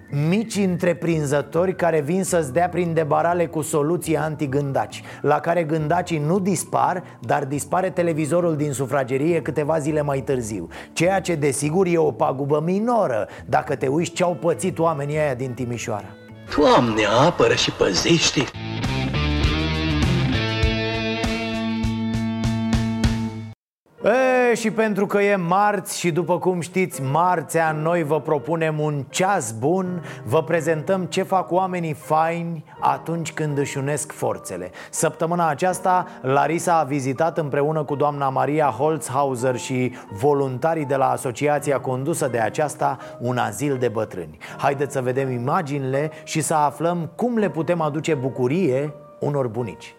Mici 0.09 0.55
întreprinzători 0.55 1.75
care 1.75 2.01
vin 2.01 2.23
să-ți 2.23 2.53
dea 2.53 2.69
prin 2.69 2.93
debarale 2.93 3.45
cu 3.45 3.61
soluții 3.61 4.17
anti-gândaci 4.17 5.03
La 5.21 5.39
care 5.39 5.63
gândacii 5.63 6.17
nu 6.17 6.39
dispar, 6.39 7.03
dar 7.19 7.45
dispare 7.45 7.89
televizorul 7.89 8.55
din 8.55 8.71
sufragerie 8.71 9.41
câteva 9.41 9.79
zile 9.79 10.01
mai 10.01 10.19
târziu 10.21 10.67
Ceea 10.93 11.21
ce 11.21 11.35
desigur 11.35 11.87
e 11.87 11.97
o 11.97 12.11
pagubă 12.11 12.61
minoră 12.65 13.27
Dacă 13.45 13.75
te 13.75 13.87
uiți 13.87 14.11
ce 14.11 14.23
au 14.23 14.33
pățit 14.33 14.79
oamenii 14.79 15.17
aia 15.17 15.33
din 15.33 15.53
Timișoara 15.53 16.07
Doamne, 16.55 17.03
apără 17.05 17.53
și 17.53 17.71
păzește! 17.71 18.43
Și 24.57 24.71
pentru 24.71 25.05
că 25.05 25.21
e 25.21 25.35
marți 25.35 25.99
și 25.99 26.11
după 26.11 26.39
cum 26.39 26.59
știți, 26.59 27.01
marțea 27.01 27.71
noi 27.71 28.03
vă 28.03 28.21
propunem 28.21 28.79
un 28.79 29.05
ceas 29.09 29.51
bun 29.51 30.01
Vă 30.25 30.43
prezentăm 30.43 31.05
ce 31.05 31.23
fac 31.23 31.51
oamenii 31.51 31.93
faini 31.93 32.63
atunci 32.79 33.33
când 33.33 33.57
își 33.57 33.77
unesc 33.77 34.11
forțele. 34.11 34.71
Săptămâna 34.89 35.49
aceasta, 35.49 36.07
Larisa 36.21 36.79
a 36.79 36.83
vizitat 36.83 37.37
împreună 37.37 37.83
cu 37.83 37.95
doamna 37.95 38.29
Maria 38.29 38.65
Holzhauser 38.65 39.55
și 39.55 39.95
voluntarii 40.11 40.85
de 40.85 40.95
la 40.95 41.09
asociația 41.09 41.79
condusă 41.79 42.27
de 42.27 42.39
aceasta 42.39 42.97
un 43.19 43.37
azil 43.37 43.77
de 43.77 43.87
bătrâni. 43.87 44.37
Haideți 44.57 44.93
să 44.93 45.01
vedem 45.01 45.31
imaginile 45.31 46.11
și 46.23 46.41
să 46.41 46.53
aflăm 46.53 47.11
cum 47.15 47.37
le 47.37 47.49
putem 47.49 47.81
aduce 47.81 48.13
bucurie 48.13 48.93
unor 49.19 49.47
bunici 49.47 49.95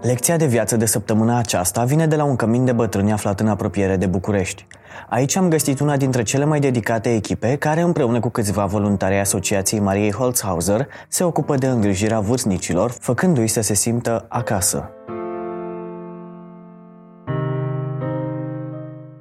Lecția 0.00 0.36
de 0.36 0.46
viață 0.46 0.76
de 0.76 0.86
săptămâna 0.86 1.38
aceasta 1.38 1.84
vine 1.84 2.06
de 2.06 2.16
la 2.16 2.24
un 2.24 2.36
cămin 2.36 2.64
de 2.64 2.72
bătrâni 2.72 3.12
aflat 3.12 3.40
în 3.40 3.48
apropiere 3.48 3.96
de 3.96 4.06
București. 4.06 4.66
Aici 5.08 5.36
am 5.36 5.48
găsit 5.48 5.80
una 5.80 5.96
dintre 5.96 6.22
cele 6.22 6.44
mai 6.44 6.60
dedicate 6.60 7.14
echipe 7.14 7.56
care, 7.56 7.80
împreună 7.80 8.20
cu 8.20 8.28
câțiva 8.28 8.64
voluntari 8.64 9.14
ai 9.14 9.20
Asociației 9.20 9.80
Mariei 9.80 10.12
Holzhauser, 10.12 10.86
se 11.08 11.24
ocupă 11.24 11.54
de 11.54 11.66
îngrijirea 11.66 12.20
vârstnicilor, 12.20 12.90
făcându-i 12.90 13.46
să 13.46 13.60
se 13.60 13.74
simtă 13.74 14.26
acasă. 14.28 14.90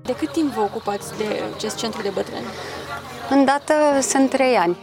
De 0.01 0.15
cât 0.17 0.31
timp 0.31 0.53
vă 0.53 0.61
ocupați 0.61 1.17
de 1.17 1.25
acest 1.55 1.77
centru 1.77 2.01
de 2.01 2.11
bătrâni? 2.13 2.45
Îndată 3.29 3.73
sunt 4.01 4.29
trei 4.29 4.55
ani. 4.55 4.77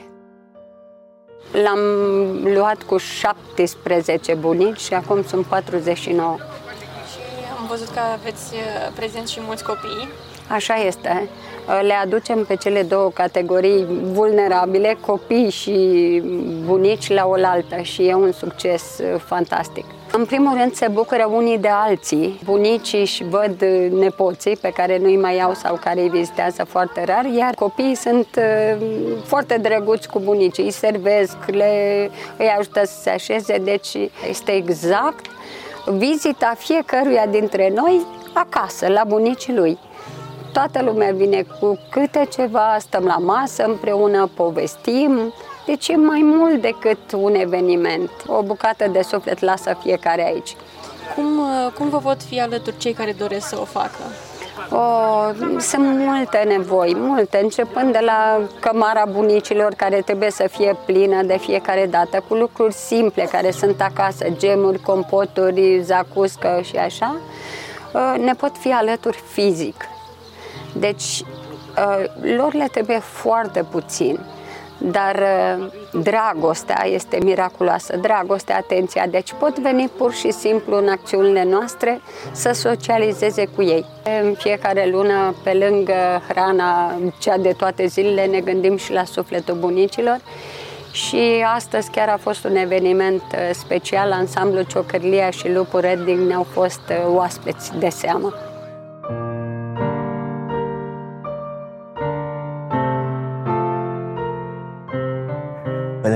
L-am 1.53 1.79
luat 2.55 2.83
cu 2.83 2.97
17 2.97 4.35
bunici 4.35 4.81
și 4.81 4.95
acum 4.95 5.25
sunt 5.25 5.47
49. 5.47 6.37
Și 7.11 7.19
am 7.59 7.67
văzut 7.67 7.89
că 7.89 8.01
aveți 8.13 8.55
uh, 8.55 8.93
prezent 8.95 9.29
și 9.29 9.39
mulți 9.47 9.65
copii. 9.65 10.09
Așa 10.49 10.75
este. 10.75 11.29
Le 11.83 11.93
aducem 11.93 12.45
pe 12.45 12.55
cele 12.55 12.83
două 12.83 13.11
categorii 13.11 13.87
vulnerabile, 14.13 14.97
copii 15.01 15.51
și 15.51 15.73
bunici 16.65 17.09
la 17.09 17.27
oaltă 17.27 17.83
și 17.83 18.03
e 18.03 18.15
un 18.15 18.33
succes 18.33 18.99
uh, 18.99 19.21
fantastic. 19.21 19.85
În 20.17 20.25
primul 20.25 20.57
rând 20.57 20.75
se 20.75 20.89
bucură 20.89 21.31
unii 21.33 21.59
de 21.59 21.69
alții. 21.69 22.41
Bunicii 22.45 23.01
își 23.01 23.25
văd 23.25 23.65
nepoții 23.91 24.57
pe 24.57 24.71
care 24.71 24.99
nu-i 24.99 25.17
mai 25.17 25.41
au 25.41 25.55
sau 25.55 25.79
care 25.85 26.01
îi 26.01 26.09
vizitează 26.09 26.65
foarte 26.65 27.05
rar, 27.05 27.25
iar 27.25 27.55
copiii 27.55 27.95
sunt 27.95 28.27
uh, 28.39 28.87
foarte 29.25 29.59
drăguți 29.63 30.09
cu 30.09 30.19
bunicii, 30.19 30.65
îi 30.65 30.71
servesc, 30.71 31.37
le, 31.47 32.11
îi 32.37 32.47
ajută 32.59 32.85
să 32.85 33.01
se 33.01 33.11
așeze, 33.11 33.59
deci 33.59 33.97
este 34.29 34.53
exact 34.53 35.27
vizita 35.87 36.55
fiecăruia 36.59 37.27
dintre 37.27 37.73
noi 37.75 38.07
acasă, 38.33 38.89
la 38.89 39.05
bunicii 39.07 39.55
lui. 39.55 39.79
Toată 40.53 40.83
lumea 40.83 41.13
vine 41.13 41.47
cu 41.61 41.79
câte 41.91 42.29
ceva, 42.33 42.77
stăm 42.79 43.05
la 43.05 43.17
masă 43.17 43.65
împreună, 43.65 44.31
povestim, 44.35 45.33
deci 45.67 45.89
e 45.89 45.97
mai 45.97 46.21
mult 46.25 46.61
decât 46.61 47.13
un 47.17 47.35
eveniment. 47.35 48.11
O 48.27 48.43
bucată 48.43 48.89
de 48.89 49.03
suflet 49.03 49.41
lasă 49.41 49.77
fiecare 49.83 50.27
aici. 50.27 50.57
Cum, 51.15 51.47
cum 51.75 51.89
vă 51.89 51.99
pot 51.99 52.23
fi 52.23 52.41
alături 52.41 52.77
cei 52.77 52.93
care 52.93 53.13
doresc 53.19 53.49
să 53.49 53.59
o 53.61 53.65
facă? 53.65 54.03
O, 54.71 54.79
sunt 55.59 55.99
multe 55.99 56.45
nevoi, 56.47 56.95
multe, 56.97 57.41
începând 57.43 57.93
de 57.93 57.99
la 58.03 58.41
cămara 58.61 59.05
bunicilor 59.11 59.75
care 59.75 60.01
trebuie 60.01 60.31
să 60.31 60.49
fie 60.51 60.77
plină 60.87 61.23
de 61.23 61.39
fiecare 61.39 61.87
dată, 61.87 62.25
cu 62.29 62.35
lucruri 62.35 62.73
simple 62.73 63.23
care 63.23 63.51
sunt 63.51 63.81
acasă, 63.81 64.27
gemuri, 64.37 64.81
compoturi, 64.81 65.81
zacuscă 65.83 66.61
și 66.63 66.77
așa, 66.77 67.17
ne 68.19 68.33
pot 68.35 68.53
fi 68.57 68.73
alături 68.73 69.23
fizic. 69.27 69.89
Deci, 70.73 71.25
lor 72.37 72.55
le 72.55 72.69
trebuie 72.73 72.99
foarte 72.99 73.65
puțin 73.71 74.21
dar 74.79 75.23
uh, 75.59 75.67
dragostea 76.03 76.87
este 76.87 77.19
miraculoasă, 77.23 77.97
dragostea, 77.97 78.57
atenția, 78.57 79.07
deci 79.07 79.35
pot 79.39 79.59
veni 79.59 79.91
pur 79.97 80.13
și 80.13 80.31
simplu 80.31 80.77
în 80.77 80.89
acțiunile 80.89 81.45
noastre 81.45 82.01
să 82.33 82.53
socializeze 82.53 83.47
cu 83.47 83.63
ei. 83.63 83.85
În 84.23 84.35
fiecare 84.35 84.89
lună, 84.91 85.35
pe 85.43 85.53
lângă 85.53 86.23
hrana, 86.29 86.95
cea 87.19 87.37
de 87.37 87.53
toate 87.57 87.87
zilele, 87.87 88.25
ne 88.25 88.41
gândim 88.41 88.77
și 88.77 88.93
la 88.93 89.05
sufletul 89.05 89.55
bunicilor 89.55 90.21
și 90.95 91.45
astăzi 91.55 91.91
chiar 91.91 92.09
a 92.09 92.17
fost 92.17 92.45
un 92.45 92.57
eveniment 92.57 93.23
uh, 93.23 93.51
special, 93.53 94.13
ansamblu 94.13 94.63
Ciocărlia 94.63 95.31
și 95.31 95.53
Lupul 95.53 95.81
Redding 95.81 96.27
ne-au 96.27 96.43
fost 96.43 96.83
uh, 96.89 97.15
oaspeți 97.15 97.79
de 97.79 97.89
seamă. 97.89 98.33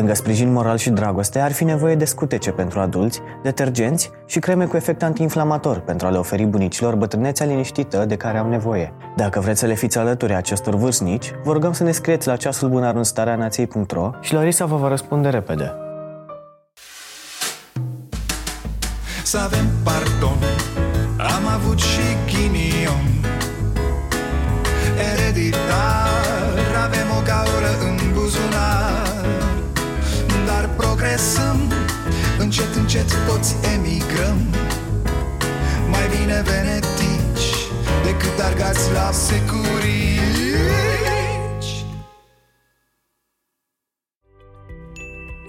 Lângă 0.08 0.22
sprijin 0.22 0.52
moral 0.52 0.76
și 0.76 0.90
dragoste, 0.90 1.38
ar 1.38 1.52
fi 1.52 1.64
nevoie 1.64 1.94
de 1.94 2.04
scutece 2.04 2.50
pentru 2.50 2.80
adulți, 2.80 3.20
detergenți 3.42 4.10
și 4.26 4.38
creme 4.38 4.64
cu 4.64 4.76
efect 4.76 5.02
antiinflamator 5.02 5.78
pentru 5.78 6.06
a 6.06 6.10
le 6.10 6.18
oferi 6.18 6.44
bunicilor 6.44 6.94
bătrânețea 6.94 7.46
liniștită 7.46 8.04
de 8.04 8.16
care 8.16 8.38
au 8.38 8.48
nevoie. 8.48 8.92
Dacă 9.16 9.40
vreți 9.40 9.60
să 9.60 9.66
le 9.66 9.74
fiți 9.74 9.98
alături 9.98 10.34
acestor 10.34 10.74
vârstnici, 10.74 11.32
vă 11.44 11.52
rugăm 11.52 11.72
să 11.72 11.82
ne 11.82 11.90
scrieți 11.90 12.26
la 12.26 12.36
ceasul 12.36 12.68
bunar 12.68 12.94
în 12.94 13.04
starea 13.04 13.36
nației.ro 13.36 14.10
și 14.20 14.34
Larisa 14.34 14.64
vă 14.64 14.76
va 14.76 14.88
răspunde 14.88 15.28
repede. 15.28 15.72
Să 19.22 19.38
avem 19.38 19.66
pardon 19.84 20.38
Am 21.16 21.46
avut 21.54 21.78
și 21.78 22.00
ghinion 22.26 23.06
Ereditar 25.12 26.17
Dar 31.18 31.26
progresăm 31.26 31.72
Încet, 32.38 32.74
încet 32.74 33.26
toți 33.26 33.56
emigrăm. 33.74 34.38
Mai 35.90 36.06
bine 36.18 36.42
venetici 36.42 37.48
Decât 38.04 38.44
argați 38.44 38.92
la 38.92 39.10
securici. 39.10 40.56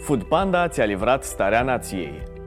Food 0.04 0.24
Panda 0.24 0.68
ți-a 0.68 0.86
livrat 0.86 1.24
starea 1.24 1.62
nației. 1.62 2.39